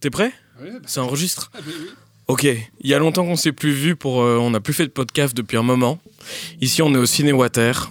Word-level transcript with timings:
T'es 0.00 0.10
prêt 0.10 0.32
Oui, 0.62 0.68
bah, 0.72 0.78
Ça 0.86 1.02
enregistre 1.02 1.50
ah, 1.54 1.58
oui. 1.66 1.72
Ok, 2.28 2.42
il 2.44 2.90
y 2.90 2.92
a 2.94 2.98
longtemps 2.98 3.24
qu'on 3.24 3.36
s'est 3.36 3.52
plus 3.52 3.70
vu 3.72 3.94
pour. 3.94 4.20
euh, 4.22 4.36
on 4.38 4.50
n'a 4.50 4.58
plus 4.60 4.72
fait 4.74 4.84
de 4.86 4.90
podcast 4.90 5.36
depuis 5.36 5.56
un 5.56 5.62
moment. 5.62 6.00
Ici, 6.60 6.82
on 6.82 6.92
est 6.92 6.98
au 6.98 7.06
Ciné 7.06 7.32
Water. 7.32 7.90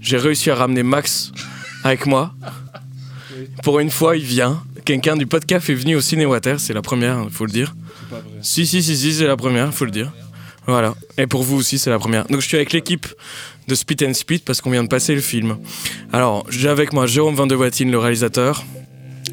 J'ai 0.00 0.18
réussi 0.18 0.50
à 0.50 0.54
ramener 0.54 0.84
Max 0.84 1.32
avec 1.82 2.06
moi. 2.06 2.32
Pour 3.64 3.80
une 3.80 3.90
fois, 3.90 4.16
il 4.16 4.22
vient. 4.24 4.62
Quelqu'un 4.84 5.16
du 5.16 5.26
podcast 5.26 5.68
est 5.68 5.74
venu 5.74 5.96
au 5.96 6.00
Ciné 6.00 6.26
Water, 6.26 6.60
c'est 6.60 6.72
la 6.72 6.82
première, 6.82 7.22
il 7.24 7.30
faut 7.30 7.44
le 7.46 7.52
dire. 7.52 7.74
C'est 8.00 8.08
pas 8.10 8.20
vrai. 8.20 8.38
Si, 8.42 8.66
si, 8.66 8.82
si, 8.82 8.96
si, 8.96 9.12
c'est 9.14 9.26
la 9.26 9.36
première, 9.36 9.66
il 9.66 9.72
faut 9.72 9.84
le 9.84 9.90
dire. 9.90 10.12
Voilà. 10.66 10.94
Et 11.18 11.26
pour 11.26 11.42
vous 11.42 11.56
aussi, 11.56 11.78
c'est 11.78 11.90
la 11.90 11.98
première. 11.98 12.24
Donc, 12.26 12.40
je 12.40 12.46
suis 12.46 12.56
avec 12.56 12.72
l'équipe 12.72 13.06
de 13.66 13.74
Spit 13.74 13.96
and 14.06 14.14
Split 14.14 14.38
parce 14.40 14.60
qu'on 14.60 14.70
vient 14.70 14.84
de 14.84 14.88
passer 14.88 15.14
le 15.14 15.20
film. 15.20 15.58
Alors, 16.12 16.46
j'ai 16.50 16.68
avec 16.68 16.92
moi 16.92 17.06
Jérôme 17.06 17.34
Van 17.34 17.46
de 17.48 17.56
Watine, 17.56 17.90
le 17.90 17.98
réalisateur. 17.98 18.64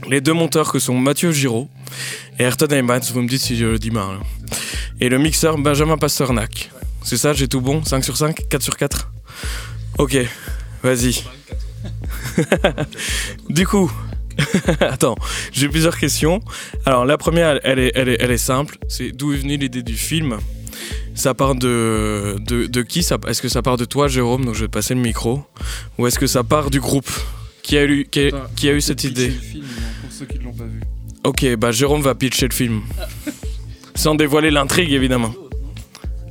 Les 0.08 0.22
deux 0.22 0.34
monteurs 0.34 0.72
que 0.72 0.80
sont 0.80 0.98
Mathieu 0.98 1.32
Giraud 1.32 1.70
et 2.40 2.44
Ayrton 2.44 2.68
Heymans, 2.72 3.00
vous 3.14 3.22
me 3.22 3.28
dites 3.28 3.42
si 3.42 3.58
je 3.58 3.66
le 3.66 3.80
dis 3.80 3.92
mal. 3.92 4.18
Et 5.02 5.10
le 5.10 5.18
mixeur 5.18 5.58
Benjamin 5.58 5.98
Pasternak. 5.98 6.72
C'est 7.04 7.18
ça, 7.18 7.34
j'ai 7.34 7.48
tout 7.48 7.62
bon? 7.62 7.84
5 7.84 8.04
sur 8.04 8.18
5 8.18 8.48
4 8.50 8.62
sur 8.62 8.78
4 8.78 9.12
Ok, 9.98 10.18
vas-y. 10.84 11.24
du 13.50 13.66
coup, 13.68 13.92
attends, 14.80 15.16
j'ai 15.52 15.70
plusieurs 15.70 15.98
questions. 15.98 16.42
Alors 16.86 17.06
la 17.06 17.18
première, 17.18 17.60
elle 17.64 17.80
est, 17.80 17.92
elle 17.96 18.10
est, 18.10 18.18
elle 18.20 18.32
est 18.32 18.38
simple. 18.38 18.78
C'est 18.88 19.12
d'où 19.12 19.34
est 19.34 19.38
venue 19.38 19.58
l'idée 19.58 19.84
du 19.84 19.96
film? 19.96 20.38
Ça 21.16 21.34
part 21.34 21.56
de, 21.56 22.38
de, 22.40 22.66
de 22.68 22.82
qui? 22.82 23.00
Est-ce 23.00 23.42
que 23.42 23.50
ça 23.50 23.62
part 23.62 23.78
de 23.78 23.86
toi, 23.86 24.08
Jérôme? 24.08 24.46
Donc 24.46 24.56
je 24.56 24.62
vais 24.62 24.68
te 24.68 24.72
passer 24.74 24.94
le 24.94 25.02
micro. 25.02 25.44
Ou 25.98 26.08
est-ce 26.08 26.18
que 26.20 26.28
ça 26.28 26.44
part 26.44 26.70
du 26.70 26.80
groupe? 26.80 27.10
Qui 27.62 27.78
a 27.78 27.84
eu, 27.86 28.08
qui 28.10 28.20
a, 28.22 28.28
Attends, 28.28 28.44
qui 28.56 28.70
a 28.70 28.72
eu 28.74 28.82
faut 28.82 28.88
cette 28.88 29.04
idée? 29.04 29.30
film, 29.30 29.64
ceux 30.20 30.26
qui 30.26 30.38
ne 30.40 30.44
l'ont 30.44 30.54
pas 30.54 30.66
vu. 30.66 30.82
Ok, 31.24 31.46
bah 31.56 31.72
Jérôme 31.72 32.02
va 32.02 32.14
pitcher 32.16 32.48
le 32.48 32.54
film. 32.54 32.82
Sans 33.96 34.16
dévoiler 34.16 34.52
l'intrigue, 34.52 34.92
évidemment. 34.92 35.34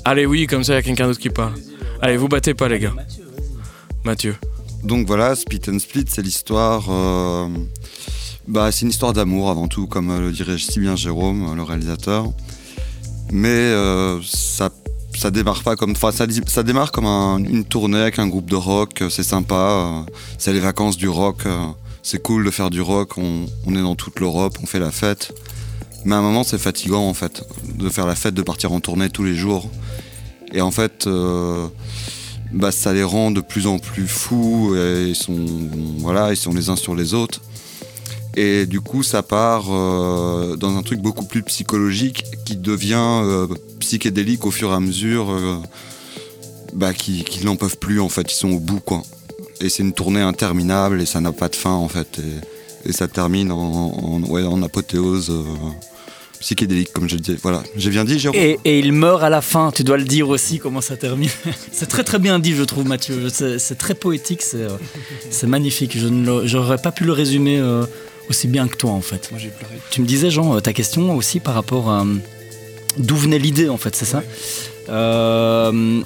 Allez, 0.05 0.27
oui, 0.27 0.47
comme 0.47 0.63
ça, 0.65 0.73
il 0.75 0.77
y 0.77 0.79
a 0.79 0.83
quelqu'un 0.83 1.07
d'autre 1.07 1.21
qui 1.21 1.31
parle. 1.31 1.55
Allez, 2.03 2.17
vous 2.17 2.29
battez 2.29 2.55
pas, 2.55 2.69
les 2.69 2.79
gars. 2.79 2.95
Mathieu. 4.05 4.37
Donc 4.85 5.07
voilà, 5.07 5.35
Split 5.35 5.61
and 5.69 5.79
Split, 5.79 6.05
c'est 6.09 6.23
l'histoire. 6.23 6.87
euh, 6.91 7.49
bah, 8.47 8.71
c'est 8.73 8.83
une 8.83 8.91
histoire 8.91 9.13
d'amour 9.13 9.51
avant 9.51 9.69
tout, 9.69 9.87
comme 9.87 10.11
euh, 10.11 10.21
le 10.21 10.33
dirait 10.33 10.57
si 10.59 10.81
bien 10.81 10.97
Jérôme, 10.97 11.51
euh, 11.51 11.55
le 11.55 11.63
réalisateur. 11.63 12.27
Mais 13.33 13.49
euh, 13.49 14.21
ça, 14.23 14.71
ça 15.15 15.31
démarre 15.31 15.63
pas 15.63 15.77
comme. 15.77 15.91
Enfin, 15.91 16.13
ça, 16.13 16.27
ça 16.47 16.63
démarre 16.63 16.93
comme 16.93 17.07
un- 17.07 17.39
une 17.39 17.65
tournée 17.65 17.99
avec 18.01 18.19
un 18.19 18.29
groupe 18.29 18.49
de 18.49 18.57
rock. 18.57 19.03
C'est 19.11 19.23
sympa. 19.25 19.55
euh, 20.07 20.13
c'est 20.39 20.53
les 20.53 20.61
vacances 20.61 20.97
du 20.97 21.09
rock. 21.09 21.43
C'est 22.09 22.23
cool 22.23 22.43
de 22.43 22.51
faire 22.51 22.71
du 22.71 22.81
rock. 22.81 23.19
On, 23.19 23.45
est 23.69 23.83
dans 23.83 23.95
toute 23.95 24.19
l'Europe, 24.19 24.57
on 24.63 24.67
fait 24.67 24.79
la 24.79 24.91
fête. 24.91 25.35
Mais 26.07 26.15
à 26.15 26.19
un 26.19 26.23
moment, 26.23 26.43
c'est 26.43 26.57
fatigant 26.57 27.07
en 27.07 27.13
fait, 27.13 27.45
de 27.75 27.91
faire 27.91 28.07
la 28.07 28.15
fête, 28.15 28.33
de 28.33 28.41
partir 28.41 28.73
en 28.73 28.81
tournée 28.81 29.11
tous 29.11 29.25
les 29.25 29.35
jours. 29.35 29.69
Et 30.53 30.63
en 30.63 30.71
fait. 30.71 31.07
euh, 31.07 31.69
bah, 32.51 32.73
ça 32.73 32.95
les 32.95 33.05
rend 33.05 33.31
de 33.31 33.43
plus 33.43 33.67
en 33.67 33.79
plus 33.79 34.09
fous 34.09 34.75
et 34.75 35.09
ils 35.11 35.15
sont 35.15 36.55
les 36.55 36.71
uns 36.71 36.77
sur 36.77 36.95
les 36.95 37.13
autres 37.13 37.43
et 38.37 38.65
du 38.65 38.81
coup 38.81 39.03
ça 39.03 39.23
part 39.23 39.67
euh, 39.69 40.57
dans 40.57 40.75
un 40.79 40.83
truc 40.83 41.01
beaucoup 41.01 41.27
plus 41.27 41.43
psychologique 41.43 42.25
qui 42.47 42.57
devient 42.57 43.21
euh, 43.23 43.49
psychédélique 43.81 44.47
au 44.47 44.51
fur 44.51 44.71
et 44.71 44.75
à 44.75 44.81
mesure 44.81 45.27
bah, 46.73 46.95
qui 46.95 47.23
qu'ils 47.25 47.45
n'en 47.45 47.57
peuvent 47.57 47.77
plus 47.77 48.01
en 48.01 48.09
fait 48.09 48.33
ils 48.33 48.37
sont 48.37 48.53
au 48.53 48.61
bout 48.61 48.81
et 49.61 49.69
c'est 49.69 49.83
une 49.83 49.93
tournée 49.93 50.21
interminable 50.21 51.01
et 51.01 51.07
ça 51.07 51.21
n'a 51.21 51.33
pas 51.33 51.49
de 51.49 51.57
fin 51.57 51.73
en 51.73 51.89
fait 51.89 52.19
et, 52.19 52.89
et 52.91 52.93
ça 52.93 53.09
termine 53.09 53.51
en, 53.53 53.59
en- 53.59 54.23
ouais, 54.25 54.45
en 54.45 54.63
apothéose 54.63 55.31
euh, 55.31 55.43
psychédélique 56.41 56.93
comme 56.93 57.09
je 57.09 57.17
le 57.17 57.21
disais 57.21 57.39
voilà 57.43 57.63
j'ai 57.77 57.91
bien 57.91 58.05
dit 58.05 58.19
Jérôme? 58.19 58.39
Et, 58.39 58.59
et 58.65 58.79
il 58.79 58.93
meurt 58.93 59.23
à 59.25 59.29
la 59.29 59.41
fin, 59.41 59.73
tu 59.73 59.83
dois 59.83 59.97
le 59.99 60.05
dire 60.05 60.29
aussi 60.29 60.59
comment 60.61 60.81
ça 60.81 60.97
termine. 60.97 61.29
c'est 61.73 61.87
très 61.89 62.05
très 62.05 62.19
bien 62.21 62.39
dit, 62.39 62.55
je 62.55 62.63
trouve, 62.63 62.87
Mathieu. 62.87 63.29
C'est 63.33 63.59
c'est 63.59 63.75
très 63.75 63.95
poétique, 63.95 64.43
c'est 64.43 64.63
euh, 64.63 64.77
c'est 65.31 65.49
magnifique. 65.49 65.99
Je 65.99 66.07
n'aurais 66.09 66.79
pas 66.79 66.93
pu 66.93 67.03
le 67.05 67.13
résumer 67.13 67.59
euh, 67.59 67.85
aussi 68.31 68.47
bien 68.47 68.69
que 68.69 68.77
toi, 68.77 68.93
en 68.93 69.01
fait. 69.01 69.29
Moi 69.33 69.41
j'ai 69.41 69.49
pleuré. 69.49 69.75
Tu 69.91 70.01
me 70.01 70.07
disais, 70.07 70.31
Jean, 70.31 70.55
euh, 70.57 70.61
ta 70.61 70.73
question 70.73 71.17
aussi 71.17 71.41
par 71.41 71.55
rapport 71.55 71.91
à 71.91 72.03
euh, 72.03 72.15
d'où 72.99 73.17
venait 73.17 73.41
l'idée, 73.41 73.69
en 73.69 73.77
fait, 73.79 73.97
c'est 73.97 74.05
ça? 74.05 74.23
Euh, 74.91 76.01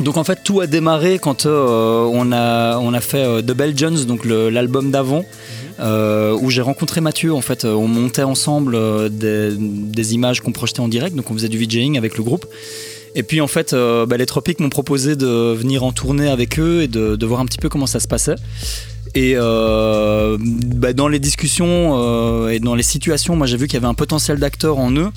donc 0.00 0.16
en 0.16 0.24
fait 0.24 0.40
tout 0.42 0.60
a 0.60 0.66
démarré 0.66 1.18
quand 1.18 1.46
euh, 1.46 2.08
on, 2.12 2.32
a, 2.32 2.78
on 2.78 2.94
a 2.94 3.00
fait 3.00 3.24
euh, 3.24 3.42
The 3.42 3.52
Belgians, 3.52 4.04
donc 4.06 4.24
l'album 4.24 4.90
d'avant, 4.90 5.24
euh, 5.78 6.36
où 6.40 6.50
j'ai 6.50 6.62
rencontré 6.62 7.00
Mathieu. 7.00 7.34
En 7.34 7.40
fait, 7.40 7.64
on 7.64 7.88
montait 7.88 8.22
ensemble 8.22 8.78
des, 9.10 10.14
images 10.14 10.40
qu'on 10.40 10.52
projetait 10.52 10.80
en 10.80 10.88
direct, 10.88 11.14
donc 11.14 11.30
on 11.30 11.34
faisait 11.34 11.48
du 11.48 11.58
VJing 11.58 11.98
avec 11.98 12.16
le 12.16 12.24
groupe. 12.24 12.46
Et 13.14 13.22
puis 13.22 13.40
en 13.40 13.48
fait, 13.48 13.74
bah, 13.74 14.16
les 14.16 14.26
Tropiques 14.26 14.60
m'ont 14.60 14.70
proposé 14.70 15.16
de 15.16 15.52
venir 15.52 15.82
en 15.84 15.92
tournée 15.92 16.28
avec 16.28 16.58
eux 16.58 16.82
et 16.82 16.88
de, 16.88 17.26
voir 17.26 17.40
un 17.40 17.46
petit 17.46 17.58
peu 17.58 17.68
comment 17.68 17.86
ça 17.86 18.00
se 18.00 18.08
passait. 18.08 18.36
Et 19.14 19.34
bah, 19.34 20.92
dans 20.92 21.08
les 21.08 21.18
discussions 21.18 22.48
et 22.48 22.60
dans 22.60 22.74
les 22.74 22.82
situations, 22.82 23.36
moi 23.36 23.46
j'ai 23.46 23.56
vu 23.56 23.66
qu'il 23.66 23.74
y 23.74 23.78
avait 23.78 23.86
un 23.86 23.94
potentiel 23.94 24.38
d'acteur 24.38 24.78
en 24.78 24.92
eux. 24.92 25.10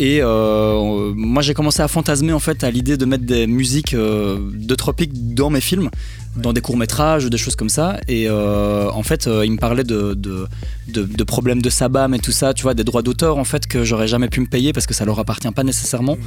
Et 0.00 0.18
euh, 0.20 1.12
moi 1.14 1.42
j'ai 1.42 1.54
commencé 1.54 1.80
à 1.80 1.88
fantasmer 1.88 2.32
en 2.32 2.38
fait 2.40 2.64
à 2.64 2.70
l'idée 2.70 2.96
de 2.96 3.04
mettre 3.04 3.24
des 3.24 3.46
musiques 3.46 3.94
euh, 3.94 4.38
de 4.52 4.74
Tropiques 4.74 5.34
dans 5.34 5.48
mes 5.48 5.60
films, 5.60 5.90
dans 6.36 6.52
des 6.52 6.60
courts 6.60 6.76
métrages 6.76 7.24
ou 7.24 7.30
des 7.30 7.38
choses 7.38 7.54
comme 7.56 7.68
ça. 7.68 7.98
Et 8.08 8.28
euh, 8.28 8.90
en 8.90 9.02
fait, 9.02 9.26
il 9.44 9.52
me 9.52 9.58
parlait 9.58 9.84
de, 9.84 10.14
de, 10.14 10.46
de- 10.88 11.24
problèmes 11.24 11.62
de 11.62 11.70
sabam 11.70 12.14
et 12.14 12.18
tout 12.18 12.32
ça, 12.32 12.52
tu 12.52 12.62
vois, 12.64 12.74
des 12.74 12.84
droits 12.84 13.02
d'auteur 13.02 13.38
en 13.38 13.44
fait 13.44 13.66
que 13.66 13.84
j'aurais 13.84 14.08
jamais 14.08 14.28
pu 14.28 14.40
me 14.40 14.46
payer 14.46 14.72
parce 14.72 14.86
que 14.86 14.94
ça 14.94 15.04
leur 15.04 15.18
appartient 15.18 15.50
pas 15.50 15.64
nécessairement. 15.64 16.18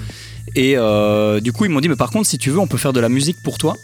Et 0.56 0.76
du 1.42 1.52
coup, 1.54 1.66
ils 1.66 1.72
m'ont 1.72 1.82
dit, 1.82 1.90
mais 1.90 1.96
par 1.96 2.12
contre, 2.12 2.28
si 2.28 2.38
tu 2.38 2.50
veux, 2.50 2.60
on 2.60 2.68
peut 2.68 2.78
faire 2.78 2.94
de 2.94 3.00
la 3.00 3.10
musique 3.10 3.38
pour 3.44 3.58
toi. 3.58 3.76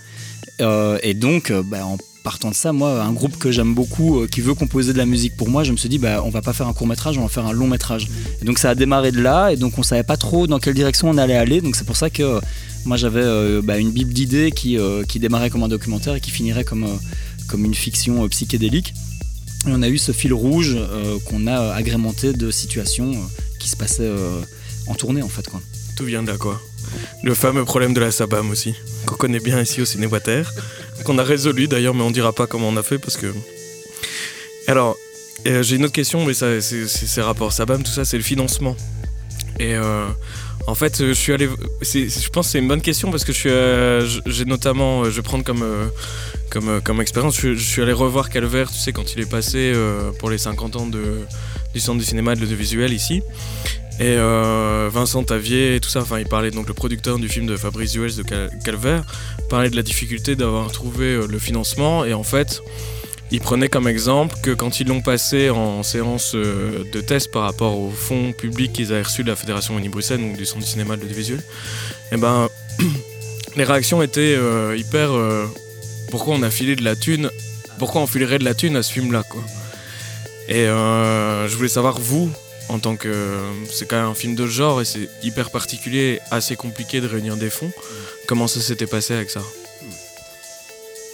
Et 0.60 1.14
donc, 1.14 1.52
bah, 1.70 1.86
en 1.86 1.98
partant 2.26 2.50
de 2.50 2.56
ça, 2.56 2.74
moi, 2.74 3.04
un 3.04 3.14
groupe 3.14 3.38
que 3.38 3.52
j'aime 3.52 3.76
beaucoup, 3.76 4.20
euh, 4.20 4.28
qui 4.28 4.42
veut 4.42 4.56
composer 4.56 4.94
de 4.94 4.98
la 4.98 5.06
musique 5.06 5.38
pour 5.38 5.48
moi, 5.48 5.64
je 5.64 5.72
me 5.72 5.78
suis 5.78 5.88
dit, 5.88 6.00
bah, 6.00 6.24
on 6.26 6.32
va 6.32 6.42
pas 6.42 6.54
faire 6.54 6.68
un 6.68 6.74
court 6.74 6.88
métrage, 6.88 7.20
on 7.20 7.22
va 7.22 7.30
faire 7.30 7.46
un 7.46 7.54
long 7.54 7.68
métrage. 7.68 8.08
Et 8.42 8.46
donc, 8.46 8.58
ça 8.58 8.72
a 8.72 8.76
démarré 8.76 9.12
de 9.12 9.22
là, 9.22 9.52
et 9.52 9.58
donc 9.58 9.78
on 9.78 9.84
savait 9.84 10.04
pas 10.04 10.18
trop 10.18 10.48
dans 10.48 10.58
quelle 10.58 10.74
direction 10.74 11.08
on 11.08 11.20
allait 11.20 11.38
aller. 11.38 11.62
Donc, 11.62 11.76
c'est 11.76 11.86
pour 11.86 11.96
ça 11.96 12.10
que 12.10 12.24
euh, 12.24 12.40
moi, 12.84 12.98
j'avais 12.98 13.22
euh, 13.22 13.62
bah, 13.64 13.78
une 13.78 13.92
bible 13.92 14.12
d'idées 14.12 14.52
qui, 14.52 14.76
démarrait 15.20 15.52
comme 15.52 15.62
un 15.62 15.68
documentaire 15.68 16.16
et 16.16 16.20
qui 16.20 16.32
finirait 16.32 16.64
comme, 16.64 16.88
une 17.54 17.76
fiction 17.76 18.28
psychédélique. 18.28 18.96
Et 19.68 19.72
on 19.72 19.84
a 19.84 19.88
eu 19.88 20.00
ce 20.00 20.12
fil 20.12 20.34
rouge 20.34 20.78
qu'on 21.26 21.46
a 21.46 21.74
agrémenté 21.74 22.34
de 22.34 22.50
situations 22.50 23.14
qui 23.60 23.70
se 23.70 23.76
passaient 23.76 24.12
en 24.88 24.96
tournée, 24.96 25.22
en 25.22 25.30
fait. 25.30 25.48
Quoi. 25.48 25.62
Tout 25.96 26.06
vient 26.06 26.24
de 26.24 26.32
là, 26.32 26.38
quoi. 26.38 26.60
Le 27.24 27.34
fameux 27.34 27.66
problème 27.66 27.94
de 27.94 28.00
la 28.00 28.12
Sabam 28.12 28.50
aussi, 28.50 28.76
qu'on 29.06 29.16
connaît 29.16 29.40
bien 29.40 29.62
ici 29.62 29.82
au 29.82 29.86
Ciné 29.86 30.06
Water, 30.06 30.52
qu'on 31.04 31.18
a 31.18 31.24
résolu 31.24 31.68
d'ailleurs, 31.68 31.94
mais 31.94 32.04
on 32.04 32.12
dira 32.12 32.34
pas 32.34 32.48
comment 32.48 32.70
on 32.70 32.78
a 32.78 32.84
fait 32.84 32.98
parce 32.98 33.18
que. 33.18 33.34
Alors, 34.68 34.98
euh, 35.48 35.62
j'ai 35.62 35.76
une 35.76 35.86
autre 35.86 35.94
question, 35.94 36.26
mais 36.26 36.34
ça, 36.34 36.60
c'est 36.62 37.22
rapport 37.22 37.54
Sabam, 37.54 37.84
tout 37.84 37.92
ça, 37.92 38.06
c'est 38.06 38.18
le 38.18 38.24
financement. 38.24 38.76
Et 39.60 39.76
euh, 39.76 40.08
en 40.68 40.76
fait, 40.76 41.06
je 41.06 41.14
suis 41.14 41.34
allé. 41.34 41.50
Je 41.82 42.30
pense 42.30 42.50
c'est 42.50 42.60
une 42.60 42.68
bonne 42.68 42.82
question 42.82 43.12
parce 43.12 43.24
que 43.24 43.32
euh, 43.48 44.08
j'ai 44.26 44.46
notamment. 44.46 45.06
Je 45.06 45.10
vais 45.10 45.22
prendre 45.22 45.44
comme. 45.44 47.02
expérience, 47.02 47.40
je, 47.40 47.56
suis 47.56 47.82
allé 47.82 47.94
revoir 47.94 48.30
Calvert, 48.30 48.72
tu 48.72 48.78
sais, 48.78 48.92
quand 48.92 49.14
il 49.14 49.22
est 49.22 49.30
passé 49.30 49.74
pour 50.20 50.30
les 50.30 50.38
50 50.38 50.76
ans 50.78 50.88
de, 50.88 51.20
du 51.74 51.80
centre 51.80 52.00
du 52.00 52.06
cinéma 52.06 52.34
et 52.34 52.36
de 52.36 52.42
l'audiovisuel 52.42 52.92
ici. 52.94 53.22
Et 53.98 54.18
euh, 54.18 54.90
Vincent 54.92 55.24
Tavier 55.24 55.76
et 55.76 55.80
tout 55.80 55.88
ça, 55.90 56.02
enfin 56.02 56.20
il 56.20 56.28
parlait 56.28 56.52
donc 56.52 56.68
le 56.68 56.74
producteur 56.74 57.18
du 57.18 57.30
film 57.30 57.46
de 57.46 57.56
Fabrice 57.56 57.94
Duels 57.94 58.16
de 58.16 58.24
Cal- 58.24 58.50
Calvaire, 58.64 59.06
parlait 59.50 59.70
de 59.70 59.76
la 59.78 59.84
difficulté 59.84 60.36
d'avoir 60.36 60.70
trouvé 60.70 61.06
euh, 61.06 61.28
le 61.28 61.40
financement 61.40 62.04
et 62.04 62.14
en 62.14 62.24
fait 62.24 62.62
il 63.32 63.40
prenait 63.40 63.70
comme 63.70 63.88
exemple 63.88 64.36
que 64.44 64.52
quand 64.52 64.82
ils 64.82 64.88
l'ont 64.88 65.02
passé 65.02 65.50
en 65.50 65.82
séance 65.82 66.34
euh, 66.36 66.84
de 66.92 67.00
test 67.00 67.32
par 67.32 67.44
rapport 67.44 67.80
aux 67.80 67.90
fonds 67.90 68.34
publics 68.34 68.74
qu'ils 68.74 68.92
avaient 68.92 69.04
reçus 69.04 69.24
de 69.24 69.30
la 69.30 69.38
Fédération 69.38 69.74
Wallonie-Bruxelles, 69.76 70.20
donc 70.20 70.36
du 70.36 70.46
centre 70.46 70.60
du 70.66 70.70
cinéma 70.70 70.98
de 70.98 71.02
l'audiovisuel, 71.02 71.42
et 72.12 72.18
ben 72.18 72.50
les 73.56 73.64
réactions 73.64 74.02
étaient 74.02 74.38
hyper 74.78 75.10
pourquoi 76.12 76.36
on 76.36 76.44
a 76.44 76.50
filé 76.52 76.76
de 76.76 76.84
la 76.84 76.96
thune, 76.98 77.30
pourquoi 77.80 78.02
on 78.02 78.08
filerait 78.08 78.40
de 78.40 78.44
la 78.46 78.54
thune 78.54 78.76
à 78.76 78.84
ce 78.84 78.92
film 78.92 79.14
là 79.14 79.24
quoi? 79.24 79.42
Et 80.50 80.66
je 80.66 81.56
voulais 81.56 81.70
savoir 81.70 81.98
vous 82.00 82.30
en 82.70 82.80
tant 82.80 82.96
que 82.96 83.40
c'est 83.70 83.88
quand 83.88 83.98
même 83.98 84.10
un 84.10 84.16
film 84.16 84.36
de 84.36 84.48
genre 84.48 84.82
et 84.82 84.86
c'est 84.86 85.10
hyper 85.24 85.52
particulier, 85.52 86.20
assez 86.32 86.56
compliqué 86.56 87.02
de 87.02 87.08
réunir 87.08 87.38
des 87.38 87.50
fonds. 87.50 87.72
Comment 88.28 88.48
ça 88.48 88.60
s'était 88.60 88.88
passé 88.88 89.14
avec 89.14 89.30
ça? 89.30 89.42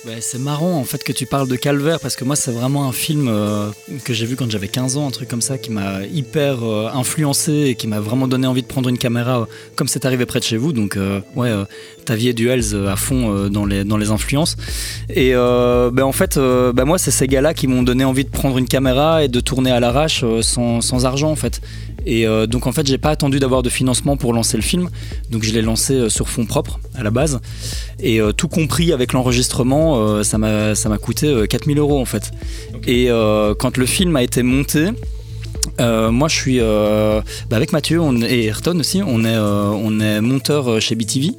Bah, 0.03 0.13
c'est 0.19 0.39
marrant 0.39 0.79
en 0.79 0.83
fait 0.83 1.03
que 1.03 1.11
tu 1.11 1.27
parles 1.27 1.47
de 1.47 1.55
Calvaire 1.55 1.99
parce 1.99 2.15
que 2.15 2.23
moi 2.23 2.35
c'est 2.35 2.49
vraiment 2.49 2.87
un 2.87 2.91
film 2.91 3.27
euh, 3.27 3.69
que 4.03 4.13
j'ai 4.13 4.25
vu 4.25 4.35
quand 4.35 4.49
j'avais 4.49 4.67
15 4.67 4.97
ans, 4.97 5.07
un 5.07 5.11
truc 5.11 5.29
comme 5.29 5.41
ça 5.41 5.59
qui 5.59 5.69
m'a 5.69 6.03
hyper 6.11 6.63
euh, 6.63 6.89
influencé 6.91 7.65
et 7.67 7.75
qui 7.75 7.85
m'a 7.85 7.99
vraiment 7.99 8.27
donné 8.27 8.47
envie 8.47 8.63
de 8.63 8.67
prendre 8.67 8.89
une 8.89 8.97
caméra 8.97 9.41
euh, 9.41 9.45
comme 9.75 9.87
c'est 9.87 10.03
arrivé 10.03 10.25
près 10.25 10.39
de 10.39 10.43
chez 10.43 10.57
vous. 10.57 10.73
Donc 10.73 10.97
ouais, 11.35 11.51
Tavier 12.05 12.33
Duels 12.33 12.87
à 12.87 12.95
fond 12.95 13.47
dans, 13.49 13.65
les, 13.65 13.83
dans 13.83 13.97
les 13.97 14.09
influences. 14.09 14.57
Et 15.09 15.33
bah, 15.33 16.05
en 16.05 16.11
fait, 16.11 16.39
bah, 16.39 16.85
moi 16.85 16.97
c'est 16.97 17.11
ces 17.11 17.27
gars-là 17.27 17.53
qui 17.53 17.67
m'ont 17.67 17.83
donné 17.83 18.03
envie 18.03 18.25
de 18.25 18.29
prendre 18.29 18.57
une 18.57 18.67
caméra 18.67 19.23
et 19.23 19.27
de 19.27 19.39
tourner 19.39 19.71
à 19.71 19.79
l'arrache 19.79 20.25
sans, 20.41 20.81
sans 20.81 21.05
argent 21.05 21.29
en 21.29 21.35
fait. 21.35 21.61
Et 22.05 22.27
euh, 22.27 22.47
donc 22.47 22.67
en 22.67 22.71
fait 22.71 22.87
j'ai 22.87 22.97
pas 22.97 23.09
attendu 23.09 23.39
d'avoir 23.39 23.63
de 23.63 23.69
financement 23.69 24.17
pour 24.17 24.33
lancer 24.33 24.57
le 24.57 24.63
film, 24.63 24.89
donc 25.29 25.43
je 25.43 25.51
l'ai 25.51 25.61
lancé 25.61 25.93
euh, 25.93 26.09
sur 26.09 26.29
fonds 26.29 26.45
propres 26.45 26.79
à 26.95 27.03
la 27.03 27.11
base. 27.11 27.39
Et 27.99 28.19
euh, 28.19 28.31
tout 28.31 28.47
compris 28.47 28.91
avec 28.91 29.13
l'enregistrement, 29.13 29.97
euh, 29.97 30.23
ça 30.23 30.37
m'a 30.37 30.75
ça 30.75 30.89
m'a 30.89 30.97
coûté 30.97 31.27
euh, 31.27 31.45
4000 31.45 31.77
euros 31.77 31.99
en 31.99 32.05
fait. 32.05 32.31
Et 32.87 33.09
quand 33.59 33.77
le 33.77 33.85
film 33.85 34.15
a 34.15 34.23
été 34.23 34.41
monté, 34.43 34.89
euh, 35.79 36.11
moi 36.11 36.27
je 36.27 36.35
suis 36.35 36.59
euh, 36.59 37.21
bah, 37.49 37.55
avec 37.55 37.71
Mathieu 37.71 37.99
on, 37.99 38.21
et 38.21 38.45
Ayrton 38.45 38.79
aussi, 38.79 39.01
on 39.05 39.23
est, 39.23 39.35
euh, 39.35 39.69
on 39.69 39.99
est 39.99 40.21
monteur 40.21 40.81
chez 40.81 40.95
BTV. 40.95 41.27
Et 41.27 41.33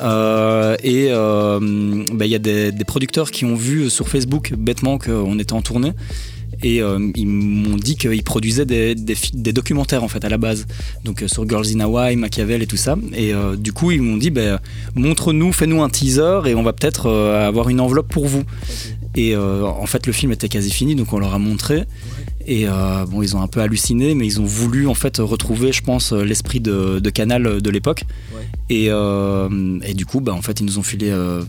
bah, 0.00 0.78
il 0.82 2.30
y 2.30 2.34
a 2.34 2.38
des, 2.38 2.72
des 2.72 2.84
producteurs 2.84 3.30
qui 3.30 3.44
ont 3.44 3.54
vu 3.54 3.90
sur 3.90 4.08
Facebook 4.08 4.52
bêtement 4.56 4.98
qu'on 4.98 5.38
était 5.38 5.52
en 5.52 5.62
tournée. 5.62 5.92
Et 6.64 6.80
euh, 6.80 7.10
ils 7.14 7.26
m'ont 7.26 7.76
dit 7.76 7.94
qu'ils 7.94 8.24
produisaient 8.24 8.64
des, 8.64 8.94
des 8.94 9.52
documentaires 9.52 10.02
en 10.02 10.08
fait 10.08 10.24
à 10.24 10.30
la 10.30 10.38
base, 10.38 10.66
donc 11.04 11.22
euh, 11.22 11.28
sur 11.28 11.46
Girls 11.46 11.66
in 11.76 11.80
Hawaii, 11.80 12.16
Machiavel 12.16 12.62
et 12.62 12.66
tout 12.66 12.78
ça. 12.78 12.96
Et 13.12 13.34
euh, 13.34 13.54
du 13.54 13.74
coup 13.74 13.90
ils 13.90 14.00
m'ont 14.00 14.16
dit, 14.16 14.30
bah, 14.30 14.62
montre-nous, 14.94 15.52
fais-nous 15.52 15.82
un 15.82 15.90
teaser 15.90 16.40
et 16.46 16.54
on 16.54 16.62
va 16.62 16.72
peut-être 16.72 17.10
avoir 17.10 17.68
une 17.68 17.80
enveloppe 17.80 18.08
pour 18.08 18.26
vous. 18.26 18.44
Et 19.14 19.36
en 19.36 19.86
fait 19.86 20.06
le 20.06 20.14
film 20.14 20.32
était 20.32 20.48
quasi 20.48 20.70
fini, 20.70 20.94
donc 20.94 21.12
on 21.12 21.18
leur 21.18 21.34
a 21.34 21.38
montré. 21.38 21.84
Et 22.46 22.66
euh, 22.68 23.06
bon, 23.06 23.22
ils 23.22 23.36
ont 23.36 23.40
un 23.40 23.48
peu 23.48 23.60
halluciné, 23.60 24.14
mais 24.14 24.26
ils 24.26 24.40
ont 24.40 24.44
voulu 24.44 24.86
en 24.86 24.94
fait 24.94 25.18
retrouver, 25.18 25.72
je 25.72 25.82
pense, 25.82 26.12
l'esprit 26.12 26.60
de, 26.60 26.98
de 26.98 27.10
Canal 27.10 27.62
de 27.62 27.70
l'époque. 27.70 28.04
Ouais. 28.34 28.42
Et, 28.68 28.86
euh, 28.90 29.78
et 29.86 29.94
du 29.94 30.04
coup, 30.04 30.20
bah, 30.20 30.34
en 30.34 30.42
fait, 30.42 30.60
ils 30.60 30.66
nous 30.66 30.78
ont 30.78 30.82
filé 30.82 31.08
euh, 31.10 31.42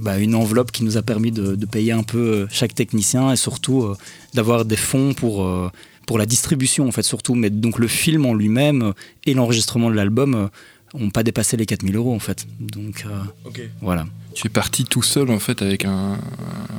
bah, 0.00 0.18
une 0.18 0.34
enveloppe 0.34 0.72
qui 0.72 0.84
nous 0.84 0.96
a 0.96 1.02
permis 1.02 1.30
de, 1.30 1.54
de 1.54 1.66
payer 1.66 1.92
un 1.92 2.02
peu 2.02 2.18
euh, 2.18 2.46
chaque 2.50 2.74
technicien 2.74 3.32
et 3.32 3.36
surtout 3.36 3.82
euh, 3.82 3.96
d'avoir 4.34 4.64
des 4.64 4.76
fonds 4.76 5.12
pour, 5.14 5.44
euh, 5.44 5.70
pour 6.06 6.18
la 6.18 6.26
distribution, 6.26 6.88
en 6.88 6.92
fait, 6.92 7.02
surtout. 7.02 7.34
Mais 7.34 7.50
donc 7.50 7.78
le 7.78 7.86
film 7.86 8.26
en 8.26 8.34
lui-même 8.34 8.92
et 9.26 9.34
l'enregistrement 9.34 9.90
de 9.90 9.94
l'album 9.94 10.34
euh, 10.34 10.48
ont 10.94 11.10
pas 11.10 11.22
dépassé 11.22 11.56
les 11.56 11.66
4000 11.66 11.96
euros, 11.96 12.14
en 12.14 12.18
fait. 12.18 12.46
Donc 12.58 13.06
euh, 13.06 13.60
voilà. 13.80 14.06
Tu 14.34 14.46
es 14.46 14.50
parti 14.50 14.84
tout 14.84 15.02
seul 15.02 15.30
en 15.30 15.38
fait 15.38 15.62
avec 15.62 15.84
un, 15.84 16.18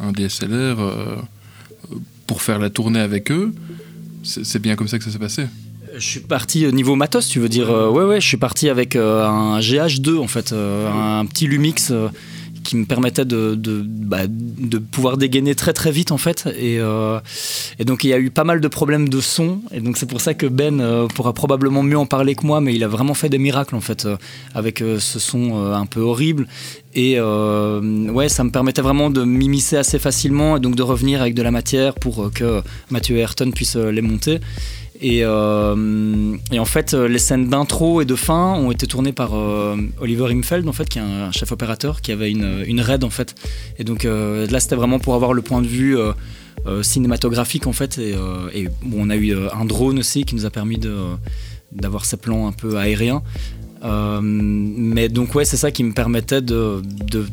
un 0.03 0.11
DSLR 0.11 0.79
euh, 0.79 1.15
pour 2.27 2.41
faire 2.41 2.59
la 2.59 2.69
tournée 2.69 2.99
avec 2.99 3.31
eux. 3.31 3.53
C'est 4.23 4.59
bien 4.59 4.75
comme 4.75 4.87
ça 4.87 4.97
que 4.97 5.03
ça 5.03 5.11
s'est 5.11 5.19
passé? 5.19 5.45
Je 5.95 6.05
suis 6.05 6.19
parti 6.21 6.65
au 6.65 6.71
niveau 6.71 6.95
matos, 6.95 7.27
tu 7.27 7.39
veux 7.39 7.49
dire 7.49 7.69
euh, 7.69 7.89
Ouais, 7.89 8.03
ouais, 8.03 8.21
je 8.21 8.27
suis 8.27 8.37
parti 8.37 8.69
avec 8.69 8.95
un 8.95 9.59
GH2 9.59 10.17
en 10.17 10.27
fait, 10.27 10.53
un 10.53 11.25
petit 11.25 11.47
Lumix 11.47 11.91
euh, 11.91 12.07
qui 12.71 12.77
me 12.77 12.85
permettait 12.85 13.25
de, 13.25 13.53
de, 13.55 13.83
bah, 13.85 14.27
de 14.29 14.77
pouvoir 14.77 15.17
dégainer 15.17 15.55
très 15.55 15.73
très 15.73 15.91
vite 15.91 16.13
en 16.13 16.17
fait. 16.17 16.47
Et, 16.57 16.79
euh, 16.79 17.19
et 17.79 17.83
donc 17.83 18.05
il 18.05 18.11
y 18.11 18.13
a 18.13 18.17
eu 18.17 18.29
pas 18.29 18.45
mal 18.45 18.61
de 18.61 18.67
problèmes 18.69 19.09
de 19.09 19.19
son. 19.19 19.59
Et 19.73 19.81
donc 19.81 19.97
c'est 19.97 20.05
pour 20.05 20.21
ça 20.21 20.33
que 20.35 20.45
Ben 20.45 20.79
euh, 20.79 21.07
pourra 21.07 21.33
probablement 21.33 21.83
mieux 21.83 21.97
en 21.97 22.05
parler 22.05 22.33
que 22.33 22.45
moi, 22.45 22.61
mais 22.61 22.73
il 22.73 22.81
a 22.85 22.87
vraiment 22.87 23.13
fait 23.13 23.27
des 23.27 23.39
miracles 23.39 23.75
en 23.75 23.81
fait 23.81 24.05
euh, 24.05 24.15
avec 24.55 24.79
ce 24.79 25.19
son 25.19 25.73
un 25.73 25.85
peu 25.85 25.99
horrible. 25.99 26.47
Et 26.93 27.15
euh, 27.17 27.81
ouais, 28.09 28.29
ça 28.29 28.45
me 28.45 28.51
permettait 28.51 28.81
vraiment 28.81 29.09
de 29.09 29.25
m'immiscer 29.25 29.75
assez 29.75 29.99
facilement 29.99 30.55
et 30.55 30.61
donc 30.61 30.75
de 30.75 30.83
revenir 30.83 31.19
avec 31.19 31.33
de 31.35 31.41
la 31.41 31.51
matière 31.51 31.93
pour 31.95 32.31
que 32.33 32.61
Mathieu 32.89 33.17
et 33.17 33.19
Ayrton 33.19 33.51
puissent 33.51 33.75
les 33.75 34.01
monter. 34.01 34.39
Et, 35.01 35.21
euh, 35.23 36.37
et 36.51 36.59
en 36.59 36.65
fait, 36.65 36.93
euh, 36.93 37.07
les 37.07 37.17
scènes 37.17 37.49
d'intro 37.49 38.01
et 38.01 38.05
de 38.05 38.15
fin 38.15 38.53
ont 38.53 38.69
été 38.69 38.85
tournées 38.85 39.13
par 39.13 39.33
euh, 39.33 39.75
Oliver 39.99 40.27
Imfeld, 40.31 40.67
en 40.67 40.73
fait, 40.73 40.87
qui 40.87 40.99
est 40.99 41.01
un 41.01 41.31
chef 41.31 41.51
opérateur, 41.51 42.01
qui 42.01 42.11
avait 42.11 42.29
une, 42.29 42.63
une 42.67 42.81
raid 42.81 43.03
en 43.03 43.09
fait. 43.09 43.33
Et 43.79 43.83
donc 43.83 44.03
là, 44.03 44.59
c'était 44.59 44.75
vraiment 44.75 44.99
pour 44.99 45.15
avoir 45.15 45.33
le 45.33 45.41
point 45.41 45.61
de 45.61 45.67
vue 45.67 45.97
cinématographique 46.83 47.65
en 47.65 47.73
fait. 47.73 47.97
Et, 47.97 48.13
bon, 48.83 49.07
on 49.07 49.09
a 49.09 49.15
eu 49.15 49.35
un 49.35 49.65
drone 49.65 49.97
aussi 49.99 50.23
qui 50.23 50.35
nous 50.35 50.45
a 50.45 50.51
permis 50.51 50.79
d'avoir 51.71 52.05
ces 52.05 52.17
plans 52.17 52.47
un 52.47 52.51
peu 52.51 52.77
aériens. 52.77 53.23
Mais 54.21 55.09
donc 55.09 55.33
ouais, 55.33 55.45
c'est 55.45 55.57
ça 55.57 55.71
qui 55.71 55.83
me 55.83 55.93
permettait 55.93 56.41
de, 56.41 56.81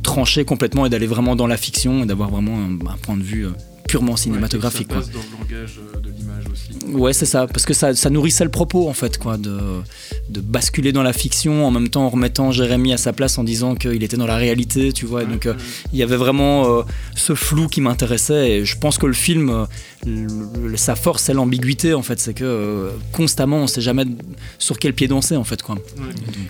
trancher 0.02 0.46
complètement 0.46 0.86
et 0.86 0.88
d'aller 0.88 1.06
vraiment 1.06 1.36
dans 1.36 1.46
la 1.46 1.58
fiction 1.58 2.02
et 2.02 2.06
d'avoir 2.06 2.30
vraiment 2.30 2.58
un, 2.58 2.96
point 3.02 3.16
de 3.16 3.22
vue 3.22 3.46
purement 3.88 4.16
cinématographique. 4.16 4.86
quoi. 4.88 4.98
dans 4.98 5.02
le 5.02 5.56
langage 5.56 5.80
euh, 5.80 5.98
de 6.00 6.10
l'image 6.10 6.44
aussi. 6.52 6.94
Ouais, 6.94 7.12
c'est 7.12 7.26
ça, 7.26 7.46
parce 7.46 7.64
que 7.66 7.74
ça, 7.74 7.94
ça 7.94 8.10
nourrissait 8.10 8.44
le 8.44 8.50
propos 8.50 8.88
en 8.88 8.92
fait, 8.92 9.18
quoi, 9.18 9.36
de, 9.36 9.58
de 10.28 10.40
basculer 10.40 10.92
dans 10.92 11.02
la 11.02 11.12
fiction 11.12 11.66
en 11.66 11.70
même 11.72 11.88
temps 11.88 12.04
en 12.04 12.08
remettant 12.10 12.52
Jérémy 12.52 12.92
à 12.92 12.98
sa 12.98 13.12
place 13.12 13.38
en 13.38 13.44
disant 13.44 13.74
qu'il 13.74 14.02
était 14.04 14.16
dans 14.16 14.26
la 14.26 14.36
réalité, 14.36 14.92
tu 14.92 15.06
vois. 15.06 15.22
et 15.24 15.26
donc 15.26 15.46
euh, 15.46 15.54
il 15.92 15.98
y 15.98 16.02
avait 16.02 16.16
vraiment 16.16 16.78
euh, 16.78 16.82
ce 17.16 17.34
flou 17.34 17.66
qui 17.66 17.80
m'intéressait 17.80 18.50
et 18.50 18.64
je 18.64 18.78
pense 18.78 18.98
que 18.98 19.06
le 19.06 19.12
film, 19.14 19.66
le- 20.06 20.76
sa 20.76 20.94
force 20.96 21.24
c'est 21.24 21.34
l'ambiguïté 21.34 21.94
en 21.94 22.02
fait, 22.02 22.18
c'est 22.20 22.34
que 22.34 22.44
euh, 22.44 22.90
constamment 23.12 23.58
on 23.58 23.66
sait 23.66 23.80
jamais 23.80 24.04
sur 24.58 24.78
quel 24.78 24.92
pied 24.94 25.08
danser 25.08 25.36
en 25.36 25.44
fait, 25.44 25.62
quoi. 25.62 25.76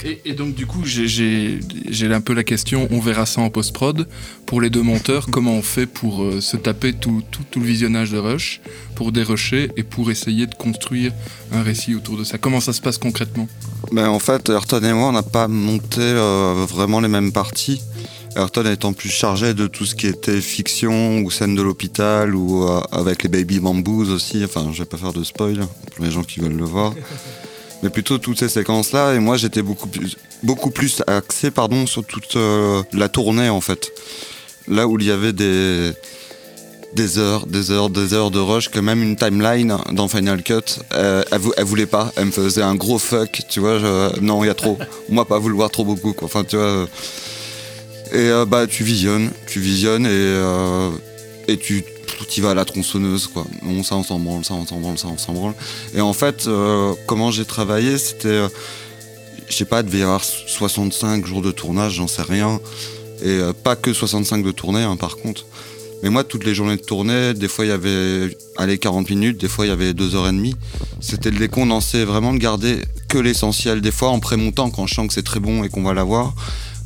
Et, 0.04 0.20
et 0.26 0.32
donc 0.34 0.54
du 0.54 0.66
coup, 0.66 0.84
j'ai- 0.84 1.08
j'ai 1.08 1.60
j'ai 1.88 2.12
un 2.12 2.20
peu 2.20 2.34
la 2.34 2.44
question, 2.44 2.88
on 2.90 3.00
verra 3.00 3.26
ça 3.26 3.40
en 3.40 3.50
post-prod. 3.50 4.06
Pour 4.46 4.60
les 4.60 4.70
deux 4.70 4.82
monteurs, 4.82 5.26
comment 5.30 5.52
on 5.54 5.62
fait 5.62 5.86
pour 5.86 6.22
euh, 6.22 6.40
se 6.40 6.56
taper 6.56 6.92
tout, 6.92 7.22
tout, 7.30 7.42
tout 7.50 7.60
le 7.60 7.66
visionnage 7.66 8.10
de 8.10 8.18
Rush, 8.18 8.60
pour 8.94 9.12
dérusher 9.12 9.70
et 9.76 9.82
pour 9.82 10.10
essayer 10.10 10.46
de 10.46 10.54
construire 10.54 11.12
un 11.52 11.62
récit 11.62 11.94
autour 11.94 12.16
de 12.18 12.24
ça? 12.24 12.38
Comment 12.38 12.60
ça 12.60 12.72
se 12.72 12.80
passe 12.80 12.98
concrètement? 12.98 13.48
Ben, 13.92 14.08
en 14.08 14.18
fait, 14.18 14.48
Ayrton 14.48 14.82
et 14.82 14.92
moi, 14.92 15.08
on 15.08 15.12
n'a 15.12 15.22
pas 15.22 15.48
monté 15.48 16.00
euh, 16.00 16.66
vraiment 16.68 17.00
les 17.00 17.08
mêmes 17.08 17.32
parties. 17.32 17.80
Ayrton 18.36 18.64
étant 18.70 18.92
plus 18.92 19.08
chargé 19.10 19.54
de 19.54 19.66
tout 19.66 19.84
ce 19.84 19.94
qui 19.94 20.06
était 20.06 20.40
fiction 20.40 21.18
ou 21.20 21.30
scène 21.30 21.54
de 21.54 21.62
l'hôpital 21.62 22.34
ou 22.34 22.62
euh, 22.68 22.80
avec 22.92 23.22
les 23.24 23.28
baby 23.28 23.58
bamboos 23.58 24.10
aussi. 24.10 24.44
Enfin, 24.44 24.70
je 24.72 24.78
vais 24.78 24.84
pas 24.88 24.96
faire 24.96 25.12
de 25.12 25.24
spoil 25.24 25.66
pour 25.94 26.04
les 26.04 26.10
gens 26.10 26.22
qui 26.22 26.40
veulent 26.40 26.56
le 26.56 26.64
voir. 26.64 26.94
Mais 27.82 27.90
plutôt 27.90 28.18
toutes 28.18 28.38
ces 28.38 28.48
séquences-là. 28.48 29.14
Et 29.14 29.18
moi, 29.18 29.36
j'étais 29.36 29.62
beaucoup 29.62 29.88
plus, 29.88 30.16
beaucoup 30.42 30.70
plus 30.70 31.02
axé 31.06 31.50
pardon, 31.50 31.86
sur 31.86 32.04
toute 32.04 32.36
euh, 32.36 32.82
la 32.92 33.08
tournée 33.08 33.48
en 33.48 33.60
fait. 33.60 33.90
Là 34.68 34.86
où 34.86 34.98
il 35.00 35.06
y 35.06 35.10
avait 35.10 35.32
des, 35.32 35.92
des 36.94 37.18
heures, 37.18 37.46
des 37.46 37.70
heures, 37.70 37.88
des 37.88 38.14
heures 38.14 38.30
de 38.30 38.38
rush, 38.38 38.68
que 38.68 38.78
même 38.80 39.02
une 39.02 39.16
timeline 39.16 39.76
dans 39.92 40.08
Final 40.08 40.42
Cut, 40.42 40.60
euh, 40.92 41.22
elle, 41.32 41.38
vou- 41.40 41.52
elle 41.56 41.64
voulait 41.64 41.86
pas. 41.86 42.12
Elle 42.16 42.26
me 42.26 42.30
faisait 42.32 42.62
un 42.62 42.74
gros 42.74 42.98
fuck, 42.98 43.42
tu 43.48 43.60
vois. 43.60 43.78
je- 43.78 44.20
non, 44.20 44.44
il 44.44 44.48
y 44.48 44.50
a 44.50 44.54
trop. 44.54 44.76
Moi, 45.08 45.24
pas 45.24 45.38
vouloir 45.38 45.70
trop 45.70 45.84
beaucoup, 45.84 46.12
quoi. 46.12 46.26
Enfin, 46.26 46.44
tu 46.44 46.56
vois. 46.56 46.86
Et 48.12 48.30
euh, 48.30 48.44
bah, 48.46 48.66
tu 48.66 48.84
visionnes, 48.84 49.30
tu 49.46 49.60
visionnes 49.60 50.06
et, 50.06 50.10
euh, 50.10 50.90
tu 51.60 51.84
y 52.36 52.40
vas 52.40 52.50
à 52.50 52.54
la 52.54 52.64
tronçonneuse, 52.64 53.26
quoi. 53.26 53.46
On, 53.66 53.82
ça, 53.82 53.96
on 53.96 54.02
s'en 54.02 54.18
branle, 54.18 54.40
on 54.50 54.66
s'en 54.66 54.80
branle, 54.80 54.96
on 55.04 55.18
s'en 55.18 55.32
branle. 55.32 55.54
Et 55.94 56.00
en 56.00 56.12
fait, 56.12 56.46
euh, 56.46 56.94
comment 57.06 57.30
j'ai 57.30 57.44
travaillé, 57.44 57.98
c'était. 57.98 58.46
je 59.48 59.54
sais 59.54 59.64
pas, 59.64 59.82
devait 59.82 59.98
y 59.98 60.02
avoir 60.02 60.24
65 60.24 61.26
jours 61.26 61.42
de 61.42 61.50
tournage, 61.50 61.94
j'en 61.94 62.08
sais 62.08 62.22
rien. 62.22 62.60
Et 63.22 63.40
pas 63.64 63.74
que 63.76 63.92
65 63.92 64.44
de 64.44 64.52
tournée, 64.52 64.82
hein, 64.82 64.96
par 64.96 65.16
contre. 65.16 65.44
Mais 66.02 66.10
moi, 66.10 66.22
toutes 66.22 66.44
les 66.44 66.54
journées 66.54 66.76
de 66.76 66.82
tournée, 66.82 67.34
des 67.34 67.48
fois 67.48 67.64
il 67.64 67.68
y 67.68 67.72
avait 67.72 68.36
allez, 68.56 68.78
40 68.78 69.10
minutes, 69.10 69.40
des 69.40 69.48
fois 69.48 69.66
il 69.66 69.68
y 69.68 69.72
avait 69.72 69.92
2h30. 69.92 70.54
C'était 71.00 71.30
de 71.30 71.38
les 71.38 71.48
condenser, 71.48 72.04
vraiment 72.04 72.32
de 72.32 72.38
garder 72.38 72.78
que 73.08 73.18
l'essentiel. 73.18 73.80
Des 73.80 73.90
fois 73.90 74.10
en 74.10 74.20
prémontant 74.20 74.70
quand 74.70 74.86
je 74.86 74.94
sens 74.94 75.08
que 75.08 75.14
c'est 75.14 75.24
très 75.24 75.40
bon 75.40 75.64
et 75.64 75.68
qu'on 75.68 75.82
va 75.82 75.94
l'avoir. 75.94 76.34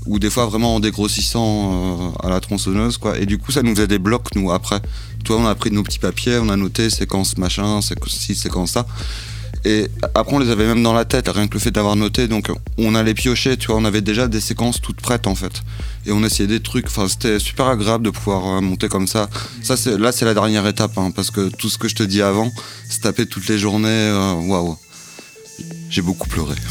Ou 0.07 0.19
des 0.19 0.31
fois 0.31 0.47
vraiment 0.47 0.77
en 0.77 0.81
dégrossissant 0.81 2.13
euh, 2.23 2.27
à 2.27 2.31
la 2.31 2.41
tronçonneuse. 2.41 2.99
quoi. 2.99 3.19
Et 3.19 3.27
du 3.27 3.39
coup, 3.39 3.53
ça 3.53 3.63
nous 3.63 3.75
faisait 3.75 3.87
des 3.87 3.99
blocs, 3.99 4.35
nous, 4.35 4.51
après. 4.51 4.81
Toi, 5.25 5.37
on 5.39 5.47
a 5.47 5.55
pris 5.55 5.71
nos 5.71 5.83
petits 5.83 6.01
papiers, 6.01 6.39
on 6.39 6.49
a 6.49 6.57
noté 6.57 6.91
séquence 6.91 7.39
machin, 7.39 7.81
séquence 7.81 8.13
ci, 8.13 8.35
séquence 8.35 8.73
ça. 8.73 8.87
Et 9.65 9.89
après, 10.15 10.35
on 10.35 10.39
les 10.41 10.51
avait 10.51 10.67
même 10.67 10.83
dans 10.83 10.93
la 10.93 11.05
tête, 11.05 11.29
rien 11.29 11.47
que 11.47 11.55
le 11.55 11.61
fait 11.61 11.71
d'avoir 11.71 11.95
noté. 11.95 12.27
Donc, 12.27 12.51
on 12.79 12.97
allait 12.97 13.15
piocher, 13.15 13.57
tu 13.57 13.69
vois, 13.69 13.77
on 13.77 13.85
avait 13.85 14.01
déjà 14.01 14.27
des 14.27 14.41
séquences 14.41 14.81
toutes 14.81 15.01
prêtes, 15.01 15.29
en 15.29 15.37
fait. 15.37 15.63
Et 16.05 16.11
on 16.11 16.25
essayait 16.25 16.49
des 16.49 16.61
trucs. 16.61 16.87
Enfin, 16.87 17.07
c'était 17.07 17.39
super 17.39 17.67
agréable 17.67 18.05
de 18.05 18.11
pouvoir 18.11 18.57
euh, 18.57 18.61
monter 18.61 18.89
comme 18.89 19.07
ça. 19.07 19.29
Ça, 19.63 19.77
c'est, 19.77 19.97
là, 19.99 20.11
c'est 20.11 20.25
la 20.25 20.35
dernière 20.35 20.67
étape, 20.67 20.99
hein, 20.99 21.13
parce 21.15 21.31
que 21.31 21.49
tout 21.49 21.69
ce 21.69 21.79
que 21.79 21.87
je 21.87 21.95
te 21.95 22.03
dis 22.03 22.23
avant, 22.23 22.51
se 22.91 22.99
taper 22.99 23.27
toutes 23.27 23.47
les 23.47 23.59
journées, 23.59 23.89
euh, 23.89 24.33
waouh. 24.33 24.77
J'ai 25.93 26.01
beaucoup 26.01 26.27
pleuré. 26.27 26.55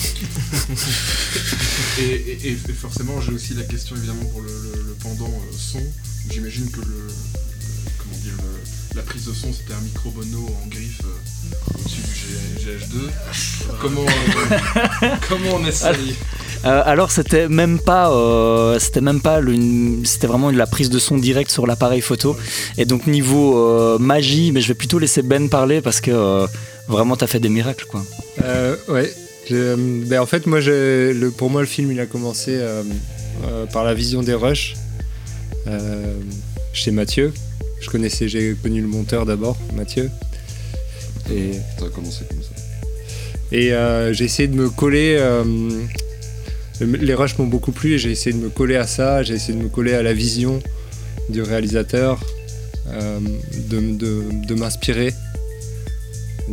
Et, 2.00 2.04
et- 2.04 2.48
et 2.52 2.74
forcément, 2.74 3.20
j'ai 3.22 3.34
aussi 3.34 3.54
la 3.54 3.64
question 3.64 3.96
évidemment 3.96 4.24
pour 4.32 4.42
le, 4.42 4.48
le- 4.48 4.84
le 4.88 4.96
pendant 5.04 5.28
euh, 5.30 5.54
son. 5.56 5.80
J'imagine 6.32 6.72
que 6.72 6.80
le, 6.80 6.86
le- 6.86 7.14
comment 8.00 8.18
dire, 8.24 8.34
le- 8.38 8.96
la 8.98 9.02
prise 9.04 9.26
de 9.26 9.34
son 9.34 9.52
c'était 9.54 9.74
un 9.74 9.82
micro 9.82 10.10
mono 10.12 10.48
en 10.64 10.68
griffe 10.70 11.02
euh, 11.04 11.76
au-dessus 11.78 12.02
du 12.02 12.16
G- 12.64 12.80
GH2. 12.80 13.76
Comment, 13.82 14.02
euh, 14.06 15.08
comment 15.30 15.56
on 15.62 15.66
essaye 15.68 16.16
Euh, 16.66 16.82
alors 16.86 17.12
c'était 17.12 17.48
même 17.50 17.80
pas, 17.80 18.12
euh, 18.12 18.80
c'était 18.80 19.02
même 19.02 19.20
pas, 19.22 19.40
c'était 20.06 20.28
vraiment 20.28 20.50
la 20.50 20.66
prise 20.68 20.90
de 20.90 20.98
son 21.00 21.18
direct 21.18 21.52
sur 21.52 21.68
l'appareil 21.68 22.02
photo. 22.02 22.36
Et 22.78 22.86
donc 22.86 23.06
niveau 23.06 23.58
euh, 23.68 23.98
magie, 24.00 24.52
mais 24.54 24.62
je 24.62 24.68
vais 24.70 24.76
plutôt 24.76 24.98
laisser 24.98 25.22
Ben 25.24 25.50
parler 25.50 25.82
parce 25.82 26.00
que 26.02 26.12
euh, 26.12 26.48
vraiment 26.88 27.16
t'as 27.18 27.28
fait 27.28 27.40
des 27.40 27.50
miracles 27.50 27.86
quoi. 27.86 28.04
Euh, 28.44 28.76
ouais. 28.90 29.12
Je- 29.50 30.06
ben, 30.06 30.20
en 30.20 30.26
fait, 30.26 30.46
moi, 30.48 30.60
je- 30.62 31.12
le, 31.12 31.32
pour 31.32 31.50
moi, 31.50 31.62
le 31.62 31.68
film, 31.68 31.92
il 31.92 32.00
a 32.00 32.06
commencé 32.06 32.52
euh, 32.56 32.84
euh, 33.46 33.66
par 33.66 33.84
la 33.84 33.94
vision 33.94 34.22
des 34.22 34.34
rushs 34.34 34.76
euh, 35.68 36.14
chez 36.74 36.92
Mathieu. 36.92 37.34
Je 37.82 37.90
connaissais, 37.90 38.28
j'ai 38.28 38.56
connu 38.62 38.82
le 38.82 38.88
monteur 38.88 39.26
d'abord, 39.26 39.58
Mathieu. 39.76 40.10
Et, 41.32 41.54
Ça 41.80 41.86
a 41.86 41.90
commencé 41.90 42.24
comme 42.30 42.42
ça. 42.42 42.50
et 43.52 43.74
euh, 43.74 44.14
j'ai 44.14 44.26
essayé 44.26 44.48
de 44.48 44.56
me 44.56 44.70
coller. 44.70 45.18
euh, 45.20 45.44
le- 46.80 46.98
les 46.98 47.14
rushs 47.14 47.38
m'ont 47.38 47.48
beaucoup 47.48 47.72
plu 47.72 47.94
et 47.94 47.98
j'ai 48.00 48.12
essayé 48.12 48.34
de 48.36 48.42
me 48.42 48.50
coller 48.50 48.76
à 48.76 48.86
ça. 48.88 49.24
J'ai 49.24 49.36
essayé 49.36 49.58
de 49.58 49.64
me 49.64 49.70
coller 49.70 49.94
à 49.94 50.04
la 50.04 50.14
vision 50.14 50.60
du 51.30 51.42
réalisateur, 51.42 52.20
euh, 52.90 53.20
de, 53.70 53.80
de- 53.80 54.46
de 54.48 54.56
m'inspirer 54.56 55.14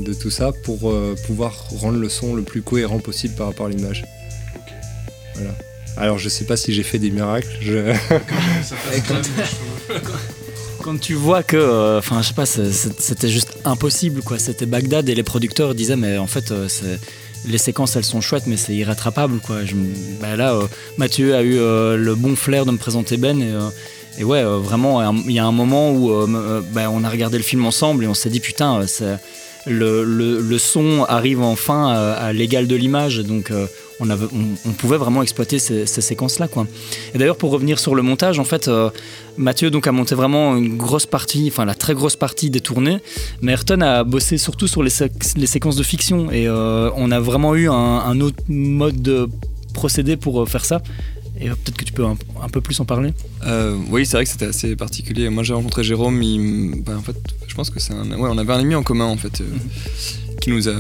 de 0.08 0.14
tout 0.14 0.30
ça 0.30 0.52
pour 0.64 0.90
euh, 0.90 1.14
pouvoir 1.26 1.66
rendre 1.78 1.98
le 1.98 2.08
son 2.08 2.34
le 2.34 2.42
plus 2.42 2.62
cohérent 2.62 2.98
possible 2.98 3.34
par 3.34 3.46
rapport 3.48 3.66
à 3.66 3.68
l'image. 3.68 4.04
Voilà. 5.34 5.50
Alors 5.96 6.18
je 6.18 6.28
sais 6.28 6.44
pas 6.44 6.56
si 6.56 6.72
j'ai 6.72 6.82
fait 6.82 6.98
des 6.98 7.10
miracles. 7.10 7.48
je- 7.60 7.92
Quand 10.82 10.98
tu 11.00 11.14
vois 11.14 11.42
que, 11.42 11.56
euh, 11.56 11.98
enfin, 11.98 12.22
je 12.22 12.28
sais 12.28 12.34
pas, 12.34 12.46
c'était 12.46 13.28
juste 13.28 13.56
impossible, 13.64 14.22
quoi. 14.22 14.38
C'était 14.38 14.66
Bagdad 14.66 15.08
et 15.08 15.14
les 15.14 15.22
producteurs 15.22 15.74
disaient, 15.74 15.96
mais 15.96 16.18
en 16.18 16.26
fait, 16.26 16.50
euh, 16.50 16.68
c'est- 16.68 16.98
les 17.46 17.58
séquences, 17.58 17.94
elles 17.96 18.04
sont 18.04 18.20
chouettes, 18.20 18.46
mais 18.46 18.56
c'est 18.56 18.74
irrattrapable, 18.74 19.38
quoi. 19.40 19.64
Je 19.64 19.74
bah, 20.20 20.34
là, 20.36 20.54
euh, 20.54 20.66
Mathieu 20.96 21.34
a 21.34 21.42
eu 21.42 21.56
euh, 21.58 21.96
le 21.96 22.14
bon 22.14 22.34
flair 22.36 22.64
de 22.66 22.72
me 22.72 22.78
présenter 22.78 23.16
Ben, 23.16 23.40
et, 23.40 23.52
euh, 23.52 23.68
et 24.18 24.24
ouais, 24.24 24.40
euh, 24.42 24.58
vraiment, 24.58 25.12
il 25.12 25.32
y 25.32 25.38
a 25.38 25.44
un 25.46 25.52
moment 25.52 25.92
où 25.92 26.10
bah, 26.72 26.90
on 26.90 27.04
a 27.04 27.08
regardé 27.10 27.36
le 27.38 27.44
film 27.44 27.64
ensemble 27.66 28.04
et 28.04 28.06
on 28.08 28.14
s'est 28.14 28.30
dit, 28.30 28.40
putain, 28.40 28.80
euh, 28.80 28.86
c'est- 28.86 29.18
le, 29.68 30.58
son 30.58 31.04
arrive 31.08 31.40
enfin 31.42 31.88
à, 31.88 32.32
l'égal 32.32 32.66
de 32.66 32.76
l'image, 32.76 33.18
donc 33.18 33.50
euh, 33.50 33.66
on, 34.00 34.72
pouvait 34.72 34.96
vraiment 34.96 35.22
exploiter 35.22 35.58
ces, 35.58 35.86
ces 35.86 36.00
séquences-là, 36.00 36.48
quoi. 36.48 36.66
Et 37.14 37.18
d'ailleurs, 37.18 37.36
pour 37.36 37.50
revenir 37.50 37.78
sur 37.78 37.94
le 37.94 38.02
montage, 38.02 38.38
en 38.38 38.44
fait, 38.44 38.68
euh, 38.68 38.90
Mathieu 39.36 39.70
donc 39.70 39.86
a 39.86 39.92
monté 39.92 40.14
vraiment 40.14 40.56
une 40.56 40.76
grosse 40.76 41.06
partie, 41.06 41.48
enfin 41.50 41.64
la 41.64 41.74
très 41.74 41.94
grosse 41.94 42.16
partie 42.16 42.50
des 42.50 42.60
tournées, 42.60 42.98
mais 43.42 43.52
Ayrton 43.52 43.80
a 43.80 44.04
bossé 44.04 44.38
surtout 44.38 44.66
sur 44.66 44.82
les, 44.82 44.90
sé- 44.90 45.10
les 45.36 45.46
séquences 45.46 45.76
de 45.76 45.82
fiction 45.82 46.30
et 46.30 46.46
euh, 46.48 46.90
on 46.96 47.10
a 47.10 47.20
vraiment 47.20 47.54
eu 47.54 47.68
un, 47.68 47.72
un 47.74 48.20
autre 48.20 48.42
mode 48.48 49.00
de 49.02 49.28
procédé 49.74 50.16
pour 50.16 50.48
faire 50.48 50.64
ça. 50.64 50.82
Et 51.40 51.48
peut-être 51.48 51.76
que 51.76 51.84
tu 51.84 51.92
peux 51.92 52.04
un, 52.04 52.16
un 52.42 52.48
peu 52.48 52.60
plus 52.60 52.78
en 52.80 52.84
parler. 52.84 53.12
Euh, 53.46 53.76
oui, 53.90 54.04
c'est 54.04 54.16
vrai 54.16 54.24
que 54.24 54.30
c'était 54.30 54.46
assez 54.46 54.74
particulier. 54.76 55.28
Moi, 55.28 55.42
j'ai 55.44 55.54
rencontré 55.54 55.84
Jérôme. 55.84 56.20
Il, 56.22 56.82
bah, 56.82 56.96
en 56.98 57.02
fait, 57.02 57.16
je 57.46 57.54
pense 57.54 57.70
que 57.70 57.78
c'est 57.80 57.92
un. 57.92 58.06
Ouais, 58.10 58.28
on 58.30 58.38
avait 58.38 58.52
un 58.52 58.58
ami 58.60 58.74
en 58.74 58.82
commun 58.82 59.04
en 59.06 59.16
fait, 59.16 59.40
euh, 59.40 59.44
qui 60.40 60.50
nous 60.50 60.68
a, 60.68 60.72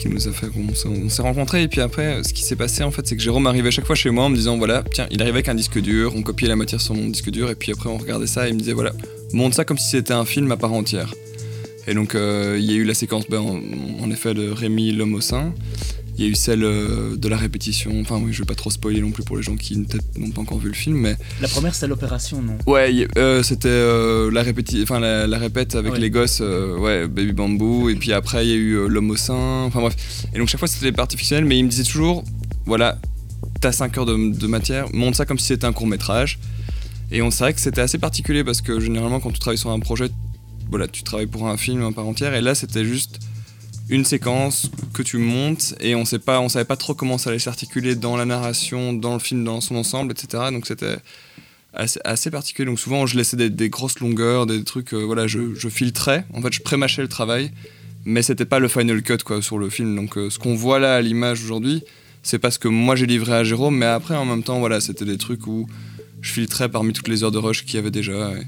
qui 0.00 0.08
nous 0.08 0.28
a 0.28 0.32
fait. 0.32 0.48
On 0.56 0.74
s'est- 0.74 0.88
on 0.88 1.08
s'est 1.08 1.22
rencontrés 1.22 1.62
et 1.62 1.68
puis 1.68 1.80
après, 1.80 2.22
ce 2.24 2.32
qui 2.34 2.42
s'est 2.42 2.56
passé 2.56 2.82
en 2.82 2.90
fait, 2.90 3.06
c'est 3.06 3.16
que 3.16 3.22
Jérôme 3.22 3.46
arrivait 3.46 3.70
chaque 3.70 3.86
fois 3.86 3.94
chez 3.94 4.10
moi 4.10 4.24
en 4.24 4.28
me 4.28 4.36
disant 4.36 4.56
voilà, 4.58 4.82
tiens, 4.92 5.06
il 5.10 5.20
arrivait 5.22 5.36
avec 5.38 5.48
un 5.48 5.54
disque 5.54 5.80
dur, 5.80 6.12
on 6.16 6.22
copiait 6.22 6.48
la 6.48 6.56
matière 6.56 6.80
sur 6.80 6.94
mon 6.94 7.08
disque 7.08 7.30
dur 7.30 7.50
et 7.50 7.54
puis 7.54 7.72
après 7.72 7.88
on 7.88 7.96
regardait 7.98 8.26
ça 8.26 8.46
et 8.46 8.50
il 8.50 8.54
me 8.54 8.58
disait 8.58 8.72
voilà, 8.72 8.92
monte 9.32 9.54
ça 9.54 9.64
comme 9.64 9.78
si 9.78 9.88
c'était 9.88 10.12
un 10.14 10.24
film 10.24 10.50
à 10.52 10.56
part 10.56 10.72
entière. 10.72 11.14
Et 11.86 11.94
donc 11.94 12.14
euh, 12.14 12.56
il 12.58 12.64
y 12.70 12.74
a 12.74 12.76
eu 12.76 12.84
la 12.84 12.94
séquence, 12.94 13.24
ben, 13.28 13.40
en, 13.40 13.60
en 14.04 14.10
effet, 14.10 14.34
de 14.34 14.48
Rémi 14.50 14.92
l'homme 14.92 15.14
au 15.14 15.20
sein. 15.20 15.52
Il 16.18 16.24
y 16.24 16.28
a 16.28 16.30
eu 16.30 16.34
celle 16.34 16.62
euh, 16.62 17.16
de 17.16 17.26
la 17.28 17.38
répétition. 17.38 17.98
Enfin, 18.00 18.20
oui, 18.22 18.32
je 18.34 18.40
vais 18.40 18.44
pas 18.46 18.54
trop 18.54 18.70
spoiler 18.70 19.00
non 19.00 19.10
plus 19.12 19.22
pour 19.24 19.36
les 19.38 19.42
gens 19.42 19.56
qui 19.56 19.78
n'ont 20.18 20.30
pas 20.30 20.42
encore 20.42 20.58
vu 20.58 20.68
le 20.68 20.74
film, 20.74 20.98
mais 20.98 21.16
La 21.40 21.48
première, 21.48 21.74
c'est 21.74 21.86
l'opération, 21.86 22.42
non? 22.42 22.58
Ouais, 22.66 23.08
euh, 23.16 23.42
c'était 23.42 23.68
euh, 23.70 24.30
la, 24.30 24.42
répéti- 24.44 24.82
enfin, 24.82 25.00
la, 25.00 25.26
la 25.26 25.38
répète 25.38 25.74
avec 25.74 25.94
Ouais. 25.94 25.98
les 25.98 26.10
gosses, 26.10 26.40
euh, 26.42 26.76
ouais, 26.76 27.08
Baby 27.08 27.32
Bamboo, 27.32 27.88
et 27.88 27.94
puis 27.96 28.12
après 28.12 28.44
il 28.46 28.50
y 28.50 28.52
a 28.52 28.56
eu 28.56 28.88
L'homme 28.88 29.10
au 29.10 29.16
sein, 29.16 29.62
enfin 29.64 29.80
bref. 29.80 29.96
Et 30.34 30.38
donc 30.38 30.48
chaque 30.48 30.58
fois 30.58 30.68
c'était 30.68 30.84
les 30.86 30.92
parties 30.92 31.16
fictionnelles, 31.16 31.46
mais 31.46 31.58
il 31.58 31.64
me 31.64 31.70
disait 31.70 31.82
toujours, 31.84 32.24
voilà, 32.66 32.98
t'as 33.62 33.72
5 33.72 33.96
heures 33.96 34.06
de, 34.06 34.34
de 34.38 34.46
matière, 34.46 34.86
monte 34.92 35.14
ça 35.14 35.24
comme 35.24 35.38
si 35.38 35.46
c'était 35.46 35.64
un 35.66 35.72
court 35.72 35.86
métrage. 35.86 36.38
Et 37.10 37.22
on 37.22 37.30
vrai 37.30 37.54
que 37.54 37.60
c'était 37.60 37.80
assez 37.80 37.98
particulier 37.98 38.44
parce 38.44 38.60
que 38.60 38.80
généralement 38.80 39.18
quand 39.20 39.30
tu 39.32 39.38
travailles 39.38 39.58
sur 39.58 39.70
un 39.70 39.80
projet, 39.80 40.10
voilà, 40.70 40.88
tu 40.88 41.02
travailles 41.04 41.26
pour 41.26 41.48
un 41.48 41.56
film 41.56 41.82
à 41.82 41.90
part 41.92 42.06
entière, 42.06 42.34
et 42.34 42.40
là 42.42 42.54
c'était 42.54 42.84
juste 42.84 43.18
une 43.92 44.04
séquence 44.04 44.70
que 44.92 45.02
tu 45.02 45.18
montes 45.18 45.74
et 45.80 45.94
on 45.94 46.04
sait 46.04 46.18
pas 46.18 46.40
on 46.40 46.48
savait 46.48 46.64
pas 46.64 46.76
trop 46.76 46.94
comment 46.94 47.18
ça 47.18 47.30
allait 47.30 47.38
s'articuler 47.38 47.94
dans 47.94 48.16
la 48.16 48.24
narration 48.24 48.92
dans 48.92 49.12
le 49.12 49.20
film 49.20 49.44
dans 49.44 49.60
son 49.60 49.76
ensemble 49.76 50.12
etc 50.12 50.44
donc 50.50 50.66
c'était 50.66 50.96
assez, 51.74 52.30
particulier. 52.30 52.66
Donc 52.66 52.78
souvent, 52.78 53.06
je 53.06 53.16
laissais 53.16 53.36
des, 53.36 53.50
des 53.50 53.70
grosses 53.70 54.00
longueurs, 54.00 54.46
des 54.46 54.62
trucs, 54.64 54.92
euh, 54.92 55.02
voilà, 55.02 55.26
je, 55.26 55.54
je 55.54 55.68
filtrais. 55.68 56.24
En 56.34 56.42
fait, 56.42 56.52
je 56.52 56.60
prémâchais 56.60 57.02
le 57.02 57.08
travail, 57.08 57.50
mais 58.04 58.22
c'était 58.22 58.44
pas 58.44 58.58
le 58.58 58.68
final 58.68 59.02
cut 59.02 59.18
quoi 59.24 59.42
sur 59.42 59.58
le 59.58 59.70
film. 59.70 59.94
Donc 59.96 60.16
euh, 60.16 60.30
ce 60.30 60.38
qu'on 60.38 60.54
voit 60.54 60.78
là 60.78 60.96
à 60.96 61.00
l'image 61.00 61.42
aujourd'hui, 61.42 61.82
c'est 62.22 62.38
parce 62.38 62.58
que 62.58 62.68
moi 62.68 62.96
j'ai 62.96 63.06
livré 63.06 63.32
à 63.32 63.44
Jérôme, 63.44 63.76
mais 63.76 63.86
après 63.86 64.14
en 64.14 64.24
même 64.24 64.42
temps, 64.42 64.58
voilà, 64.60 64.80
c'était 64.80 65.04
des 65.04 65.18
trucs 65.18 65.46
où 65.46 65.66
je 66.20 66.32
filtrais 66.32 66.68
parmi 66.68 66.92
toutes 66.92 67.08
les 67.08 67.24
heures 67.24 67.32
de 67.32 67.38
rush 67.38 67.64
qu'il 67.64 67.74
y 67.76 67.78
avait 67.78 67.90
déjà. 67.90 68.32
Et, 68.32 68.46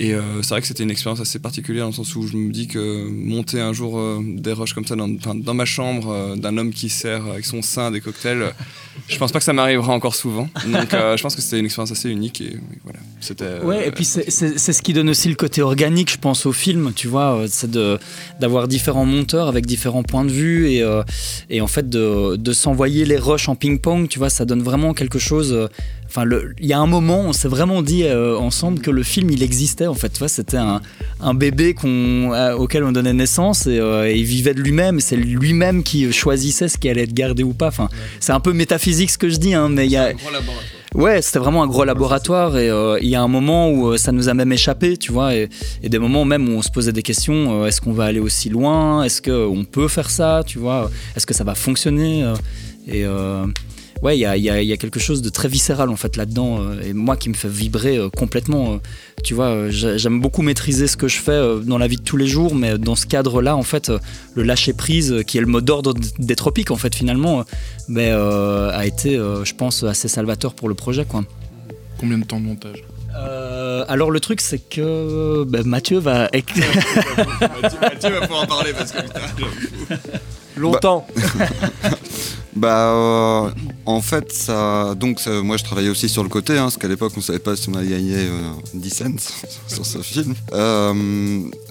et, 0.00 0.14
euh, 0.14 0.40
c'est 0.40 0.50
vrai 0.50 0.60
que 0.62 0.66
c'était 0.66 0.82
une 0.82 0.90
expérience 0.90 1.20
assez 1.20 1.38
particulière 1.38 1.84
dans 1.84 1.90
le 1.90 1.94
sens 1.94 2.16
où 2.16 2.26
je 2.26 2.34
me 2.34 2.50
dis 2.50 2.66
que 2.68 3.06
monter 3.08 3.60
un 3.60 3.74
jour 3.74 3.98
euh, 3.98 4.20
des 4.24 4.52
rushs 4.52 4.72
comme 4.72 4.86
ça 4.86 4.96
dans, 4.96 5.54
ma 5.54 5.64
chambre 5.66 6.10
euh, 6.10 6.36
d'un 6.36 6.56
homme 6.56 6.72
qui 6.72 6.88
sert 6.88 7.26
avec 7.26 7.44
son 7.44 7.60
sein 7.60 7.90
des 7.90 8.00
cocktails, 8.00 8.54
je 9.08 9.18
pense 9.18 9.30
pas 9.30 9.40
que 9.40 9.44
ça 9.44 9.52
m'arrivera 9.52 9.92
encore 9.92 10.14
souvent. 10.14 10.48
Donc 10.66 10.90
je 10.92 11.22
pense 11.22 11.36
que 11.36 11.42
c'était 11.42 11.58
une 11.58 11.66
expérience 11.66 11.92
assez 11.92 12.08
unique 12.08 12.40
et, 12.40 12.56
voilà. 12.82 12.98
C'était. 13.20 13.58
Ouais, 13.62 13.88
et 13.88 13.90
puis 13.90 14.06
c'est- 14.06 14.30
ce 14.30 14.82
qui 14.82 14.94
donne 14.94 15.10
aussi 15.10 15.28
le 15.28 15.34
côté 15.34 15.60
organique, 15.60 16.10
je 16.10 16.16
pense, 16.18 16.46
au 16.46 16.52
film, 16.52 16.92
tu 16.96 17.06
vois, 17.06 17.44
c'est 17.48 17.70
d'avoir 18.40 18.68
différents 18.68 19.04
monteurs 19.04 19.48
avec 19.48 19.66
différents 19.66 20.02
points 20.02 20.24
de 20.24 20.30
vue 20.30 20.68
et, 20.70 20.82
et 21.50 21.60
en 21.60 21.66
fait 21.66 21.90
de, 21.90 22.36
de 22.36 22.52
s'envoyer 22.52 23.04
les 23.04 23.18
rushs 23.18 23.48
en 23.48 23.54
ping-pong, 23.54 24.08
tu 24.08 24.18
vois, 24.18 24.30
ça 24.30 24.46
donne 24.46 24.62
vraiment 24.62 24.94
quelque 24.94 25.18
chose. 25.18 25.68
Enfin, 26.12 26.24
il 26.58 26.66
y 26.66 26.72
a 26.72 26.78
un 26.80 26.88
moment, 26.88 27.20
on 27.20 27.32
s'est 27.32 27.46
vraiment 27.46 27.82
dit 27.82 28.02
euh, 28.02 28.36
ensemble 28.36 28.80
que 28.80 28.90
le 28.90 29.04
film, 29.04 29.30
il 29.30 29.44
existait, 29.44 29.86
en 29.86 29.94
fait, 29.94 30.08
tu 30.08 30.18
vois, 30.18 30.26
c'était 30.26 30.56
un, 30.56 30.80
un 31.20 31.34
bébé 31.34 31.72
qu'on, 31.72 32.32
euh, 32.32 32.54
auquel 32.56 32.82
on 32.82 32.90
donnait 32.90 33.12
naissance 33.12 33.68
et, 33.68 33.78
euh, 33.78 34.10
et 34.10 34.16
il 34.16 34.24
vivait 34.24 34.52
de 34.52 34.60
lui-même, 34.60 34.98
c'est 34.98 35.14
lui-même 35.14 35.84
qui 35.84 36.12
choisissait 36.12 36.66
ce 36.66 36.78
qui 36.78 36.88
allait 36.88 37.04
être 37.04 37.14
gardé 37.14 37.44
ou 37.44 37.52
pas. 37.52 37.68
Enfin, 37.68 37.88
c'est 38.18 38.32
un 38.32 38.40
peu 38.40 38.52
métaphysique 38.52 39.08
ce 39.08 39.18
que 39.18 39.28
je 39.28 39.36
dis, 39.36 39.54
hein, 39.54 39.68
mais 39.68 39.86
il 39.86 39.92
y 39.92 39.96
a. 39.96 40.10
Ouais, 40.96 41.22
c'était 41.22 41.38
vraiment 41.38 41.62
un 41.62 41.68
gros 41.68 41.84
laboratoire 41.84 42.58
et 42.58 42.68
euh, 42.68 42.98
il 43.00 43.08
y 43.08 43.14
a 43.14 43.22
un 43.22 43.28
moment 43.28 43.70
où 43.70 43.92
euh, 43.92 43.96
ça 43.96 44.10
nous 44.10 44.28
a 44.28 44.34
même 44.34 44.50
échappé, 44.50 44.96
tu 44.96 45.12
vois, 45.12 45.36
et, 45.36 45.48
et 45.84 45.88
des 45.88 46.00
moments 46.00 46.24
même 46.24 46.48
où 46.48 46.58
on 46.58 46.62
se 46.62 46.70
posait 46.70 46.90
des 46.90 47.04
questions, 47.04 47.62
euh, 47.62 47.66
est-ce 47.66 47.80
qu'on 47.80 47.92
va 47.92 48.06
aller 48.06 48.18
aussi 48.18 48.48
loin? 48.48 49.04
Est-ce 49.04 49.22
qu'on 49.22 49.64
peut 49.64 49.86
faire 49.86 50.10
ça, 50.10 50.42
tu 50.44 50.58
vois? 50.58 50.90
Est-ce 51.14 51.26
que 51.26 51.34
ça 51.34 51.44
va 51.44 51.54
fonctionner? 51.54 52.34
Et 52.88 53.04
ouais, 54.02 54.16
il 54.16 54.20
y 54.20 54.26
a, 54.26 54.36
il 54.36 54.42
y 54.42 54.50
a- 54.50 54.60
il 54.62 54.68
y 54.68 54.72
a 54.72 54.76
quelque 54.76 54.98
chose 55.00 55.22
de 55.22 55.28
très 55.28 55.48
viscéral 55.48 55.88
en 55.90 55.96
fait 55.96 56.16
là-dedans, 56.16 56.60
euh, 56.60 56.80
et 56.82 56.92
moi 56.92 57.16
qui 57.16 57.28
me 57.28 57.34
fait 57.34 57.48
vibrer 57.48 57.96
euh, 57.98 58.08
complètement, 58.10 58.74
euh, 58.74 58.76
tu 59.22 59.34
vois, 59.34 59.68
j'ai- 59.70 59.98
j'aime 59.98 60.20
beaucoup 60.20 60.42
maîtriser 60.42 60.86
ce 60.86 60.96
que 60.96 61.08
je 61.08 61.18
fais 61.18 61.40
dans 61.64 61.78
la 61.78 61.86
vie 61.86 61.96
de 61.96 62.02
tous 62.02 62.16
les 62.16 62.26
jours, 62.26 62.54
mais 62.54 62.78
dans 62.78 62.96
ce 62.96 63.06
cadre-là, 63.06 63.56
en 63.56 63.62
fait, 63.62 63.90
le 64.34 64.42
lâcher-prise, 64.42 65.12
euh, 65.12 65.22
qui 65.22 65.38
est 65.38 65.40
le 65.42 65.46
mot 65.46 65.60
d'ordre 65.60 65.94
des 66.18 66.36
tropiques, 66.36 66.70
en 66.70 66.76
fait, 66.76 66.94
finalement, 66.94 67.44
mais, 67.88 68.08
euh, 68.10 68.70
a 68.72 68.86
été, 68.86 69.16
euh, 69.16 69.44
je 69.44 69.54
pense, 69.54 69.82
assez 69.84 70.08
salvateur 70.08 70.54
pour 70.54 70.68
le 70.68 70.74
projet, 70.74 71.04
quoi. 71.04 71.24
Combien 71.98 72.18
de 72.18 72.24
temps 72.24 72.40
de 72.40 72.46
montage? 72.46 72.82
Euh, 73.18 73.84
alors 73.88 74.12
le 74.12 74.20
truc 74.20 74.40
c'est 74.40 74.60
que 74.60 75.42
bah, 75.42 75.58
Mathieu 75.64 75.98
va 75.98 76.30
Mathieu 76.32 78.10
va 78.12 78.20
pouvoir 78.20 78.42
en 78.44 78.46
parler 78.46 78.72
parce 78.72 78.92
que 78.92 79.02
putain, 79.02 79.96
Longtemps. 80.56 81.06
Bah, 81.16 81.90
euh, 82.68 83.50
en 83.86 84.00
fait, 84.00 84.32
ça. 84.32 84.94
Donc, 84.94 85.20
ça- 85.20 85.42
moi, 85.42 85.56
je 85.56 85.64
travaillais 85.64 85.88
aussi 85.88 86.08
sur 86.08 86.22
le 86.22 86.28
côté, 86.28 86.54
hein, 86.58 86.62
parce 86.64 86.76
qu'à 86.76 86.88
l'époque, 86.88 87.12
on 87.16 87.20
savait 87.20 87.38
pas 87.38 87.56
si 87.56 87.68
on 87.68 87.74
allait 87.74 87.88
gagner 87.90 88.16
euh, 88.16 88.50
10 88.74 88.90
cents 88.90 89.04
sur 89.68 89.86
ce 89.86 89.98
film. 90.02 90.34
Euh, 90.52 90.92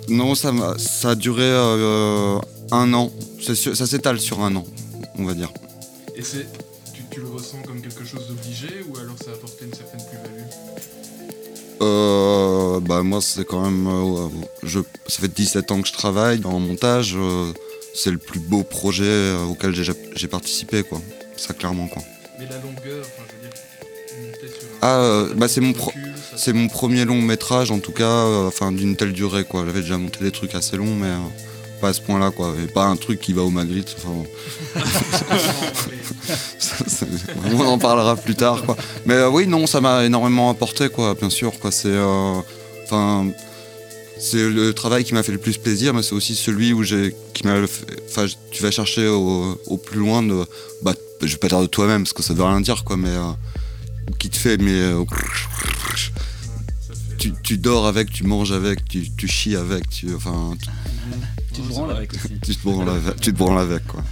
non, 0.08 0.36
ça, 0.36 0.52
ça 0.78 1.10
a 1.12 1.16
duré 1.16 1.44
euh, 1.44 2.38
un 2.72 2.94
an. 2.94 3.12
Sûr- 3.40 3.76
ça 3.76 3.86
s'étale 3.86 4.20
sur 4.20 4.42
un 4.42 4.56
an, 4.56 4.66
on 5.18 5.26
va 5.26 5.34
dire. 5.34 5.52
Et 6.16 6.24
c'est, 6.24 6.48
tu, 6.94 7.04
tu 7.12 7.20
le 7.22 7.28
ressens 7.28 7.62
comme 7.66 7.82
quelque 7.82 8.04
chose 8.06 8.28
d'obligé 8.28 8.68
ou 8.90 8.98
alors 8.98 9.16
ça 9.24 9.32
a 9.32 9.34
apporté 9.36 9.66
une 9.66 9.74
certaine 9.74 10.02
plus-value? 10.10 10.46
Euh, 11.82 12.80
bah, 12.82 13.04
moi, 13.04 13.22
c'est 13.22 13.46
quand 13.46 13.62
même. 13.62 13.88
euh, 13.88 14.28
je, 14.64 14.80
ça 15.08 15.22
fait 15.22 15.34
17 15.34 15.72
ans 15.72 15.82
que 15.82 15.88
je 15.88 15.94
travaille 15.94 16.42
en 16.46 16.60
montage. 16.60 17.16
C'est 18.02 18.12
le 18.12 18.18
plus 18.18 18.40
beau 18.40 18.64
projet 18.64 19.04
euh, 19.06 19.44
auquel 19.46 19.74
j'ai 20.16 20.28
participé, 20.28 20.84
quoi. 20.84 21.02
Ça, 21.36 21.54
clairement, 21.54 21.88
quoi. 21.88 22.02
Mais 22.40 22.46
la 22.46 22.56
longueur, 22.58 23.06
enfin 23.06 23.24
je 23.28 23.36
veux 23.36 23.42
dire, 23.50 24.32
monter 24.32 24.48
sur 24.48 24.68
un. 24.68 24.78
Ah, 24.82 25.00
euh, 25.00 25.34
bah, 25.36 25.48
c'est 25.48 25.62
mon 25.62 25.74
pro- 25.74 25.88
recul, 25.92 26.14
ça- 26.32 26.38
C'est 26.38 26.54
mon 26.54 26.68
premier 26.70 27.04
long 27.06 27.22
métrage, 27.22 27.72
en 27.72 27.80
tout 27.80 27.92
cas, 27.92 28.04
euh, 28.06 28.48
enfin 28.48 28.72
d'une 28.72 28.96
telle 28.96 29.12
durée, 29.14 29.44
quoi. 29.44 29.64
J'avais 29.66 29.82
déjà 29.82 29.98
monté 29.98 30.20
des 30.24 30.32
trucs 30.32 30.56
assez 30.56 30.78
longs, 30.78 30.96
mais 30.96 31.08
euh, 31.08 31.18
pas 31.82 31.90
à 31.90 31.94
ce 31.94 32.00
point-là, 32.02 32.32
quoi. 32.32 32.54
Et 32.64 32.68
pas 32.68 32.86
un 32.86 32.96
truc 32.96 33.20
qui 33.20 33.34
va 33.34 33.42
au 33.42 33.50
Magritte. 33.50 33.96
Enfin, 33.98 34.24
ça, 36.60 36.76
ça- 36.88 37.06
on 37.54 37.60
en 37.66 37.78
parlera 37.78 38.16
plus 38.16 38.36
tard, 38.36 38.64
quoi. 38.66 38.78
Mais 39.06 39.24
oui, 39.26 39.48
non, 39.48 39.68
ça 39.68 39.82
m'a 39.82 40.06
énormément 40.06 40.50
apporté, 40.50 40.90
quoi, 40.90 41.14
bien 41.16 41.30
sûr, 41.30 41.60
quoi. 41.60 41.72
C'est. 41.72 41.98
Enfin. 42.86 43.28
C'est 44.20 44.50
le 44.50 44.74
travail 44.74 45.04
qui 45.04 45.14
m'a 45.14 45.24
fait 45.24 45.32
le 45.32 45.38
plus 45.38 45.58
plaisir, 45.58 45.94
mais 45.94 46.04
c'est 46.04 46.14
aussi 46.14 46.36
celui 46.36 46.74
où 46.74 46.84
j'ai, 46.84 47.16
qui 47.34 47.48
m'a, 47.48 47.56
enfin, 48.10 48.26
tu 48.52 48.62
vas 48.64 48.72
chercher 48.72 49.08
au, 49.08 49.60
au 49.68 49.78
plus 49.78 50.00
loin 50.00 50.22
de, 50.22 50.46
bah, 50.84 50.94
je 51.22 51.28
vais 51.28 51.38
pas 51.38 51.48
dire 51.48 51.62
de 51.62 51.68
toi-même 51.68 52.04
parce 52.04 52.14
que 52.14 52.24
ça 52.24 52.34
veut 52.34 52.44
rien 52.44 52.62
dire, 52.62 52.84
quoi, 52.84 52.98
mais 52.98 53.10
euh, 53.10 53.32
qui 54.20 54.30
te 54.30 54.38
fait, 54.38 54.58
mais 54.58 54.72
euh, 54.72 55.04
tu, 57.18 57.34
tu 57.44 57.58
dors 57.58 57.88
avec, 57.88 58.12
tu 58.12 58.24
manges 58.24 58.52
avec, 58.52 58.86
tu, 58.88 59.10
tu 59.12 59.28
chies 59.28 59.56
avec, 59.56 59.90
tu, 59.90 60.14
enfin, 60.16 60.54
Tu 61.54 61.62
te 61.62 61.68
branles 61.68 61.92
avec 61.96 62.14
aussi. 62.14 62.40
tu 62.44 62.56
te 62.56 62.64
branles 62.64 62.90
avec, 62.90 63.20
tu 63.22 63.34
te 63.34 63.38
branles 63.38 63.60
avec, 63.60 63.88
quoi. 63.88 64.04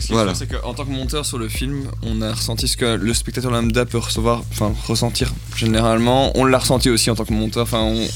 Ce 0.00 0.06
qui 0.06 0.12
est 0.12 0.16
Voilà. 0.16 0.34
sûr, 0.34 0.46
c'est 0.50 0.60
qu'en 0.60 0.74
tant 0.74 0.84
que 0.84 0.90
monteur 0.90 1.24
sur 1.26 1.38
le 1.38 1.48
film, 1.48 1.84
on 2.02 2.20
a 2.22 2.32
ressenti 2.32 2.68
ce 2.68 2.76
que 2.76 2.96
le 2.96 3.14
spectateur 3.14 3.50
lambda 3.50 3.84
peut 3.86 3.98
recevoir, 3.98 4.42
enfin 4.50 4.72
ressentir 4.86 5.32
généralement. 5.56 6.32
On 6.36 6.44
l'a 6.44 6.58
ressenti 6.58 6.90
aussi 6.90 7.10
en 7.10 7.14
tant 7.14 7.24
que 7.24 7.32
monteur. 7.32 7.62
Enfin, 7.62 7.80
on- 7.82 8.08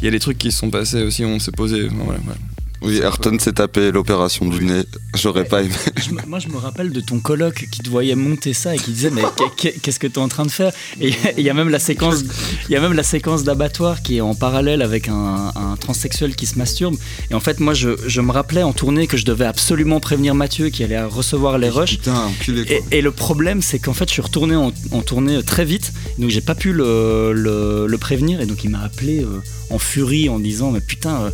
il 0.00 0.04
y 0.04 0.08
a 0.08 0.10
des 0.10 0.20
trucs 0.20 0.38
qui 0.38 0.52
se 0.52 0.58
sont 0.58 0.70
passés 0.70 1.02
aussi. 1.02 1.24
On 1.24 1.38
s'est 1.38 1.52
posé. 1.52 1.88
Voilà, 1.88 2.20
voilà. 2.24 2.38
Oui, 2.82 2.98
Ayrton 2.98 3.38
s'est 3.38 3.54
tapé 3.54 3.90
l'opération 3.90 4.46
du 4.46 4.64
nez. 4.64 4.82
J'aurais 5.14 5.44
pas 5.44 5.62
aimé. 5.62 5.72
Je 5.96 6.10
moi, 6.26 6.38
je 6.38 6.48
me 6.48 6.56
rappelle 6.56 6.90
de 6.92 7.00
ton 7.00 7.18
coloc 7.20 7.66
qui 7.70 7.80
te 7.80 7.88
voyait 7.88 8.14
monter 8.14 8.52
ça 8.52 8.74
et 8.74 8.78
qui 8.78 8.90
disait 8.92 9.10
mais 9.10 9.22
qu'est- 9.36 9.54
qu'est- 9.72 9.80
qu'est-ce 9.80 9.98
que 9.98 10.06
tu 10.06 10.14
es 10.14 10.18
en 10.22 10.28
train 10.28 10.44
de 10.44 10.50
faire? 10.50 10.72
Et 11.00 11.12
il 11.38 11.42
y 11.44 11.50
a 11.50 11.54
même 11.54 11.68
la 11.70 11.78
séquence, 11.78 12.22
il 12.68 12.72
y 12.72 12.76
a 12.76 12.80
même 12.80 12.92
la 12.92 13.02
séquence 13.02 13.44
d'abattoir 13.44 14.02
qui 14.02 14.18
est 14.18 14.20
en 14.20 14.34
parallèle 14.34 14.82
avec 14.82 15.08
un, 15.08 15.52
un 15.54 15.76
transsexuel 15.76 16.36
qui 16.36 16.46
se 16.46 16.58
masturbe. 16.58 16.96
Et 17.30 17.34
en 17.34 17.40
fait, 17.40 17.60
moi, 17.60 17.74
je, 17.74 17.90
je 18.06 18.20
me 18.20 18.30
rappelais 18.32 18.62
en 18.62 18.72
tournée 18.72 19.06
que 19.06 19.16
je 19.16 19.24
devais 19.24 19.46
absolument 19.46 19.98
prévenir 20.00 20.34
Mathieu 20.34 20.68
qui 20.68 20.84
allait 20.84 21.02
recevoir 21.02 21.58
les 21.58 21.70
rushs. 21.70 21.98
Putain, 21.98 22.26
enculé, 22.26 22.64
quoi. 22.66 22.76
Et, 22.92 22.98
et 22.98 23.00
le 23.00 23.10
problème, 23.10 23.62
c'est 23.62 23.78
qu'en 23.78 23.94
fait, 23.94 24.06
je 24.08 24.12
suis 24.12 24.22
retourné 24.22 24.54
en, 24.54 24.72
en 24.90 25.02
tournée 25.02 25.42
très 25.42 25.64
vite, 25.64 25.92
donc 26.18 26.30
j'ai 26.30 26.40
pas 26.42 26.54
pu 26.54 26.72
le, 26.72 27.32
le- 27.32 27.86
le 27.88 27.98
prévenir, 27.98 28.40
et 28.40 28.46
donc 28.46 28.64
il 28.64 28.70
m'a 28.70 28.80
appelé 28.82 29.22
euh, 29.22 29.40
en 29.70 29.78
furie 29.78 30.28
en 30.28 30.38
disant 30.38 30.70
Mais 30.72 30.80
putain, 30.80 31.22
euh, 31.22 31.30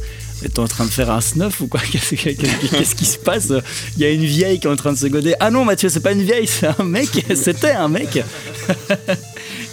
t'es 0.49 0.58
en 0.61 0.68
train 0.68 0.84
de 0.84 0.90
faire 0.90 1.11
un 1.11 1.20
snuff 1.20 1.61
ou 1.61 1.66
quoi 1.66 1.80
Qu'est-ce 1.90 2.14
que- 2.14 2.30
qu'est-ce 2.30 2.70
qu'est-ce 2.70 2.94
qui 2.94 3.04
se 3.04 3.18
passe 3.18 3.52
Il 3.96 4.02
y 4.02 4.04
a 4.04 4.11
une 4.11 4.25
vieille 4.25 4.58
qui 4.61 4.66
est 4.66 4.70
en 4.70 4.76
train 4.76 4.92
de 4.92 4.99
se 4.99 5.06
goder. 5.06 5.34
Ah 5.40 5.50
non, 5.50 5.64
Mathieu, 5.64 5.88
c'est 5.88 6.00
pas 6.00 6.12
une 6.12 6.22
vieille, 6.22 6.46
c'est 6.46 6.68
un 6.78 6.84
mec, 6.84 7.08
c'était 7.34 7.70
un 7.72 7.88
mec. 7.88 8.22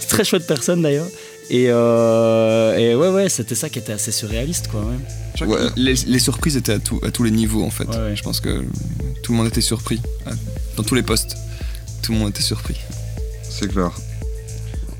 c'est 0.00 0.06
très 0.08 0.24
chouette 0.24 0.46
personne 0.46 0.82
d'ailleurs. 0.82 1.06
Et, 1.52 1.66
euh, 1.68 2.76
et 2.78 2.94
ouais, 2.94 3.08
ouais, 3.08 3.28
c'était 3.28 3.56
ça 3.56 3.68
qui 3.68 3.80
était 3.80 3.92
assez 3.92 4.12
surréaliste, 4.12 4.68
quoi. 4.68 4.80
ouais. 4.82 5.46
Ouais. 5.46 5.70
les, 5.76 5.94
les 5.94 6.18
surprises 6.18 6.56
étaient 6.56 6.74
à, 6.74 6.78
tout- 6.78 7.00
à 7.04 7.10
tous 7.10 7.22
les 7.24 7.30
niveaux 7.30 7.64
en 7.64 7.70
fait. 7.70 7.84
Ouais, 7.88 7.96
ouais. 7.96 8.16
Je 8.16 8.22
pense 8.22 8.40
que 8.40 8.62
tout 9.22 9.32
le 9.32 9.38
monde 9.38 9.46
était 9.48 9.60
surpris. 9.60 10.00
Dans 10.76 10.82
tous 10.82 10.94
les 10.94 11.02
postes, 11.02 11.36
tout 12.02 12.12
le 12.12 12.18
monde 12.18 12.30
était 12.30 12.42
surpris. 12.42 12.76
C'est 13.48 13.68
clair. 13.68 13.90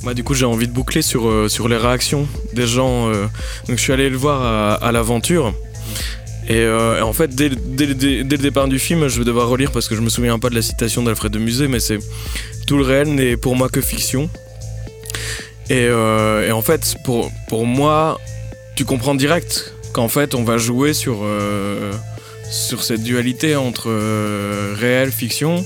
Moi, 0.03 0.15
du 0.15 0.25
coup, 0.25 0.33
j'ai 0.33 0.47
envie 0.47 0.67
de 0.67 0.73
boucler 0.73 1.03
sur, 1.03 1.29
euh, 1.29 1.49
sur 1.49 1.69
les 1.69 1.77
réactions 1.77 2.27
des 2.55 2.67
gens. 2.67 3.11
euh. 3.11 3.27
Donc, 3.69 3.77
je 3.77 3.83
suis 3.83 3.93
allé 3.93 4.09
le 4.09 4.17
voir 4.17 4.83
à, 4.83 4.93
l'aventure. 4.93 5.53
Et, 6.49 6.57
euh, 6.57 6.99
et 6.99 7.03
en 7.03 7.13
fait, 7.13 7.35
dès, 7.35 7.51
dès 7.51 7.87
le 7.87 8.25
départ 8.25 8.67
du 8.67 8.79
film, 8.79 9.09
je 9.09 9.19
vais 9.19 9.25
devoir 9.25 9.49
relire 9.49 9.71
parce 9.73 9.89
que 9.89 9.95
je 9.95 10.01
me 10.01 10.09
souviens 10.09 10.39
pas 10.39 10.49
de 10.49 10.55
la 10.55 10.63
citation 10.63 11.03
d'Alfred 11.03 11.31
de 11.31 11.39
Musée, 11.39 11.69
mais 11.69 11.81
c'est 11.81 11.99
tout 12.67 12.79
le 12.79 12.83
réel 12.83 13.15
n'est 13.15 13.37
pour 13.37 13.57
moi 13.57 13.69
que 13.69 13.81
fiction. 13.81 14.31
Et, 15.69 15.85
et 15.85 16.53
en 16.53 16.63
fait, 16.63 16.97
pour, 17.05 17.31
pour 17.49 17.67
moi, 17.67 18.19
tu 18.75 18.85
comprends 18.85 19.15
direct 19.15 19.75
qu'en 19.93 20.09
fait, 20.09 20.35
on 20.35 20.43
va 20.43 20.57
jouer 20.57 20.95
sur, 20.95 21.25
sur 22.51 22.83
cette 22.83 23.05
dualité 23.05 23.55
entre 23.55 23.91
réel, 24.75 25.13
fiction. 25.13 25.65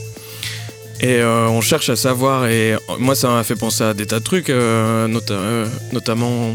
Et 1.00 1.16
euh, 1.20 1.48
on 1.48 1.60
cherche 1.60 1.88
à 1.90 1.96
savoir, 1.96 2.46
et 2.46 2.74
euh, 2.74 2.78
moi 2.98 3.14
ça 3.14 3.28
m'a 3.28 3.44
fait 3.44 3.56
penser 3.56 3.82
à 3.84 3.94
des 3.94 4.06
tas 4.06 4.20
de 4.20 4.24
trucs, 4.24 4.48
euh, 4.48 5.06
nota- 5.08 5.34
euh, 5.34 5.66
notamment 5.92 6.54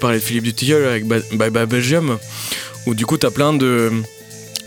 parler 0.00 0.18
de 0.18 0.22
Philippe 0.22 0.44
Dutilleul 0.44 0.86
avec 0.86 1.06
Bye 1.06 1.50
Bye 1.50 1.66
Belgium, 1.66 2.18
où 2.86 2.94
du 2.94 3.06
coup 3.06 3.16
t'as 3.16 3.30
plein 3.30 3.52
de 3.54 3.90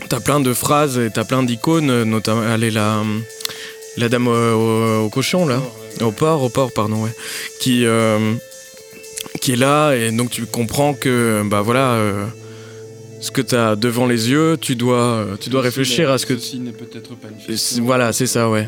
t'as 0.08 0.20
plein 0.20 0.40
de 0.40 0.52
phrases 0.52 0.98
et 0.98 1.10
t'as 1.10 1.24
plein 1.24 1.42
d'icônes, 1.44 2.02
notamment 2.04 2.42
allez 2.42 2.70
la 2.70 3.02
la 3.96 4.08
dame 4.08 4.26
au, 4.28 5.08
cochon 5.10 5.46
là, 5.46 5.60
au 6.00 6.10
porc, 6.12 6.42
au 6.42 6.48
porc 6.48 6.72
pardon 6.72 7.04
ouais, 7.04 7.12
qui 7.60 7.84
qui 9.40 9.52
est 9.52 9.56
là 9.56 9.92
et 9.94 10.10
donc 10.10 10.30
tu 10.30 10.46
comprends 10.46 10.94
que 10.94 11.42
bah 11.44 11.60
voilà 11.60 11.98
ce 13.20 13.30
que 13.30 13.42
t'as 13.42 13.76
devant 13.76 14.06
les 14.06 14.30
yeux, 14.30 14.56
tu 14.60 14.76
dois 14.76 15.26
tu 15.40 15.50
dois 15.50 15.60
réfléchir 15.62 16.10
à 16.10 16.18
ce 16.18 16.26
que 16.26 16.36
Ceci 16.36 16.58
n'est 16.58 16.72
peut-être 16.72 17.14
pas 17.16 17.28
une. 17.28 17.84
Voilà, 17.84 18.12
c'est 18.12 18.26
ça, 18.26 18.48
ouais. 18.48 18.66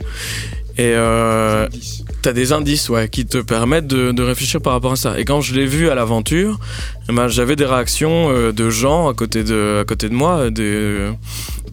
Et 0.78 0.94
euh, 0.94 1.68
t'as 2.22 2.32
des 2.32 2.52
indices, 2.52 2.88
ouais, 2.88 3.08
qui 3.08 3.26
te 3.26 3.38
permettent 3.38 3.86
de, 3.86 4.10
de 4.12 4.22
réfléchir 4.22 4.60
par 4.60 4.72
rapport 4.72 4.92
à 4.92 4.96
ça. 4.96 5.18
Et 5.18 5.24
quand 5.24 5.42
je 5.42 5.54
l'ai 5.54 5.66
vu 5.66 5.90
à 5.90 5.94
l'aventure, 5.94 6.58
eh 7.08 7.12
ben, 7.12 7.28
j'avais 7.28 7.56
des 7.56 7.66
réactions 7.66 8.30
euh, 8.30 8.52
de 8.52 8.70
gens 8.70 9.08
à 9.08 9.14
côté 9.14 9.44
de, 9.44 9.80
à 9.82 9.84
côté 9.84 10.08
de 10.08 10.14
moi, 10.14 10.50
des, 10.50 10.62
euh, 10.62 11.12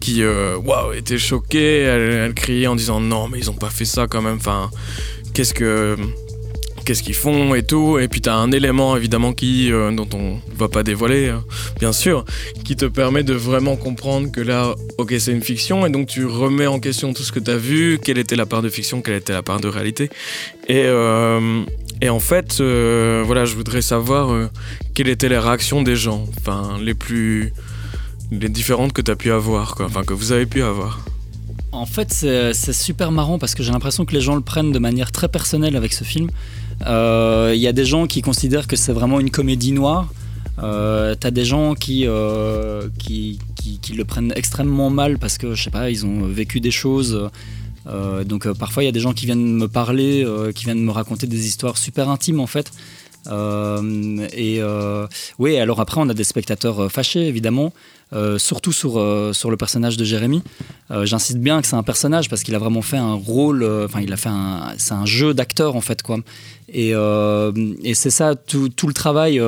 qui, 0.00 0.22
euh, 0.22 0.56
waouh, 0.56 0.92
étaient 0.92 1.18
choqués. 1.18 1.80
Elles, 1.80 2.12
elles 2.12 2.34
criaient 2.34 2.66
en 2.66 2.76
disant 2.76 3.00
non, 3.00 3.28
mais 3.28 3.38
ils 3.38 3.50
ont 3.50 3.54
pas 3.54 3.70
fait 3.70 3.86
ça 3.86 4.06
quand 4.06 4.20
même. 4.20 4.36
Enfin, 4.36 4.70
qu'est-ce 5.32 5.54
que 5.54 5.96
qu'est-ce 6.84 7.02
qu'ils 7.02 7.14
font 7.14 7.54
et 7.54 7.62
tout. 7.62 7.98
Et 7.98 8.08
puis 8.08 8.20
t'as 8.20 8.34
un 8.34 8.52
élément 8.52 8.96
évidemment 8.96 9.32
qui 9.32 9.72
euh, 9.72 9.90
dont 9.92 10.08
on 10.14 10.38
va 10.54 10.68
pas 10.68 10.82
dévoiler, 10.82 11.28
hein, 11.28 11.44
bien 11.78 11.92
sûr, 11.92 12.24
qui 12.64 12.76
te 12.76 12.86
permet 12.86 13.22
de 13.22 13.34
vraiment 13.34 13.76
comprendre 13.76 14.30
que 14.30 14.40
là, 14.40 14.74
ok, 14.98 15.14
c'est 15.18 15.32
une 15.32 15.42
fiction, 15.42 15.86
et 15.86 15.90
donc 15.90 16.06
tu 16.06 16.24
remets 16.24 16.66
en 16.66 16.80
question 16.80 17.12
tout 17.12 17.22
ce 17.22 17.32
que 17.32 17.40
tu 17.40 17.50
as 17.50 17.56
vu, 17.56 17.98
quelle 18.02 18.18
était 18.18 18.36
la 18.36 18.46
part 18.46 18.62
de 18.62 18.68
fiction, 18.68 19.02
quelle 19.02 19.16
était 19.16 19.32
la 19.32 19.42
part 19.42 19.60
de 19.60 19.68
réalité. 19.68 20.10
Et, 20.68 20.84
euh, 20.84 21.62
et 22.00 22.08
en 22.08 22.20
fait, 22.20 22.58
euh, 22.60 23.22
voilà, 23.26 23.44
je 23.44 23.54
voudrais 23.54 23.82
savoir 23.82 24.48
quelles 24.94 25.08
étaient 25.08 25.28
les 25.28 25.38
réactions 25.38 25.82
des 25.82 25.96
gens, 25.96 26.26
enfin, 26.38 26.78
les 26.80 26.94
plus. 26.94 27.52
les 28.30 28.48
différentes 28.48 28.92
que 28.92 29.02
tu 29.02 29.10
as 29.10 29.16
pu 29.16 29.32
avoir, 29.32 29.74
quoi, 29.74 29.86
enfin, 29.86 30.04
que 30.04 30.14
vous 30.14 30.32
avez 30.32 30.46
pu 30.46 30.62
avoir. 30.62 31.00
En 31.72 31.86
fait, 31.86 32.12
c'est 32.12 32.72
super 32.72 33.12
marrant 33.12 33.38
parce 33.38 33.54
que 33.54 33.62
j'ai 33.62 33.72
l'impression 33.72 34.04
que 34.04 34.12
les 34.12 34.20
gens 34.20 34.34
le 34.34 34.40
prennent 34.40 34.72
de 34.72 34.78
manière 34.78 35.12
très 35.12 35.28
personnelle 35.28 35.76
avec 35.76 35.92
ce 35.92 36.04
film. 36.04 36.28
Euh, 36.86 37.52
Il 37.54 37.60
y 37.60 37.68
a 37.68 37.72
des 37.72 37.84
gens 37.84 38.06
qui 38.06 38.22
considèrent 38.22 38.66
que 38.66 38.76
c'est 38.76 38.92
vraiment 38.92 39.20
une 39.20 39.30
comédie 39.30 39.72
noire. 39.72 40.12
Euh, 40.62 41.14
T'as 41.18 41.30
des 41.30 41.44
gens 41.44 41.74
qui, 41.74 42.06
euh, 42.06 42.88
qui, 42.98 43.38
qui, 43.80 43.92
le 43.92 44.04
prennent 44.04 44.32
extrêmement 44.36 44.90
mal 44.90 45.18
parce 45.18 45.38
que, 45.38 45.54
je 45.54 45.62
sais 45.62 45.70
pas, 45.70 45.90
ils 45.90 46.06
ont 46.06 46.26
vécu 46.26 46.60
des 46.60 46.70
choses. 46.70 47.30
Euh, 47.86 48.24
donc 48.24 48.46
euh, 48.46 48.54
parfois, 48.54 48.82
il 48.82 48.86
y 48.86 48.88
a 48.88 48.92
des 48.92 49.00
gens 49.00 49.12
qui 49.12 49.26
viennent 49.26 49.54
me 49.56 49.68
parler, 49.68 50.24
euh, 50.24 50.52
qui 50.52 50.64
viennent 50.64 50.84
me 50.84 50.90
raconter 50.90 51.26
des 51.26 51.46
histoires 51.46 51.78
super 51.78 52.08
intimes 52.08 52.40
en 52.40 52.46
fait. 52.46 52.70
Euh, 53.26 54.26
et 54.32 54.58
euh, 54.60 55.06
oui, 55.38 55.56
alors 55.58 55.80
après, 55.80 56.00
on 56.00 56.08
a 56.08 56.14
des 56.14 56.24
spectateurs 56.24 56.84
euh, 56.84 56.88
fâchés, 56.88 57.26
évidemment, 57.26 57.72
surtout 58.38 58.72
sur, 58.72 59.00
sur 59.32 59.52
le 59.52 59.56
personnage 59.56 59.96
de 59.96 60.02
Jérémy. 60.02 60.42
J'insiste 61.04 61.38
bien 61.38 61.60
que 61.60 61.68
c'est 61.68 61.76
un 61.76 61.84
personnage 61.84 62.28
parce 62.28 62.42
qu'il 62.42 62.56
a 62.56 62.58
vraiment 62.58 62.82
fait 62.82 62.96
un 62.96 63.14
rôle, 63.14 63.62
enfin, 63.84 64.00
il 64.00 64.12
a 64.12 64.16
fait 64.16 64.30
un, 64.30 64.72
c'est 64.78 64.94
un 64.94 65.06
jeu 65.06 65.32
d'acteur 65.32 65.76
en 65.76 65.80
fait, 65.80 66.02
quoi. 66.02 66.18
Et, 66.72 66.90
et 66.90 67.94
c'est 67.94 68.10
ça, 68.10 68.34
tout, 68.34 68.68
tout 68.68 68.88
le 68.88 68.94
travail 68.94 69.40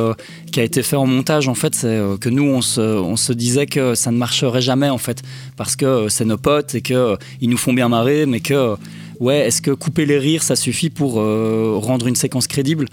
qui 0.53 0.61
a 0.61 0.63
été 0.63 0.85
fait 0.85 0.95
en 0.95 1.07
montage, 1.07 1.49
en 1.49 1.57
fait, 1.57 1.75
c'est 1.75 2.01
que 2.21 2.29
nous, 2.29 2.45
on 2.45 2.63
se, 2.63 2.81
on 2.81 3.17
se 3.17 3.33
disait 3.33 3.67
que 3.67 3.97
ça 3.97 4.13
ne 4.13 4.17
marcherait 4.17 4.63
jamais, 4.63 4.91
en 4.91 4.99
fait, 4.99 5.23
parce 5.57 5.75
que 5.75 6.09
c'est 6.09 6.25
nos 6.25 6.39
potes 6.39 6.77
et 6.77 6.83
euh, 6.93 7.17
ils 7.41 7.49
nous 7.49 7.57
font 7.57 7.73
bien 7.73 7.89
marrer, 7.89 8.27
mais 8.27 8.41
que, 8.41 8.77
ouais, 9.21 9.39
est-ce 9.47 9.63
que 9.63 9.71
couper 9.71 10.07
les 10.07 10.19
rires, 10.19 10.43
ça 10.43 10.57
suffit 10.57 10.91
pour 10.91 11.21
euh, 11.21 11.75
rendre 11.77 12.07
une 12.07 12.17
séquence 12.17 12.47
crédible? 12.47 12.87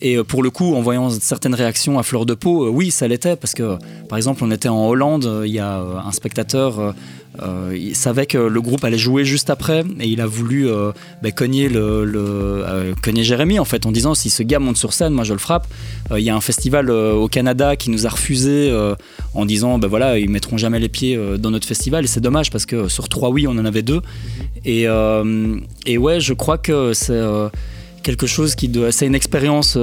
Et 0.00 0.16
euh, 0.16 0.24
pour 0.24 0.42
le 0.42 0.50
coup, 0.50 0.74
en 0.74 0.80
voyant 0.80 1.10
certaines 1.10 1.54
réactions 1.54 1.98
à 1.98 2.02
fleur 2.02 2.26
de 2.26 2.34
peau, 2.34 2.66
euh, 2.66 2.70
oui, 2.70 2.90
ça 2.90 3.08
l'était, 3.08 3.36
parce 3.36 3.54
que, 3.54 3.78
par 4.08 4.16
exemple, 4.16 4.42
on 4.44 4.50
était 4.50 4.68
en 4.68 4.86
Hollande, 4.86 5.42
il 5.44 5.52
y 5.52 5.58
a 5.58 5.78
un 5.78 6.12
spectateur. 6.12 6.94
Euh, 7.42 7.76
il 7.76 7.94
savait 7.94 8.26
que 8.26 8.38
le 8.38 8.60
groupe 8.60 8.84
allait 8.84 8.98
jouer 8.98 9.24
juste 9.24 9.50
après 9.50 9.84
et 10.00 10.08
il 10.08 10.20
a 10.20 10.26
voulu 10.26 10.68
euh, 10.68 10.92
bah, 11.22 11.30
cogner, 11.30 11.70
euh, 11.72 12.94
cogner 13.02 13.22
Jérémy 13.22 13.58
en 13.58 13.64
fait 13.64 13.86
en 13.86 13.92
disant 13.92 14.14
si 14.14 14.30
ce 14.30 14.42
gars 14.42 14.58
monte 14.58 14.76
sur 14.76 14.92
scène 14.92 15.12
moi 15.12 15.24
je 15.24 15.32
le 15.32 15.38
frappe. 15.38 15.66
Il 16.16 16.22
y 16.22 16.30
a 16.30 16.34
un 16.34 16.40
festival 16.40 16.90
au 16.90 17.28
Canada 17.28 17.76
qui 17.76 17.90
nous 17.90 18.06
a 18.06 18.10
refusé 18.10 18.72
en 19.34 19.44
disant 19.44 19.78
ben 19.78 19.88
voilà 19.88 20.18
ils 20.18 20.30
mettront 20.30 20.56
jamais 20.56 20.80
les 20.80 20.88
pieds 20.88 21.18
dans 21.38 21.50
notre 21.50 21.66
festival. 21.66 22.04
Et 22.04 22.06
c'est 22.06 22.20
dommage 22.20 22.50
parce 22.50 22.66
que 22.66 22.88
sur 22.88 23.08
trois 23.08 23.28
oui 23.28 23.46
on 23.46 23.52
en 23.52 23.64
avait 23.64 23.82
deux. 23.82 24.00
Et, 24.64 24.86
et 25.86 25.98
ouais 25.98 26.20
je 26.20 26.32
crois 26.32 26.58
que 26.58 26.92
c'est 26.94 27.20
quelque 28.02 28.26
chose 28.26 28.54
qui 28.54 28.72
c'est 28.90 29.06
une 29.06 29.14
expérience 29.14 29.76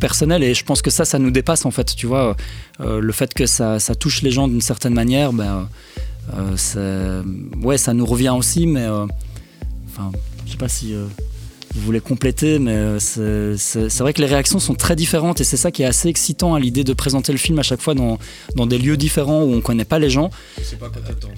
personnelle. 0.00 0.42
Et 0.42 0.52
je 0.52 0.64
pense 0.64 0.82
que 0.82 0.90
ça 0.90 1.04
ça 1.06 1.18
nous 1.18 1.30
dépasse 1.30 1.64
en 1.64 1.70
fait 1.70 1.96
tu 1.96 2.06
vois 2.06 2.36
le 2.78 3.12
fait 3.12 3.32
que 3.32 3.46
ça, 3.46 3.78
ça 3.78 3.94
touche 3.94 4.20
les 4.20 4.30
gens 4.30 4.48
d'une 4.48 4.60
certaine 4.60 4.94
manière 4.94 5.32
ben 5.32 5.66
ouais, 7.62 7.78
ça 7.78 7.94
nous 7.94 8.06
revient 8.06 8.34
aussi, 8.36 8.66
mais 8.66 8.84
euh, 8.84 9.06
enfin, 9.88 10.10
je 10.46 10.52
sais 10.52 10.58
pas 10.58 10.68
si, 10.68 10.94
vous 11.74 11.80
voulez 11.80 12.00
compléter, 12.00 12.58
mais 12.58 12.72
euh, 12.72 12.98
c'est- 13.56 13.98
vrai 14.00 14.12
que 14.12 14.20
les 14.20 14.26
réactions 14.28 14.60
sont 14.60 14.74
très 14.74 14.94
différentes 14.96 15.40
et 15.40 15.44
c'est 15.44 15.56
ça 15.56 15.70
qui 15.70 15.82
est 15.82 15.86
assez 15.86 16.08
excitant 16.08 16.54
à 16.54 16.60
l'idée 16.60 16.84
de 16.84 16.92
présenter 16.92 17.32
le 17.32 17.38
film 17.38 17.58
à 17.58 17.62
chaque 17.62 17.80
fois 17.80 17.94
dans, 17.94 18.18
dans 18.54 18.66
des 18.66 18.78
lieux 18.78 18.96
différents 18.96 19.42
où 19.42 19.52
on 19.54 19.60
connaît 19.60 19.84
pas 19.84 19.98
les 19.98 20.10
gens. 20.10 20.30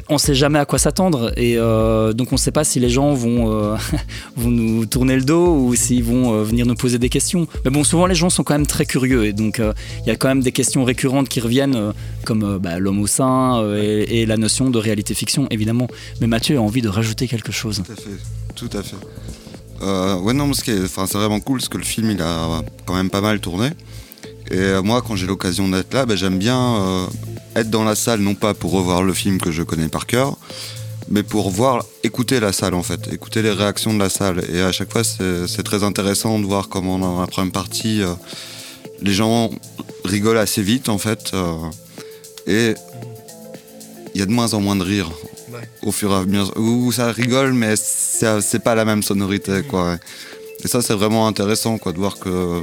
On 0.09 0.18
sait 0.18 0.35
jamais 0.35 0.59
à 0.59 0.64
quoi 0.66 0.79
s'attendre 0.79 1.33
et 1.38 1.57
euh, 1.57 2.12
donc 2.12 2.33
on 2.33 2.37
sait 2.37 2.51
pas 2.51 2.64
si 2.64 2.81
les 2.81 2.90
gens 2.90 3.14
vont, 3.14 3.51
euh, 3.53 3.77
vont 4.37 4.51
nous 4.51 4.85
tourner 4.87 5.16
le 5.16 5.22
dos 5.22 5.57
ou 5.57 5.75
s'ils 5.75 6.05
vont 6.05 6.35
euh, 6.35 6.42
venir 6.44 6.66
nous 6.66 6.75
poser 6.75 6.99
des 6.99 7.09
questions. 7.09 7.46
Mais 7.64 7.70
bon, 7.70 7.83
souvent 7.85 8.07
les 8.07 8.14
gens 8.14 8.29
sont 8.31 8.44
quand 8.44 8.55
même 8.55 8.66
très 8.66 8.85
curieux 8.85 9.25
et 9.27 9.33
donc 9.33 9.59
euh, 9.61 9.72
il 10.05 10.09
y 10.09 10.11
a 10.11 10.16
quand 10.16 10.29
même 10.29 10.42
des 10.42 10.53
questions 10.53 10.85
récurrentes 10.85 11.29
qui 11.29 11.40
reviennent 11.40 11.77
euh, 11.77 11.92
comme 12.25 12.42
euh, 12.42 12.59
bah, 12.59 12.79
l'homme 12.79 13.01
au 13.01 13.07
sein 13.07 13.61
euh, 13.62 14.05
et, 14.09 14.20
et 14.22 14.27
la 14.27 14.37
notion 14.37 14.68
de 14.70 14.79
réalité-fiction 14.79 15.46
évidemment. 15.51 15.88
Mais 16.20 16.27
Mathieu 16.27 16.59
a 16.59 16.61
envie 16.61 16.83
de 16.83 16.88
rajouter 16.88 17.27
quelque 17.29 17.53
chose. 17.53 17.83
Tout 17.87 17.92
à 17.92 17.96
fait. 17.96 18.11
Tout 18.55 18.70
à 18.79 18.83
fait. 18.83 18.96
Euh, 19.82 20.16
ouais, 20.20 20.32
non, 20.32 20.52
c'est 20.52 20.74
vraiment 21.12 21.40
cool 21.40 21.58
parce 21.58 21.68
que 21.68 21.78
le 21.78 21.84
film 21.84 22.10
il 22.10 22.22
a 22.22 22.62
quand 22.84 22.94
même 22.94 23.10
pas 23.10 23.20
mal 23.20 23.40
tourné. 23.40 23.70
Et 24.50 24.58
euh, 24.58 24.82
moi, 24.82 25.02
quand 25.02 25.16
j'ai 25.16 25.26
l'occasion 25.26 25.68
d'être 25.68 25.92
là, 25.92 26.06
ben, 26.06 26.16
j'aime 26.16 26.38
bien 26.38 26.76
euh, 26.76 27.06
être 27.56 27.70
dans 27.70 27.84
la 27.84 27.94
salle, 27.94 28.20
non 28.20 28.34
pas 28.34 28.54
pour 28.54 28.72
revoir 28.72 29.02
le 29.02 29.12
film 29.12 29.40
que 29.40 29.50
je 29.50 29.62
connais 29.62 29.88
par 29.88 30.06
cœur, 30.06 30.36
mais 31.10 31.22
pour 31.22 31.50
voir, 31.50 31.84
écouter 32.04 32.38
la 32.38 32.52
salle 32.52 32.74
en 32.74 32.82
fait, 32.82 33.12
écouter 33.12 33.42
les 33.42 33.50
réactions 33.50 33.92
de 33.92 33.98
la 33.98 34.08
salle. 34.08 34.44
Et 34.52 34.60
à 34.60 34.72
chaque 34.72 34.92
fois, 34.92 35.02
c'est 35.04 35.62
très 35.62 35.82
intéressant 35.82 36.38
de 36.38 36.44
voir 36.44 36.68
comment 36.68 36.98
dans 36.98 37.20
la 37.20 37.26
première 37.26 37.52
partie, 37.52 38.02
les 39.02 39.12
gens 39.12 39.50
rigolent 40.04 40.38
assez 40.38 40.62
vite 40.62 40.88
en 40.88 40.98
fait. 40.98 41.32
et 42.46 42.74
il 44.14 44.20
y 44.20 44.22
a 44.22 44.26
de 44.26 44.32
moins 44.32 44.54
en 44.54 44.60
moins 44.60 44.76
de 44.76 44.84
rire 44.84 45.10
au 45.83 45.92
fur 45.92 46.11
et 46.12 46.14
à 46.14 46.25
mesure. 46.25 46.53
Où 46.57 46.92
ça 46.92 47.11
rigole, 47.12 47.53
mais 47.53 47.75
c'est 47.77 48.59
pas 48.62 48.75
la 48.75 48.85
même 48.85 49.03
sonorité, 49.03 49.62
quoi. 49.62 49.90
ouais. 49.92 49.99
Et 50.64 50.69
ça, 50.69 50.81
c'est 50.83 50.95
vraiment 50.95 51.27
intéressant, 51.29 51.79
quoi, 51.79 51.92
de 51.92 51.99
voir 51.99 52.19
que 52.19 52.62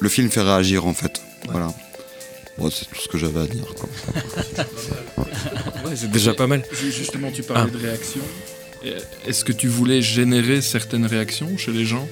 le 0.00 0.08
film 0.08 0.30
fait 0.30 0.40
réagir, 0.42 0.86
en 0.86 0.94
fait. 0.94 1.20
Voilà. 1.50 1.72
Bon, 2.58 2.70
c'est 2.70 2.86
tout 2.86 3.00
ce 3.00 3.08
que 3.08 3.18
j'avais 3.18 3.40
à 3.40 3.46
dire, 3.46 3.66
quoi. 3.74 3.88
Ouais, 5.84 5.92
c'est 5.94 6.10
déjà 6.10 6.34
pas 6.34 6.46
mal. 6.48 6.64
Justement, 6.72 7.30
tu 7.30 7.42
parlais 7.44 7.70
de 7.70 7.76
réactions. 7.78 8.20
Euh, 8.84 8.98
Est-ce 9.26 9.44
que 9.44 9.52
tu 9.52 9.68
voulais 9.68 10.02
générer 10.02 10.60
certaines 10.60 11.06
réactions 11.06 11.56
chez 11.56 11.70
les 11.70 11.84
gens? 11.84 12.08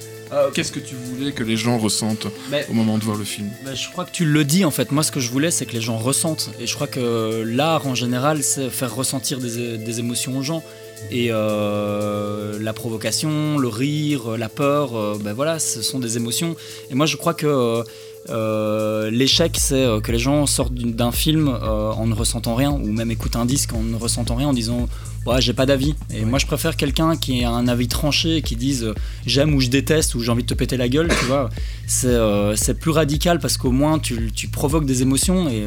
Qu'est-ce 0.53 0.71
que 0.71 0.79
tu 0.79 0.95
voulais 0.95 1.31
que 1.31 1.43
les 1.43 1.55
gens 1.57 1.77
ressentent 1.77 2.27
Mais- 2.51 2.65
au 2.69 2.73
moment 2.73 2.97
de 2.97 3.03
voir 3.03 3.17
le 3.17 3.23
film 3.23 3.49
Bah, 3.63 3.73
je 3.73 3.89
crois 3.89 4.05
que 4.05 4.11
tu 4.11 4.25
le 4.25 4.43
dis 4.43 4.65
en 4.65 4.71
fait. 4.71 4.91
Moi, 4.91 5.03
ce 5.03 5.11
que 5.11 5.19
je 5.19 5.29
voulais, 5.31 5.51
c'est 5.51 5.65
que 5.65 5.73
les 5.73 5.81
gens 5.81 5.97
ressentent. 5.97 6.49
Et 6.59 6.67
je 6.67 6.75
crois 6.75 6.87
que 6.87 7.43
l'art 7.45 7.87
en 7.87 7.95
général, 7.95 8.43
c'est 8.43 8.69
faire 8.69 8.93
ressentir 8.93 9.39
des, 9.39 9.77
des 9.77 9.99
émotions 9.99 10.37
aux 10.37 10.41
gens. 10.41 10.63
Et 11.11 11.27
euh, 11.29 12.57
la 12.59 12.73
provocation, 12.73 13.57
le 13.57 13.67
rire, 13.67 14.37
la 14.37 14.49
peur, 14.49 14.95
euh, 14.95 15.17
ben 15.19 15.33
voilà, 15.33 15.59
ce 15.59 15.81
sont 15.81 15.99
des 15.99 16.17
émotions. 16.17 16.55
Et 16.89 16.95
moi, 16.95 17.05
je 17.05 17.17
crois 17.17 17.33
que 17.33 17.83
euh, 18.29 19.11
l'échec, 19.11 19.55
c'est 19.59 19.85
euh, 19.85 19.99
que 19.99 20.11
les 20.11 20.17
gens 20.19 20.45
sortent 20.45 20.73
d'un 20.73 21.11
film 21.11 21.47
euh, 21.47 21.91
en 21.91 22.07
ne 22.07 22.13
ressentant 22.13 22.55
rien, 22.55 22.71
ou 22.71 22.91
même 22.91 23.11
écoutent 23.11 23.35
un 23.35 23.45
disque 23.45 23.73
en 23.73 23.83
ne 23.83 23.95
ressentant 23.95 24.35
rien, 24.35 24.47
en 24.47 24.53
disant 24.53 24.87
ouais, 25.25 25.41
j'ai 25.41 25.53
pas 25.53 25.65
d'avis. 25.65 25.95
Et 26.13 26.25
moi, 26.25 26.39
je 26.39 26.45
préfère 26.45 26.75
quelqu'un 26.75 27.15
qui 27.15 27.43
a 27.43 27.51
un 27.51 27.67
avis 27.67 27.87
tranché, 27.87 28.41
qui 28.41 28.55
dise 28.55 28.93
j'aime 29.25 29.53
ou 29.53 29.61
je 29.61 29.69
déteste 29.69 30.15
ou 30.15 30.21
j'ai 30.21 30.31
envie 30.31 30.43
de 30.43 30.47
te 30.47 30.53
péter 30.53 30.77
la 30.77 30.89
gueule, 30.89 31.09
tu 31.19 31.25
vois. 31.25 31.49
C'est 31.87 32.07
euh, 32.07 32.55
plus 32.79 32.91
radical 32.91 33.39
parce 33.39 33.57
qu'au 33.57 33.71
moins 33.71 33.99
tu, 33.99 34.31
tu 34.31 34.47
provoques 34.47 34.85
des 34.85 35.01
émotions 35.01 35.49
et, 35.49 35.65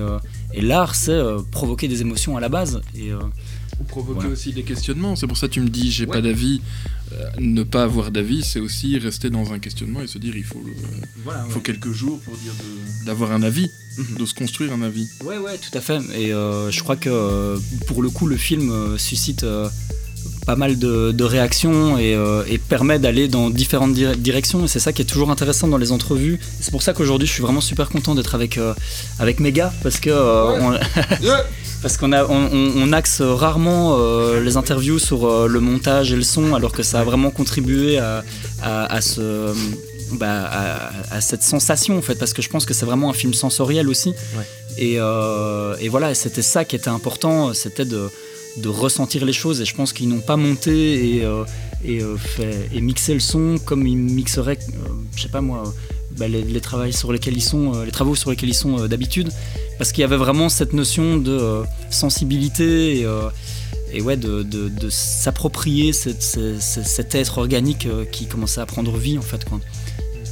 et 0.52 0.60
l'art, 0.60 0.94
c'est 0.94 1.20
provoquer 1.50 1.88
des 1.88 2.00
émotions 2.00 2.36
à 2.36 2.40
la 2.40 2.48
base. 2.48 2.80
Et, 2.96 3.12
provoquer 3.84 4.20
Voilà. 4.20 4.30
aussi 4.32 4.52
des 4.52 4.62
questionnements. 4.62 5.14
C'est 5.16 5.26
pour 5.26 5.36
ça 5.36 5.48
que 5.48 5.52
tu 5.54 5.60
me 5.60 5.68
dis 5.68 5.90
j'ai 5.92 6.04
Ouais. 6.06 6.12
pas 6.12 6.20
d'avis. 6.20 6.60
Euh, 7.12 7.24
ne 7.38 7.62
pas 7.62 7.84
avoir 7.84 8.10
d'avis, 8.10 8.42
c'est 8.44 8.60
aussi 8.60 8.98
rester 8.98 9.30
dans 9.30 9.52
un 9.52 9.58
questionnement 9.58 10.02
et 10.02 10.06
se 10.06 10.18
dire 10.18 10.36
il 10.36 10.44
faut, 10.44 10.62
le- 10.64 10.72
il 11.46 11.50
faut 11.52 11.60
quelques 11.60 11.90
jours 11.92 12.20
pour 12.20 12.36
dire 12.36 12.52
de- 12.52 13.06
d'avoir 13.06 13.32
un 13.32 13.42
avis, 13.42 13.70
Mhm. 13.96 14.18
de 14.18 14.26
se 14.26 14.34
construire 14.34 14.72
un 14.74 14.82
avis. 14.82 15.08
Ouais, 15.24 15.38
ouais, 15.38 15.56
tout 15.56 15.76
à 15.76 15.80
fait. 15.80 16.00
Et 16.14 16.32
euh, 16.34 16.70
je 16.70 16.80
crois 16.82 16.96
que 16.96 17.08
euh, 17.08 17.56
pour 17.86 18.02
le 18.02 18.10
coup, 18.10 18.26
le 18.26 18.36
film 18.36 18.70
euh, 18.70 18.98
suscite 18.98 19.42
euh, 19.44 19.68
pas 20.44 20.56
mal 20.56 20.78
de, 20.78 21.12
de 21.12 21.24
réactions 21.24 21.96
et, 21.98 22.14
euh, 22.14 22.42
et 22.46 22.58
permet 22.58 22.98
d'aller 22.98 23.26
dans 23.28 23.48
différentes 23.48 23.94
dir- 23.94 24.16
directions. 24.16 24.64
Et 24.64 24.68
c'est 24.68 24.80
ça 24.80 24.92
qui 24.92 25.00
est 25.00 25.04
toujours 25.06 25.30
intéressant 25.30 25.66
dans 25.68 25.78
les 25.78 25.92
entrevues. 25.92 26.38
C'est 26.60 26.70
pour 26.70 26.82
ça 26.82 26.92
qu'aujourd'hui, 26.92 27.26
je 27.26 27.32
suis 27.32 27.42
vraiment 27.42 27.60
super 27.62 27.88
content 27.88 28.14
d'être 28.14 28.34
avec, 28.34 28.58
euh, 28.58 28.74
avec 29.18 29.40
mes 29.40 29.52
gars 29.52 29.72
parce 29.82 29.98
que 29.98 30.10
euh, 30.10 30.60
on- 30.60 30.78
parce 31.82 31.96
qu'on 31.96 32.12
a, 32.12 32.24
on, 32.26 32.92
axe 32.92 33.20
rarement 33.20 33.96
euh, 33.98 34.40
les 34.40 34.56
interviews 34.56 34.98
sur 34.98 35.26
euh, 35.26 35.46
le 35.46 35.60
montage 35.60 36.12
et 36.12 36.16
le 36.16 36.22
son, 36.22 36.54
alors 36.54 36.72
que 36.72 36.82
ça 36.82 37.00
a 37.00 37.04
vraiment 37.04 37.30
contribué 37.30 37.98
à, 37.98 38.24
à, 38.62 38.92
à 38.92 39.00
ce, 39.00 39.52
bah, 40.12 40.44
à, 40.50 40.90
à 41.10 41.20
cette 41.20 41.42
sensation 41.42 41.96
en 41.98 42.02
fait, 42.02 42.16
parce 42.16 42.32
que 42.32 42.42
je 42.42 42.48
pense 42.48 42.66
que 42.66 42.74
c'est 42.74 42.86
vraiment 42.86 43.10
un 43.10 43.14
film 43.14 43.34
sensoriel 43.34 43.88
aussi. 43.88 44.14
Et, 44.76 44.96
euh, 44.98 45.76
et 45.80 45.88
voilà, 45.88 46.14
c'était 46.14 46.42
ça 46.42 46.64
qui 46.64 46.76
était 46.76 46.88
important, 46.88 47.54
c'était 47.54 47.84
de, 47.84 48.08
de 48.58 48.68
ressentir 48.68 49.24
les 49.24 49.32
choses. 49.32 49.60
Et 49.60 49.64
je 49.64 49.74
pense 49.74 49.92
qu'ils 49.92 50.08
n'ont 50.08 50.20
pas 50.20 50.36
monté 50.36 51.16
et, 51.16 51.24
et, 51.84 52.00
fait, 52.16 52.68
et 52.72 52.80
mixé 52.80 53.14
le 53.14 53.20
son 53.20 53.56
comme 53.64 53.86
ils 53.86 53.96
mixeraient, 53.96 54.58
je 55.16 55.22
sais 55.22 55.28
pas 55.28 55.40
moi, 55.40 55.62
bah, 56.16 56.28
les, 56.28 56.42
les 56.42 56.60
travaux 56.60 56.90
sur 56.92 57.12
lesquels 57.12 57.36
ils 57.36 57.42
sont, 57.42 57.74
euh, 57.74 57.84
les 57.84 57.90
travaux 57.92 58.14
sur 58.16 58.30
lesquels 58.30 58.48
ils 58.48 58.54
sont 58.54 58.78
euh, 58.80 58.88
d'habitude, 58.88 59.28
parce 59.78 59.92
qu'il 59.92 60.00
y 60.02 60.04
avait 60.04 60.16
vraiment 60.16 60.48
cette 60.48 60.72
notion 60.72 61.16
de 61.18 61.30
euh, 61.32 61.62
sensibilité 61.90 63.00
et, 63.00 63.04
euh, 63.04 63.28
et 63.92 64.00
ouais, 64.02 64.16
de, 64.16 64.42
de- 64.42 64.68
de 64.68 64.90
s'approprier 64.90 65.92
cette- 65.92 66.22
cet 66.60 67.14
être 67.14 67.38
organique 67.38 67.86
euh, 67.86 68.04
qui 68.04 68.26
commençait 68.26 68.60
à 68.60 68.66
prendre 68.66 68.96
vie 68.96 69.18
en 69.18 69.22
fait 69.22 69.44
quoi. 69.44 69.60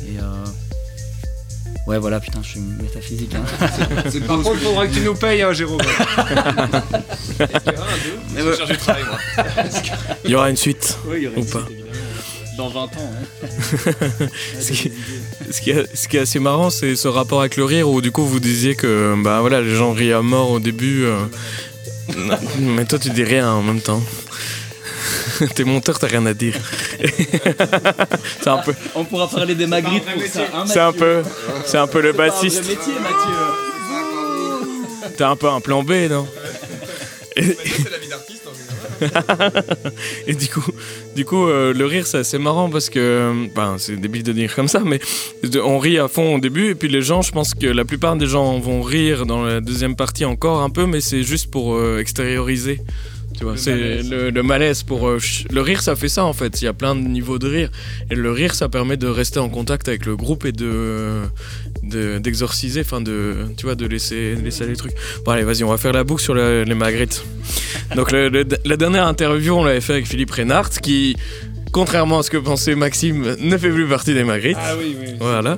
Et 0.08 0.18
euh, 0.20 0.44
ouais 1.86 1.98
voilà 1.98 2.20
putain 2.20 2.40
je 2.42 2.48
suis 2.50 2.60
métaphysique. 2.60 3.34
hein. 3.34 3.44
Par 4.26 4.42
contre, 4.42 4.58
faudra 4.60 4.86
que 4.88 4.94
tu 4.94 5.00
nous 5.00 5.14
payes, 5.14 5.42
hein, 5.42 5.52
Jérôme. 5.52 5.80
Il 10.24 10.30
y 10.30 10.34
aura 10.34 10.50
une 10.50 10.56
suite. 10.56 10.98
Oui, 11.06 11.16
il 11.18 11.22
y 11.24 11.26
aurait 11.28 11.36
Ou 11.36 11.40
une 11.40 11.46
pas? 11.46 11.64
suite. 11.66 11.85
Dans 12.56 12.68
20 12.68 12.80
ans. 12.84 12.88
hein. 13.42 13.48
Ce 14.60 14.72
qui, 14.72 14.90
ce 15.50 15.60
qui 15.60 15.70
est, 15.70 15.86
ce 15.96 16.08
qui 16.08 16.16
est 16.16 16.20
assez 16.20 16.38
marrant, 16.38 16.70
c'est 16.70 16.96
ce 16.96 17.06
rapport 17.08 17.40
avec 17.40 17.56
le 17.56 17.64
rire 17.64 17.88
où 17.90 18.00
du 18.00 18.10
coup 18.12 18.24
vous 18.24 18.40
disiez 18.40 18.74
que 18.74 19.14
bah 19.22 19.40
voilà 19.40 19.60
les 19.60 19.74
gens 19.74 19.92
rient 19.92 20.12
à 20.12 20.22
mort 20.22 20.50
au 20.52 20.58
début. 20.60 21.04
euh, 21.04 21.18
mais 22.60 22.84
toi 22.86 22.98
tu 22.98 23.10
dis 23.10 23.24
rien 23.24 23.50
en 23.50 23.62
même 23.62 23.80
temps. 23.80 24.02
T'es 25.54 25.64
monteur, 25.64 25.98
t'as 25.98 26.06
rien 26.06 26.24
à 26.24 26.32
dire. 26.34 26.54
c'est 28.40 28.48
un 28.48 28.58
peu, 28.58 28.72
On 28.94 29.04
pourra 29.04 29.28
parler 29.28 29.54
des 29.54 29.66
magrittes 29.66 30.04
pour 30.04 30.22
ça. 30.22 30.40
hein, 30.54 30.64
c'est 30.66 30.80
un 30.80 30.92
peu, 30.92 31.22
c'est 31.66 31.76
un 31.78 31.86
peu 31.86 32.00
le 32.00 32.12
C'est 32.12 32.16
bassiste. 32.18 32.60
métier, 32.66 32.94
Mathieu. 32.94 33.36
T'as 35.18 35.28
un 35.30 35.36
peu 35.36 35.48
un 35.48 35.60
plan 35.60 35.82
B, 35.82 35.92
non? 36.10 36.26
Et, 37.36 37.42
et 40.26 40.34
du 40.34 40.48
coup, 40.48 40.64
du 41.14 41.24
coup 41.24 41.46
euh, 41.46 41.72
le 41.72 41.86
rire, 41.86 42.06
c'est 42.06 42.38
marrant 42.38 42.68
parce 42.68 42.90
que, 42.90 43.32
ben, 43.54 43.76
c'est 43.78 43.96
débile 43.96 44.22
de 44.22 44.32
dire 44.32 44.54
comme 44.54 44.68
ça, 44.68 44.80
mais 44.84 45.00
on 45.62 45.78
rit 45.78 45.98
à 45.98 46.08
fond 46.08 46.36
au 46.36 46.38
début 46.40 46.70
et 46.70 46.74
puis 46.74 46.88
les 46.88 47.02
gens, 47.02 47.22
je 47.22 47.32
pense 47.32 47.54
que 47.54 47.66
la 47.66 47.84
plupart 47.84 48.16
des 48.16 48.26
gens 48.26 48.58
vont 48.58 48.82
rire 48.82 49.26
dans 49.26 49.44
la 49.44 49.60
deuxième 49.60 49.96
partie 49.96 50.24
encore 50.24 50.62
un 50.62 50.70
peu, 50.70 50.86
mais 50.86 51.00
c'est 51.00 51.22
juste 51.22 51.50
pour 51.50 51.74
euh, 51.74 51.98
extérioriser. 51.98 52.80
Tu 53.36 53.44
vois, 53.44 53.56
c'est 53.56 54.02
le, 54.02 54.30
le 54.30 54.42
malaise 54.42 54.82
pour 54.82 55.08
euh, 55.08 55.18
le 55.50 55.60
rire, 55.60 55.82
ça 55.82 55.94
fait 55.94 56.08
ça 56.08 56.24
en 56.24 56.32
fait. 56.32 56.62
Il 56.62 56.64
y 56.64 56.68
a 56.68 56.72
plein 56.72 56.94
de 56.94 57.00
niveaux 57.00 57.38
de 57.38 57.48
rire 57.48 57.70
et 58.10 58.14
le 58.14 58.32
rire, 58.32 58.54
ça 58.54 58.68
permet 58.68 58.96
de 58.96 59.08
rester 59.08 59.38
en 59.40 59.50
contact 59.50 59.88
avec 59.88 60.06
le 60.06 60.16
groupe 60.16 60.46
et 60.46 60.52
de 60.52 61.20
de- 61.88 62.18
d'exorciser, 62.18 62.80
enfin 62.80 63.00
de 63.00 63.34
tu 63.56 63.66
vois, 63.66 63.74
de 63.74 63.86
laisser 63.86 64.34
laisser 64.36 64.66
les 64.66 64.76
trucs. 64.76 64.92
Bon 65.24 65.32
allez, 65.32 65.42
vas-y, 65.44 65.64
on 65.64 65.70
va 65.70 65.78
faire 65.78 65.92
la 65.92 66.04
boucle 66.04 66.22
sur 66.22 66.34
le- 66.34 66.64
les 66.64 66.74
magrittes. 66.74 67.24
Donc 67.94 68.12
le- 68.12 68.28
le- 68.28 68.44
la 68.64 68.76
dernière 68.76 69.06
interview, 69.06 69.54
on 69.54 69.64
l'avait 69.64 69.80
fait 69.80 69.92
avec 69.94 70.06
Philippe 70.06 70.30
Reynard, 70.32 70.70
qui, 70.70 71.16
contrairement 71.72 72.18
à 72.18 72.22
ce 72.22 72.30
que 72.30 72.36
pensait 72.38 72.74
Maxime, 72.74 73.36
ne 73.40 73.56
fait 73.58 73.70
plus 73.70 73.86
partie 73.86 74.14
des 74.14 74.24
magrittes. 74.24 74.56
Ah 74.60 74.74
oui, 74.78 74.96
oui. 75.00 75.08
Voilà. 75.20 75.56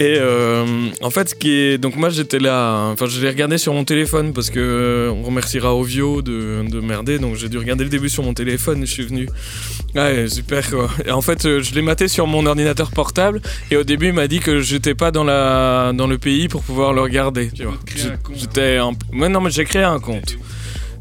Et 0.00 0.16
euh, 0.20 0.64
en 1.02 1.10
fait, 1.10 1.30
ce 1.30 1.34
qui 1.34 1.50
est. 1.50 1.78
Donc, 1.78 1.96
moi, 1.96 2.08
j'étais 2.08 2.38
là. 2.38 2.88
Enfin, 2.92 3.06
je 3.06 3.20
l'ai 3.20 3.28
regardé 3.28 3.58
sur 3.58 3.72
mon 3.74 3.82
téléphone 3.84 4.32
parce 4.32 4.48
que 4.48 4.60
euh, 4.60 5.10
on 5.10 5.22
remerciera 5.24 5.74
Ovio 5.74 6.22
de, 6.22 6.62
de 6.68 6.80
merder. 6.80 7.18
Donc, 7.18 7.34
j'ai 7.34 7.48
dû 7.48 7.58
regarder 7.58 7.82
le 7.82 7.90
début 7.90 8.08
sur 8.08 8.22
mon 8.22 8.32
téléphone 8.32 8.82
et 8.82 8.86
je 8.86 8.92
suis 8.92 9.04
venu. 9.04 9.28
Ouais, 9.96 10.28
super 10.28 10.70
quoi. 10.70 10.88
Et 11.04 11.10
en 11.10 11.20
fait, 11.20 11.44
euh, 11.46 11.62
je 11.62 11.74
l'ai 11.74 11.82
maté 11.82 12.06
sur 12.06 12.28
mon 12.28 12.46
ordinateur 12.46 12.92
portable. 12.92 13.40
Et 13.72 13.76
au 13.76 13.82
début, 13.82 14.06
il 14.08 14.12
m'a 14.12 14.28
dit 14.28 14.38
que 14.38 14.60
j'étais 14.60 14.94
pas 14.94 15.10
dans, 15.10 15.24
la, 15.24 15.92
dans 15.92 16.06
le 16.06 16.16
pays 16.18 16.46
pour 16.46 16.62
pouvoir 16.62 16.92
le 16.92 17.00
regarder. 17.00 17.50
Tu 17.50 17.64
vois. 17.64 17.76
J'étais 18.36 18.78
en. 18.78 18.92
Ouais, 19.12 19.28
non, 19.28 19.40
mais 19.40 19.50
j'ai 19.50 19.64
créé 19.64 19.82
un 19.82 19.98
compte. 19.98 20.36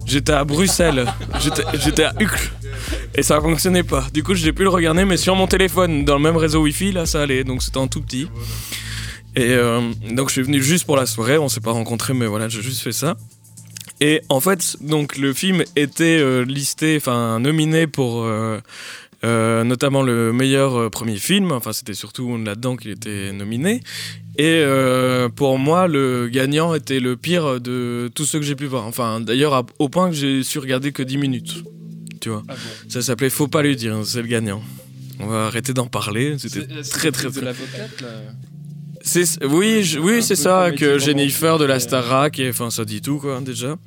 J'étais 0.07 0.31
à 0.31 0.43
Bruxelles. 0.43 1.05
J'étais- 1.39 1.63
J'étais 1.83 2.03
à 2.05 2.13
Uccle. 2.19 2.49
Et 3.13 3.21
ça 3.23 3.39
fonctionnait 3.41 3.83
pas. 3.83 4.05
Du 4.13 4.23
coup, 4.23 4.33
j'ai 4.33 4.53
pu 4.53 4.63
le 4.63 4.69
regarder, 4.69 5.03
mais 5.05 5.17
sur 5.17 5.35
mon 5.35 5.45
téléphone, 5.47 6.03
dans 6.05 6.15
le 6.15 6.21
même 6.23 6.37
réseau 6.37 6.61
Wi-Fi, 6.61 6.93
là, 6.93 7.05
ça 7.05 7.21
allait. 7.21 7.43
Donc, 7.43 7.61
c'était 7.61 7.77
en 7.77 7.87
tout 7.87 8.01
petit. 8.01 8.27
Et 9.37 9.53
euh, 9.53 9.81
donc, 10.11 10.29
je 10.29 10.33
suis 10.33 10.41
venu 10.41 10.63
juste 10.63 10.85
pour 10.85 10.97
la 10.97 11.05
soirée. 11.05 11.37
On 11.37 11.47
s'est 11.47 11.61
pas 11.61 11.71
rencontrés, 11.71 12.15
mais 12.15 12.25
voilà, 12.25 12.49
j'ai 12.49 12.63
juste 12.63 12.81
fait 12.81 12.91
ça. 12.91 13.15
Et 14.01 14.21
en 14.29 14.39
fait, 14.39 14.77
donc, 14.81 15.15
le 15.17 15.31
film 15.31 15.63
était 15.75 16.17
euh, 16.19 16.43
listé, 16.43 16.97
enfin, 16.97 17.39
nominé 17.39 17.85
pour 17.85 18.23
euh, 18.23 18.59
euh, 19.23 19.63
notamment 19.63 20.01
le 20.01 20.33
meilleur 20.33 20.89
premier 20.89 21.17
film. 21.17 21.51
Enfin, 21.51 21.71
c'était 21.71 21.93
surtout 21.93 22.35
là-dedans 22.35 22.77
qu'il 22.77 22.89
était 22.89 23.31
nominé. 23.31 23.81
Et 24.39 24.63
pour 25.35 25.59
moi, 25.59 25.87
le 25.87 26.29
gagnant 26.31 26.73
était 26.73 26.99
le 26.99 27.15
pire 27.15 27.61
de 27.61 28.11
tous 28.15 28.25
ceux 28.25 28.39
que 28.39 28.45
j'ai 28.45 28.55
pu 28.55 28.65
voir. 28.65 28.85
Enfin, 28.85 29.19
d'ailleurs, 29.19 29.65
au 29.77 29.89
point 29.89 30.09
que 30.09 30.15
j'ai 30.15 30.41
su 30.41 30.57
regarder 30.57 30.91
que 30.91 31.03
10 31.03 31.17
minutes. 31.17 31.63
Tu 32.21 32.29
vois. 32.29 32.43
Ça 32.89 33.03
s'appelait 33.03 33.29
Faut 33.29 33.47
pas 33.47 33.61
lui 33.61 33.75
dire, 33.75 33.95
c'est 34.03 34.21
le 34.21 34.27
gagnant. 34.27 34.63
On 35.19 35.27
va 35.27 35.47
arrêter 35.47 35.73
d'en 35.73 35.87
parler. 35.87 36.37
C'était 36.37 36.67
très 36.83 37.11
très 37.11 37.29
de 37.29 37.31
très. 37.31 37.45
l'avocate 37.45 38.01
là? 38.01 38.09
C'est 39.07 39.43
oui, 39.45 39.83
je- 39.83 39.99
oui, 39.99 40.21
c'est 40.21 40.35
ça 40.35 40.71
que 40.71 40.99
Jennifer 40.99 41.57
de 41.57 41.65
la 41.65 41.75
euh, 41.75 41.79
Starac 41.79 42.37
et 42.39 42.49
enfin 42.49 42.69
ça 42.69 42.83
dit 42.85 43.01
tout 43.01 43.17
quoi 43.19 43.39
déjà. 43.41 43.77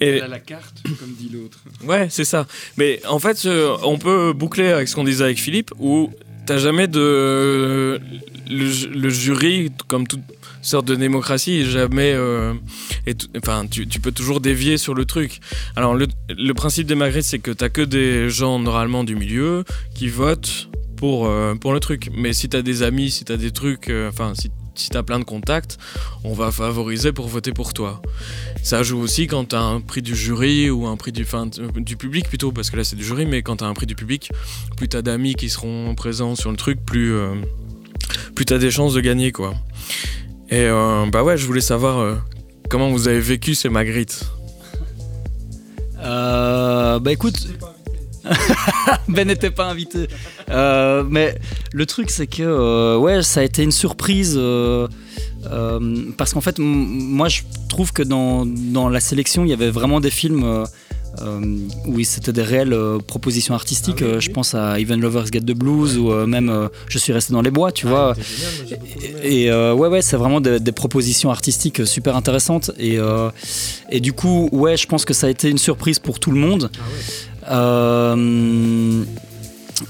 Et 0.00 0.08
Elle 0.18 0.22
a 0.22 0.28
la 0.28 0.38
carte, 0.38 0.82
comme 1.00 1.12
dit 1.18 1.30
l'autre. 1.32 1.58
Ouais, 1.84 2.08
c'est 2.10 2.24
ça. 2.26 2.46
Mais 2.76 3.00
en 3.08 3.18
fait, 3.18 3.44
euh, 3.46 3.74
on 3.84 3.98
peut 3.98 4.32
boucler 4.34 4.68
avec 4.68 4.86
ce 4.88 4.94
qu'on 4.94 5.04
disait 5.04 5.24
avec 5.24 5.38
Philippe, 5.38 5.72
où 5.78 6.10
t'as 6.46 6.58
jamais 6.58 6.88
de. 6.88 8.00
Le, 8.48 8.66
ju- 8.70 8.90
le 8.90 9.08
jury, 9.08 9.72
comme 9.88 10.06
toute 10.06 10.20
sorte 10.62 10.86
de 10.86 10.94
démocratie, 10.94 11.64
jamais. 11.64 12.12
euh, 12.14 12.52
est- 13.06 13.28
enfin, 13.38 13.66
tu, 13.66 13.88
tu 13.88 13.98
peux 13.98 14.12
toujours 14.12 14.40
dévier 14.40 14.76
sur 14.78 14.94
le 14.94 15.04
truc. 15.04 15.40
Alors, 15.74 15.94
le, 15.94 16.06
le 16.28 16.52
principe 16.54 16.86
des 16.86 16.94
Magritte, 16.94 17.24
c'est 17.24 17.38
que 17.40 17.50
t'as 17.50 17.68
que 17.70 17.82
des 17.82 18.28
gens 18.30 18.58
normalement 18.58 19.04
du 19.04 19.16
milieu 19.16 19.64
qui 19.94 20.08
votent 20.08 20.68
pour, 20.96 21.26
euh, 21.26 21.54
pour 21.54 21.72
le 21.72 21.80
truc. 21.80 22.10
Mais 22.14 22.32
si 22.32 22.48
t'as 22.48 22.62
des 22.62 22.82
amis, 22.82 23.10
si 23.10 23.24
t'as 23.24 23.36
des 23.36 23.50
trucs. 23.50 23.88
euh, 23.90 24.08
Enfin, 24.10 24.32
si, 24.34 24.50
si 24.78 24.90
t'as 24.90 25.02
plein 25.02 25.18
de 25.18 25.24
contacts, 25.24 25.78
on 26.24 26.32
va 26.32 26.50
favoriser 26.50 27.12
pour 27.12 27.28
voter 27.28 27.52
pour 27.52 27.72
toi. 27.72 28.02
Ça 28.62 28.82
joue 28.82 28.98
aussi 28.98 29.26
quand 29.26 29.46
t'as 29.46 29.60
un 29.60 29.80
prix 29.80 30.02
du 30.02 30.14
jury 30.14 30.70
ou 30.70 30.86
un 30.86 30.96
prix 30.96 31.12
du, 31.12 31.22
enfin, 31.22 31.46
du 31.46 31.96
public 31.96 32.28
plutôt, 32.28 32.52
parce 32.52 32.70
que 32.70 32.76
là 32.76 32.84
c'est 32.84 32.96
du 32.96 33.04
jury, 33.04 33.26
mais 33.26 33.42
quand 33.42 33.56
t'as 33.56 33.66
un 33.66 33.74
prix 33.74 33.86
du 33.86 33.94
public, 33.94 34.30
plus 34.76 34.88
t'as 34.88 35.02
d'amis 35.02 35.34
qui 35.34 35.48
seront 35.48 35.94
présents 35.94 36.34
sur 36.34 36.50
le 36.50 36.56
truc, 36.56 36.84
plus, 36.84 37.14
euh, 37.14 37.34
plus 38.34 38.44
t'as 38.44 38.58
des 38.58 38.70
chances 38.70 38.94
de 38.94 39.00
gagner 39.00 39.32
quoi. 39.32 39.54
Et 40.48 40.66
euh, 40.66 41.06
bah 41.10 41.24
ouais, 41.24 41.36
je 41.36 41.46
voulais 41.46 41.60
savoir 41.60 41.98
euh, 41.98 42.14
comment 42.70 42.90
vous 42.90 43.08
avez 43.08 43.20
vécu 43.20 43.54
ces 43.54 43.68
Magritte. 43.68 44.24
Euh, 45.98 47.00
bah 47.00 47.12
écoute, 47.12 47.48
Ben 49.08 49.26
n'était 49.26 49.50
pas 49.50 49.66
invité. 49.66 50.08
Euh, 50.50 51.04
mais 51.08 51.36
le 51.72 51.86
truc 51.86 52.10
c'est 52.10 52.26
que 52.26 52.42
euh, 52.42 52.96
ouais, 52.98 53.22
ça 53.22 53.40
a 53.40 53.42
été 53.42 53.62
une 53.62 53.72
surprise 53.72 54.34
euh, 54.36 54.88
parce 56.16 56.32
qu'en 56.32 56.40
fait, 56.40 56.58
moi 56.58 57.28
je 57.28 57.42
trouve 57.68 57.92
que 57.92 58.02
dans, 58.02 58.44
dans 58.46 58.88
la 58.88 59.00
sélection 59.00 59.44
il 59.44 59.50
y 59.50 59.52
avait 59.52 59.70
vraiment 59.70 60.00
des 60.00 60.10
films. 60.10 60.64
où 61.86 62.02
c'était 62.04 62.32
des 62.32 62.42
réelles 62.42 62.76
propositions 63.06 63.54
artistiques, 63.54 64.02
Euh, 64.02 64.20
je 64.20 64.30
pense 64.30 64.54
à 64.54 64.78
Even 64.78 65.00
Lovers 65.00 65.28
Get 65.32 65.40
the 65.40 65.56
Blues 65.56 65.96
ou 65.96 66.10
même 66.26 66.68
Je 66.88 66.98
suis 66.98 67.12
resté 67.14 67.32
dans 67.32 67.40
les 67.42 67.50
bois, 67.50 67.72
tu 67.72 67.86
vois. 67.86 68.14
Et, 69.22 69.44
et, 69.44 69.50
ouais, 69.52 69.88
ouais, 69.88 70.02
c'est 70.02 70.18
vraiment 70.18 70.42
des, 70.42 70.60
des 70.60 70.72
propositions 70.72 71.30
artistiques 71.30 71.86
super 71.86 72.16
intéressantes. 72.16 72.70
Et, 72.78 72.98
et 73.90 74.00
du 74.00 74.12
coup, 74.12 74.50
ouais, 74.52 74.76
je 74.76 74.86
pense 74.86 75.04
que 75.06 75.14
ça 75.14 75.26
a 75.28 75.30
été 75.30 75.48
une 75.48 75.58
surprise 75.58 75.98
pour 75.98 76.18
tout 76.20 76.32
le 76.32 76.38
monde. 76.38 76.70
Euh, 77.50 79.04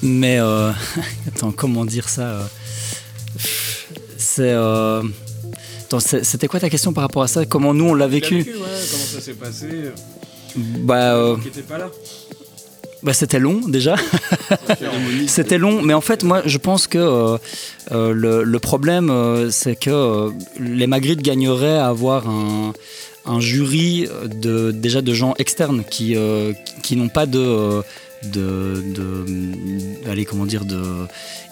mais 0.02 0.38
euh, 0.40 0.70
attends, 1.28 1.52
comment 1.52 1.84
dire 1.84 2.08
ça 2.08 2.22
euh, 2.22 2.42
C'est 4.18 4.52
euh, 4.52 5.02
c'était 6.22 6.48
quoi 6.48 6.60
ta 6.60 6.68
question 6.68 6.92
par 6.92 7.02
rapport 7.02 7.22
à 7.22 7.28
ça? 7.28 7.46
Comment 7.46 7.72
nous 7.74 7.86
on 7.86 7.94
l'a 7.94 8.08
vécu? 8.08 8.44
Comment 8.44 8.66
ça 8.66 9.20
s'est 9.20 9.34
passé? 9.34 9.68
Bah, 10.56 11.36
Qui 11.42 11.48
était 11.48 11.62
pas 11.62 11.78
là. 11.78 11.90
bah, 13.02 13.12
c'était 13.12 13.38
long 13.38 13.60
déjà. 13.68 13.96
C'était 15.26 15.58
long, 15.58 15.82
mais 15.82 15.94
en 15.94 16.00
fait, 16.00 16.22
moi, 16.24 16.42
je 16.44 16.58
pense 16.58 16.86
que 16.86 16.98
euh, 16.98 18.12
le, 18.12 18.42
le 18.44 18.58
problème, 18.58 19.10
euh, 19.10 19.50
c'est 19.50 19.76
que 19.76 19.90
euh, 19.90 20.30
les 20.58 20.86
Magritte 20.86 21.20
gagneraient 21.22 21.78
à 21.78 21.88
avoir 21.88 22.28
un, 22.28 22.72
un 23.26 23.40
jury 23.40 24.08
de, 24.34 24.70
déjà 24.70 25.02
de 25.02 25.12
gens 25.12 25.34
externes 25.38 25.82
qui, 25.88 26.14
euh, 26.16 26.52
qui, 26.82 26.96
n'ont 26.96 27.08
pas 27.08 27.26
de. 27.26 27.38
euh, 27.38 27.82
de, 28.32 28.82
allez 30.10 30.24
comment 30.24 30.46
dire 30.46 30.64
de 30.64 30.82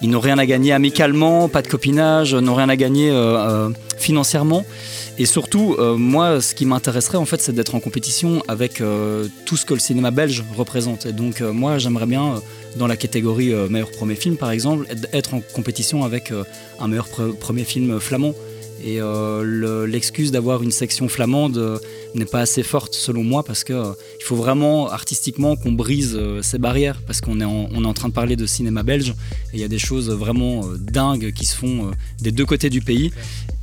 ils 0.02 0.08
n'ont 0.10 0.18
rien 0.20 0.38
à 0.38 0.46
gagner 0.46 0.72
amicalement 0.72 1.48
pas 1.48 1.62
de 1.62 1.68
copinage 1.68 2.34
n'ont 2.34 2.54
rien 2.54 2.68
à 2.68 2.74
gagner 2.76 3.10
euh, 3.10 3.36
euh, 3.36 3.70
financièrement 3.98 4.64
et 5.18 5.26
surtout 5.26 5.76
euh, 5.78 5.96
moi 5.96 6.40
ce 6.40 6.54
qui 6.54 6.66
m'intéresserait 6.66 7.18
en 7.18 7.26
fait 7.26 7.40
c'est 7.40 7.52
d'être 7.52 7.74
en 7.74 7.80
compétition 7.80 8.42
avec 8.48 8.80
euh, 8.80 9.28
tout 9.44 9.56
ce 9.56 9.64
que 9.66 9.74
le 9.74 9.80
cinéma 9.80 10.10
belge 10.10 10.42
représente 10.56 11.06
et 11.06 11.12
donc 11.12 11.40
euh, 11.42 11.52
moi 11.52 11.78
j'aimerais 11.78 12.06
bien 12.06 12.24
euh, 12.24 12.38
dans 12.76 12.86
la 12.88 12.96
catégorie 12.96 13.52
euh, 13.52 13.68
meilleur 13.68 13.90
premier 13.90 14.14
film 14.16 14.36
par 14.36 14.50
exemple 14.50 14.86
être- 15.12 15.34
en 15.34 15.40
compétition 15.54 16.02
avec 16.04 16.32
euh, 16.32 16.44
un 16.80 16.88
meilleur 16.88 17.06
pre- 17.08 17.34
premier 17.36 17.64
film 17.64 18.00
flamand 18.00 18.32
et 18.84 19.00
euh, 19.00 19.42
le- 19.42 19.86
l'excuse 19.86 20.30
d'avoir 20.30 20.62
une 20.62 20.70
section 20.70 21.08
flamande 21.08 21.56
euh, 21.56 21.78
n'est 22.14 22.26
pas 22.26 22.40
assez 22.40 22.62
forte 22.62 22.92
selon 22.94 23.24
moi 23.24 23.42
parce 23.42 23.64
que 23.64 23.72
euh, 23.72 23.92
faut 24.22 24.36
vraiment 24.36 24.88
artistiquement 24.90 25.56
qu'on 25.56 25.72
brise 25.72 26.18
ces 26.42 26.58
barrières. 26.58 27.00
Parce 27.06 27.20
qu'on 27.20 27.40
est, 27.40 27.44
est 27.44 27.86
en 27.86 27.94
train 27.94 28.08
de 28.08 28.14
parler 28.14 28.36
de 28.36 28.46
cinéma 28.46 28.82
belge 28.82 29.10
et 29.52 29.56
il 29.56 29.60
y 29.60 29.64
a 29.64 29.68
des 29.68 29.78
choses 29.78 30.10
vraiment 30.10 30.64
dingues 30.78 31.32
qui 31.32 31.44
se 31.46 31.56
font 31.56 31.90
des 32.20 32.30
deux 32.32 32.46
côtés 32.46 32.70
du 32.70 32.80
pays. 32.80 33.10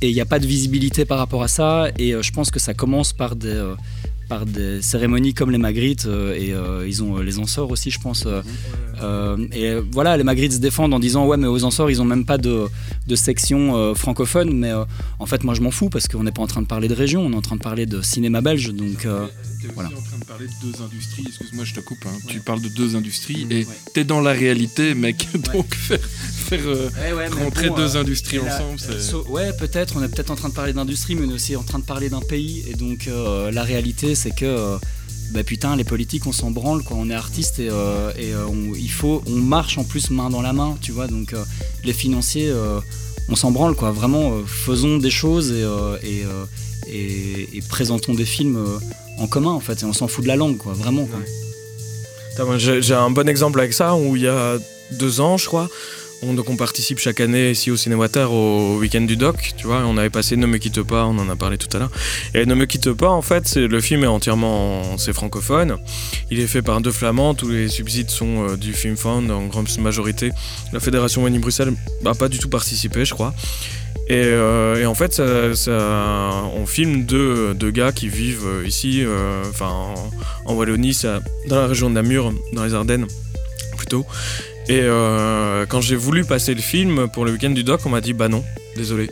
Et 0.02 0.08
il 0.08 0.14
n'y 0.14 0.20
a 0.20 0.24
pas 0.26 0.38
de 0.38 0.46
visibilité 0.46 1.04
par 1.04 1.18
rapport 1.18 1.42
à 1.42 1.48
ça 1.48 1.88
et 1.98 2.14
je 2.20 2.30
pense 2.32 2.50
que 2.50 2.58
ça 2.60 2.74
commence 2.74 3.12
par 3.12 3.34
des, 3.36 3.60
par 4.32 4.46
des 4.46 4.80
cérémonies 4.80 5.34
comme 5.34 5.50
les 5.50 5.58
Magritte 5.68 6.06
euh, 6.06 6.34
et 6.42 6.50
euh, 6.54 6.86
ils 6.90 7.02
ont 7.02 7.12
euh, 7.18 7.22
les 7.22 7.36
Ansors 7.38 7.70
aussi 7.74 7.90
je 7.90 8.00
pense 8.06 8.24
euh, 8.24 8.40
euh, 9.02 9.36
et 9.52 9.74
voilà 9.90 10.16
les 10.16 10.24
Magritte 10.24 10.52
se 10.54 10.58
défendent 10.68 10.94
en 10.94 10.98
disant 11.08 11.26
ouais 11.26 11.36
mais 11.36 11.46
aux 11.54 11.62
Ansors 11.64 11.90
ils 11.90 12.00
ont 12.00 12.06
même 12.14 12.24
pas 12.24 12.38
de, 12.38 12.64
de 13.06 13.16
section 13.16 13.60
euh, 13.76 13.94
francophone 13.94 14.50
mais 14.54 14.70
euh, 14.72 14.84
en 15.18 15.26
fait 15.26 15.44
moi 15.44 15.54
je 15.54 15.60
m'en 15.60 15.70
fous 15.70 15.90
parce 15.90 16.06
qu'on 16.08 16.22
n'est 16.24 16.32
pas 16.32 16.42
en 16.42 16.46
train 16.46 16.62
de 16.62 16.66
parler 16.74 16.88
de 16.88 16.94
région 16.94 17.20
on 17.26 17.32
est 17.32 17.36
en 17.36 17.42
train 17.42 17.56
de 17.56 17.60
parler 17.70 17.84
de 17.84 18.00
cinéma 18.00 18.40
belge 18.40 18.72
donc 18.72 19.04
euh, 19.04 19.26
Voilà. 19.74 19.90
en 19.90 20.02
train 20.08 20.18
de 20.18 20.24
parler 20.24 20.46
de 20.46 20.66
deux 20.66 20.82
industries, 20.82 21.24
excuse-moi 21.28 21.64
je 21.64 21.74
te 21.74 21.80
coupe, 21.80 22.04
hein. 22.06 22.16
tu 22.26 22.40
parles 22.40 22.62
de 22.62 22.68
deux 22.80 22.96
industries 22.96 23.46
et 23.50 23.66
t'es 23.94 24.04
dans 24.04 24.20
la 24.28 24.32
réalité 24.32 24.94
mec, 24.94 25.28
donc 25.52 25.74
faire, 25.74 26.00
faire 26.48 26.66
euh, 26.66 26.88
rentrer 27.44 27.68
deux 27.76 27.96
industries 27.96 28.38
ensemble, 28.40 28.78
euh, 28.90 29.00
so- 29.00 29.24
ouais, 29.28 29.52
peut-être. 29.62 29.94
On 29.96 30.02
est 30.02 30.08
peut-être 30.08 30.30
en 30.30 30.36
train 30.36 30.48
de 30.48 30.54
parler 30.54 30.72
d'industrie, 30.72 31.14
mais 31.16 31.26
on 31.26 31.30
est 31.30 31.34
aussi 31.34 31.54
en 31.56 31.62
train 31.62 31.78
de 31.78 31.84
parler 31.84 32.08
d'un 32.10 32.20
pays. 32.34 32.64
Et 32.68 32.74
donc, 32.74 33.06
euh, 33.08 33.50
la 33.52 33.62
réalité, 33.62 34.14
c'est 34.22 34.30
que, 34.30 34.44
euh, 34.44 34.76
bah 35.32 35.42
putain, 35.42 35.74
les 35.74 35.84
politiques, 35.84 36.26
on 36.26 36.32
s'en 36.32 36.50
branle, 36.50 36.82
quoi. 36.84 36.96
On 37.00 37.10
est 37.10 37.14
artiste 37.14 37.58
et, 37.58 37.68
euh, 37.68 38.12
euh, 38.16 38.44
on, 38.46 38.74
il 38.74 38.90
faut, 38.90 39.22
on 39.26 39.32
marche 39.36 39.78
en 39.78 39.84
plus 39.84 40.10
main 40.10 40.30
dans 40.30 40.42
la 40.42 40.52
main, 40.52 40.76
tu 40.80 40.92
vois. 40.92 41.08
Donc, 41.08 41.34
les 41.84 41.92
financiers, 41.92 42.52
on 43.28 43.36
s'en 43.36 43.50
branle, 43.50 43.74
quoi. 43.74 43.90
Vraiment, 43.90 44.32
faisons 44.46 44.98
des 44.98 45.10
choses 45.10 45.52
et, 45.52 46.24
présentons 47.68 48.14
des 48.14 48.24
films 48.24 48.64
en 49.18 49.26
commun, 49.26 49.50
en 49.50 49.60
fait. 49.60 49.82
Et 49.82 49.84
on 49.84 49.92
s'en 49.92 50.08
fout 50.08 50.22
de 50.22 50.28
la 50.28 50.36
langue, 50.36 50.58
quoi. 50.58 50.72
Vraiment, 50.72 51.08
j'ai 52.58 52.94
un 52.94 53.10
bon 53.10 53.28
exemple 53.28 53.58
avec 53.58 53.72
ça 53.72 53.96
où 53.96 54.16
il 54.16 54.22
y 54.22 54.28
a 54.28 54.56
deux 54.92 55.20
ans, 55.20 55.36
je 55.36 55.46
crois. 55.46 55.68
On, 56.24 56.34
donc 56.34 56.48
on 56.50 56.56
participe 56.56 57.00
chaque 57.00 57.20
année 57.20 57.50
ici 57.50 57.70
au 57.72 57.76
Cinéwater 57.76 58.30
au 58.32 58.78
week-end 58.78 59.00
du 59.00 59.16
doc, 59.16 59.54
tu 59.56 59.66
vois. 59.66 59.82
On 59.86 59.96
avait 59.96 60.10
passé 60.10 60.36
Ne 60.36 60.46
me 60.46 60.58
quitte 60.58 60.82
pas, 60.82 61.04
on 61.04 61.18
en 61.18 61.28
a 61.28 61.34
parlé 61.34 61.58
tout 61.58 61.68
à 61.76 61.80
l'heure. 61.80 61.90
Et 62.34 62.46
Ne 62.46 62.54
me 62.54 62.64
quitte 62.66 62.92
pas, 62.92 63.08
en 63.08 63.22
fait, 63.22 63.56
le 63.56 63.80
film 63.80 64.04
est 64.04 64.08
entièrement 64.08 64.96
c'est 64.98 65.12
francophone. 65.12 65.78
Il 66.30 66.38
est 66.38 66.46
fait 66.46 66.62
par 66.62 66.80
deux 66.80 66.92
flamands, 66.92 67.34
tous 67.34 67.48
les 67.48 67.68
subsides 67.68 68.10
sont 68.10 68.48
euh, 68.48 68.56
du 68.56 68.72
Film 68.72 68.96
Fund 68.96 69.30
en 69.30 69.46
grande 69.46 69.68
majorité. 69.80 70.30
La 70.72 70.78
fédération 70.80 71.22
Wallonie-Bruxelles 71.22 71.74
n'a 72.02 72.14
pas 72.14 72.28
du 72.28 72.38
tout 72.38 72.48
participé, 72.48 73.04
je 73.04 73.14
crois. 73.14 73.34
Et, 74.08 74.22
euh, 74.24 74.86
en 74.86 74.94
fait, 74.94 75.20
on 75.20 76.66
filme 76.66 77.04
deux, 77.04 77.70
gars 77.70 77.90
qui 77.90 78.08
vivent 78.08 78.46
euh, 78.46 78.66
ici, 78.66 79.04
enfin 79.48 79.68
en, 80.46 80.52
en 80.52 80.54
Wallonie, 80.54 80.96
dans 81.48 81.56
la 81.56 81.66
région 81.66 81.90
de 81.90 81.94
Namur, 81.94 82.32
dans 82.52 82.64
les 82.64 82.74
Ardennes, 82.74 83.06
plutôt. 83.76 84.06
Et 84.68 84.80
euh, 84.80 85.66
quand 85.66 85.80
j'ai 85.80 85.96
voulu 85.96 86.24
passer 86.24 86.54
le 86.54 86.60
film 86.60 87.08
pour 87.08 87.24
le 87.24 87.32
week-end 87.32 87.50
du 87.50 87.64
doc, 87.64 87.80
on 87.84 87.90
m'a 87.90 88.00
dit 88.00 88.12
bah 88.12 88.28
non, 88.28 88.44
désolé, 88.76 89.10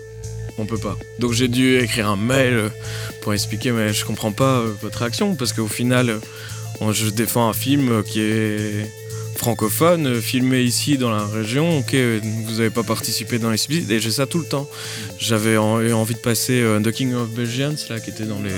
on 0.59 0.67
peut 0.67 0.79
pas. 0.79 0.97
Donc 1.19 1.33
j'ai 1.33 1.49
dû 1.49 1.79
écrire 1.79 2.09
un 2.09 2.17
mail 2.17 2.71
pour 3.21 3.35
expliquer, 3.35 3.73
mais 3.73 3.93
je 3.93 4.05
comprends 4.05 4.33
pas 4.33 4.59
euh, 4.59 4.73
votre 4.81 4.99
réaction 4.99 5.35
parce 5.35 5.53
qu'au 5.53 5.67
final, 5.67 6.11
euh, 6.11 6.93
je 6.93 7.11
défends 7.11 7.49
un 7.49 7.53
film 7.53 8.03
qui 8.05 8.21
est 8.21 8.91
francophone, 9.37 10.21
filmé 10.21 10.61
ici 10.63 10.99
dans 10.99 11.11
la 11.11 11.27
région. 11.27 11.79
Ok, 11.79 11.95
vous 11.95 12.53
n'avez 12.53 12.71
pas 12.71 12.85
participé 12.85 13.39
dans 13.39 13.51
les 13.51 13.57
subsides 13.57 13.91
et 13.91 13.99
j'ai 13.99 14.11
ça 14.13 14.27
tout 14.27 14.39
le 14.39 14.45
temps. 14.45 14.69
J'avais 15.19 15.57
envie 15.57 16.15
de 16.15 16.21
passer 16.21 16.63
The 16.83 16.93
King 16.93 17.15
of 17.15 17.31
Belgians 17.31 17.75
là, 17.89 18.01
qui 18.01 18.11
était 18.11 18.25
dans 18.25 18.41
les 18.41 18.51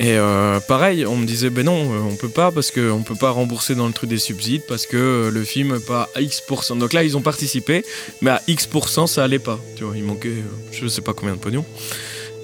et 0.00 0.12
euh, 0.16 0.60
pareil, 0.60 1.04
on 1.06 1.16
me 1.16 1.26
disait 1.26 1.50
ben 1.50 1.64
non, 1.66 1.92
euh, 1.92 1.98
on 2.08 2.14
peut 2.14 2.28
pas 2.28 2.52
parce 2.52 2.70
qu'on 2.70 3.02
peut 3.02 3.16
pas 3.16 3.30
rembourser 3.30 3.74
dans 3.74 3.88
le 3.88 3.92
truc 3.92 4.08
des 4.08 4.18
subsides 4.18 4.62
parce 4.68 4.86
que 4.86 4.96
euh, 4.96 5.30
le 5.32 5.42
film 5.42 5.80
pas 5.80 6.08
à 6.14 6.20
X%. 6.20 6.76
Donc 6.76 6.92
là, 6.92 7.02
ils 7.02 7.16
ont 7.16 7.20
participé, 7.20 7.84
mais 8.22 8.30
à 8.30 8.40
X% 8.46 9.08
ça 9.08 9.24
allait 9.24 9.40
pas. 9.40 9.58
Tu 9.76 9.82
vois, 9.82 9.96
il 9.96 10.04
manquait 10.04 10.28
euh, 10.28 10.42
je 10.70 10.86
sais 10.86 11.00
pas 11.02 11.14
combien 11.14 11.34
de 11.34 11.40
pognon. 11.40 11.64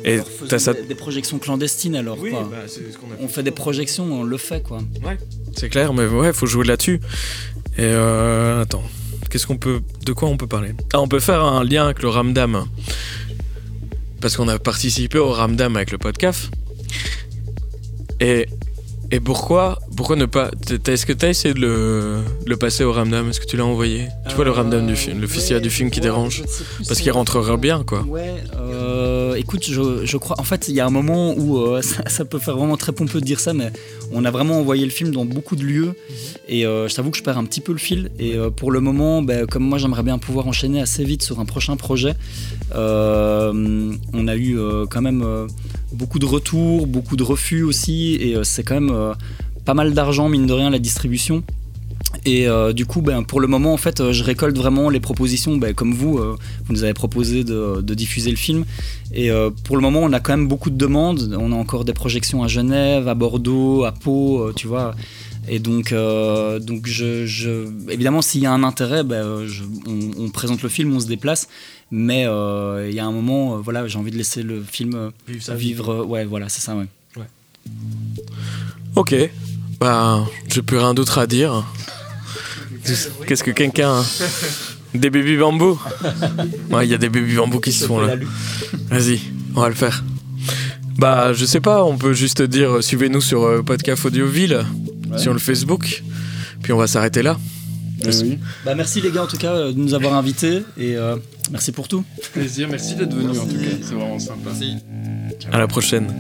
Et 0.05 0.14
Alors, 0.14 0.27
t'as 0.49 0.59
ça. 0.59 0.75
des, 0.75 0.83
des 0.83 0.95
projections 0.97 1.38
clandestines 1.38 1.95
alors, 1.97 2.19
quoi. 2.19 2.29
bah, 2.51 2.64
c'est 2.67 2.93
ce 2.93 2.99
qu'on 2.99 3.07
a 3.07 3.17
On 3.23 3.29
fait 3.29 3.43
des 3.43 3.53
projections, 3.53 4.05
on 4.12 4.23
le 4.25 4.37
fait, 4.37 4.62
quoi. 4.62 4.79
C'est 5.57 5.69
clair, 5.71 5.95
mais 5.95 6.07
ouais, 6.07 6.33
faut 6.35 6.45
jouer 6.47 6.67
là-dessus. 6.67 7.01
Et 7.79 7.83
euh, 7.85 8.61
attends, 8.62 8.83
qu'est-ce 9.31 9.47
qu'on 9.47 9.57
peut, 9.57 9.81
de 10.05 10.12
quoi 10.12 10.29
on 10.29 10.37
peut 10.37 10.47
parler? 10.47 10.73
Ah, 10.93 11.01
on 11.01 11.09
peut 11.09 11.21
faire 11.21 11.43
un 11.43 11.64
lien 11.64 11.85
avec 11.85 12.03
le 12.03 12.09
Ramdam. 12.11 12.67
Parce 14.21 14.37
qu'on 14.37 14.49
a 14.49 14.59
participé 14.59 15.19
au 15.19 15.33
Ramdam 15.33 15.75
avec 15.77 15.90
le 15.90 15.99
podcast. 15.99 16.51
Et, 18.20 18.46
et 19.11 19.20
pourquoi, 19.20 19.79
pourquoi 19.97 20.17
ne 20.17 20.27
pas 20.27 20.51
t'as- 20.83 20.93
Est-ce 20.93 21.07
que 21.07 21.13
tu 21.13 21.25
as 21.27 21.31
essayé 21.31 21.55
de 21.55 21.61
le, 21.61 22.19
de 22.45 22.51
le 22.51 22.57
passer 22.57 22.85
au 22.85 22.93
Ramdam? 22.93 23.29
Est-ce 23.31 23.41
que 23.41 23.47
tu 23.47 23.57
l'as 23.57 23.65
envoyé? 23.65 24.07
Tu 24.29 24.35
vois 24.35 24.45
le 24.45 24.51
Ramdam 24.51 24.87
du 24.87 24.97
film, 24.97 25.21
le 25.21 25.27
festival 25.27 25.63
du 25.63 25.71
film 25.71 25.91
qui 25.91 26.01
dérange? 26.01 26.43
Parce 26.89 27.01
qu'il 27.01 27.11
rentrerait 27.13 27.57
bien, 27.57 27.83
quoi. 27.85 28.03
Ouais, 28.03 28.35
euh, 28.57 29.35
écoute, 29.35 29.65
je, 29.69 30.05
je 30.05 30.17
crois. 30.17 30.37
En 30.41 30.45
fait, 30.45 30.69
il 30.69 30.75
y 30.75 30.81
a 30.81 30.87
un 30.87 30.91
moment 30.91 31.35
où 31.37 31.59
euh, 31.59 31.83
ça, 31.91 32.03
ça 32.09 32.25
peut 32.25 32.39
faire 32.39 32.57
vraiment 32.57 32.77
très 32.77 32.93
pompeux 32.93 33.21
de 33.21 33.25
dire 33.27 33.41
ça, 33.41 33.53
mais 33.55 33.71
on 34.13 34.25
a 34.25 34.31
vraiment 34.31 34.59
envoyé 34.59 34.85
le 34.85 34.91
film 34.91 35.11
dans 35.13 35.25
beaucoup 35.25 35.57
de 35.57 35.63
lieux. 35.65 35.95
Et 36.49 36.67
euh, 36.67 36.89
je 36.89 36.95
t'avoue 36.95 37.11
que 37.11 37.17
je 37.19 37.23
perds 37.23 37.39
un 37.39 37.45
petit 37.45 37.61
peu 37.61 37.73
le 37.73 37.79
fil. 37.79 38.11
Et 38.19 38.37
euh, 38.37 38.51
pour 38.51 38.71
le 38.73 38.81
moment, 38.81 39.23
ben, 39.23 39.47
comme 39.47 39.65
moi, 39.65 39.79
j'aimerais 39.79 40.03
bien 40.03 40.19
pouvoir 40.19 40.47
enchaîner 40.47 40.81
assez 40.81 41.05
vite 41.05 41.23
sur 41.23 41.41
un 41.41 41.45
prochain 41.45 41.77
projet. 41.77 42.15
euh, 42.75 43.93
on 44.13 44.29
a 44.29 44.37
eu 44.37 44.59
euh, 44.59 44.87
quand 44.89 45.03
même 45.03 45.23
euh, 45.25 45.47
beaucoup 45.93 46.19
de 46.19 46.27
retours, 46.27 46.87
beaucoup 46.87 47.17
de 47.17 47.23
refus 47.23 47.63
aussi. 47.63 48.17
Et 48.21 48.37
euh, 48.37 48.45
c'est 48.45 48.63
quand 48.63 48.75
même 48.75 48.91
euh, 48.93 49.15
pas 49.64 49.74
mal 49.74 49.94
d'argent, 49.94 50.29
mine 50.29 50.46
de 50.46 50.53
rien, 50.53 50.70
la 50.70 50.79
distribution. 50.79 51.42
Et 52.27 52.46
euh, 52.48 52.72
du 52.72 52.87
coup, 52.87 53.03
ben, 53.03 53.22
pour 53.22 53.40
le 53.40 53.46
moment, 53.48 53.72
en 53.74 53.77
fait, 53.77 54.00
euh, 54.00 54.12
je 54.12 54.22
récolte 54.24 54.57
vraiment 54.57 54.88
les 54.88 55.00
propositions, 55.00 55.57
ben, 55.57 55.74
comme 55.74 55.92
vous, 55.94 56.18
euh, 56.18 56.37
vous 56.64 56.72
nous 56.72 56.85
avez 56.85 56.94
proposé 56.94 57.44
de, 57.44 57.81
de 57.83 57.94
diffuser 57.94 58.31
le 58.31 58.37
film. 58.37 58.64
Et 59.12 59.31
euh, 59.31 59.50
pour 59.64 59.77
le 59.77 59.83
moment, 59.83 60.00
on 60.00 60.12
a 60.12 60.20
quand 60.20 60.33
même 60.37 60.48
beaucoup 60.48 60.70
de 60.70 60.77
demandes. 60.77 61.37
On 61.38 61.53
a 61.53 61.57
encore 61.57 61.85
des 61.85 61.92
projections 61.92 62.42
à 62.42 62.48
Genève, 62.48 63.09
à 63.09 63.14
Bordeaux, 63.14 63.85
à 63.85 63.92
Pau, 63.92 64.53
tu 64.55 64.66
vois. 64.68 64.94
Et 65.48 65.59
donc, 65.59 65.92
donc 65.92 66.87
je, 66.87 67.27
je- 67.27 67.66
évidemment, 67.90 68.22
s'il 68.22 68.40
y 68.42 68.46
a 68.46 68.53
un 68.53 68.62
intérêt, 68.62 69.03
ben, 69.05 69.44
je- 69.46 69.64
on, 69.87 70.24
on 70.24 70.31
présente 70.31 70.62
le 70.62 70.68
film, 70.70 70.94
on 70.94 71.00
se 71.00 71.07
déplace. 71.07 71.48
Mais 71.90 72.22
il 72.22 72.94
y 72.94 73.00
a 73.00 73.05
un 73.05 73.12
moment, 73.12 73.59
voilà, 73.59 73.87
j'ai 73.88 73.98
envie 73.98 74.11
de 74.12 74.16
laisser 74.16 74.42
le 74.42 74.62
film 74.62 75.11
vivre. 75.57 75.90
euh, 75.90 76.05
ouais, 76.05 76.24
voilà, 76.24 76.48
c'est 76.48 76.62
ça, 76.62 76.74
ouais. 76.77 76.87
Ok, 78.96 79.14
bah, 79.81 80.25
j'ai 80.49 80.63
plus 80.63 80.79
rien 80.79 80.95
d'autre 80.95 81.19
à 81.19 81.27
dire. 81.27 81.65
Qu'est-ce 83.27 83.43
que 83.43 83.51
quelqu'un. 83.51 84.03
Des 84.95 85.11
bébés 85.11 85.37
bambous 85.37 85.81
Ouais, 86.71 86.87
il 86.87 86.91
y 86.91 86.95
a 86.95 86.99
des 86.99 87.09
bébés 87.09 87.35
bambous 87.35 87.61
qui 87.61 87.73
se 87.73 87.87
font 87.87 88.01
là. 88.01 88.15
Vas-y, 88.91 89.21
on 89.57 89.61
va 89.61 89.69
le 89.69 89.75
faire. 89.75 90.05
Bah, 90.99 91.33
je 91.33 91.45
sais 91.45 91.61
pas, 91.61 91.85
on 91.85 91.99
peut 91.99 92.13
juste 92.13 92.43
dire 92.43 92.77
euh, 92.77 92.81
suivez-nous 92.81 93.21
sur 93.21 93.43
euh, 93.43 93.63
Podcast 93.63 94.05
Audioville, 94.05 94.65
sur 95.17 95.33
le 95.33 95.41
Facebook, 95.41 96.05
puis 96.63 96.73
on 96.73 96.77
va 96.77 96.87
s'arrêter 96.87 97.23
là. 97.23 97.37
Bah, 98.65 98.75
merci 98.75 99.01
les 99.01 99.11
gars 99.11 99.25
en 99.25 99.27
tout 99.27 99.37
cas 99.37 99.55
euh, 99.55 99.73
de 99.73 99.79
nous 99.79 99.95
avoir 99.95 100.15
invités 100.15 100.63
et 100.77 100.97
euh, 100.97 101.17
merci 101.51 101.73
pour 101.73 101.89
tout. 101.89 102.05
Plaisir, 102.33 102.69
merci 102.69 102.95
d'être 102.95 103.15
venu 103.15 103.39
en 103.39 103.47
tout 103.47 103.57
cas, 103.57 103.77
c'est 103.83 103.95
vraiment 103.95 104.19
sympa. 104.19 104.51
À 105.53 105.59
la 105.59 105.67
prochaine. 105.67 106.13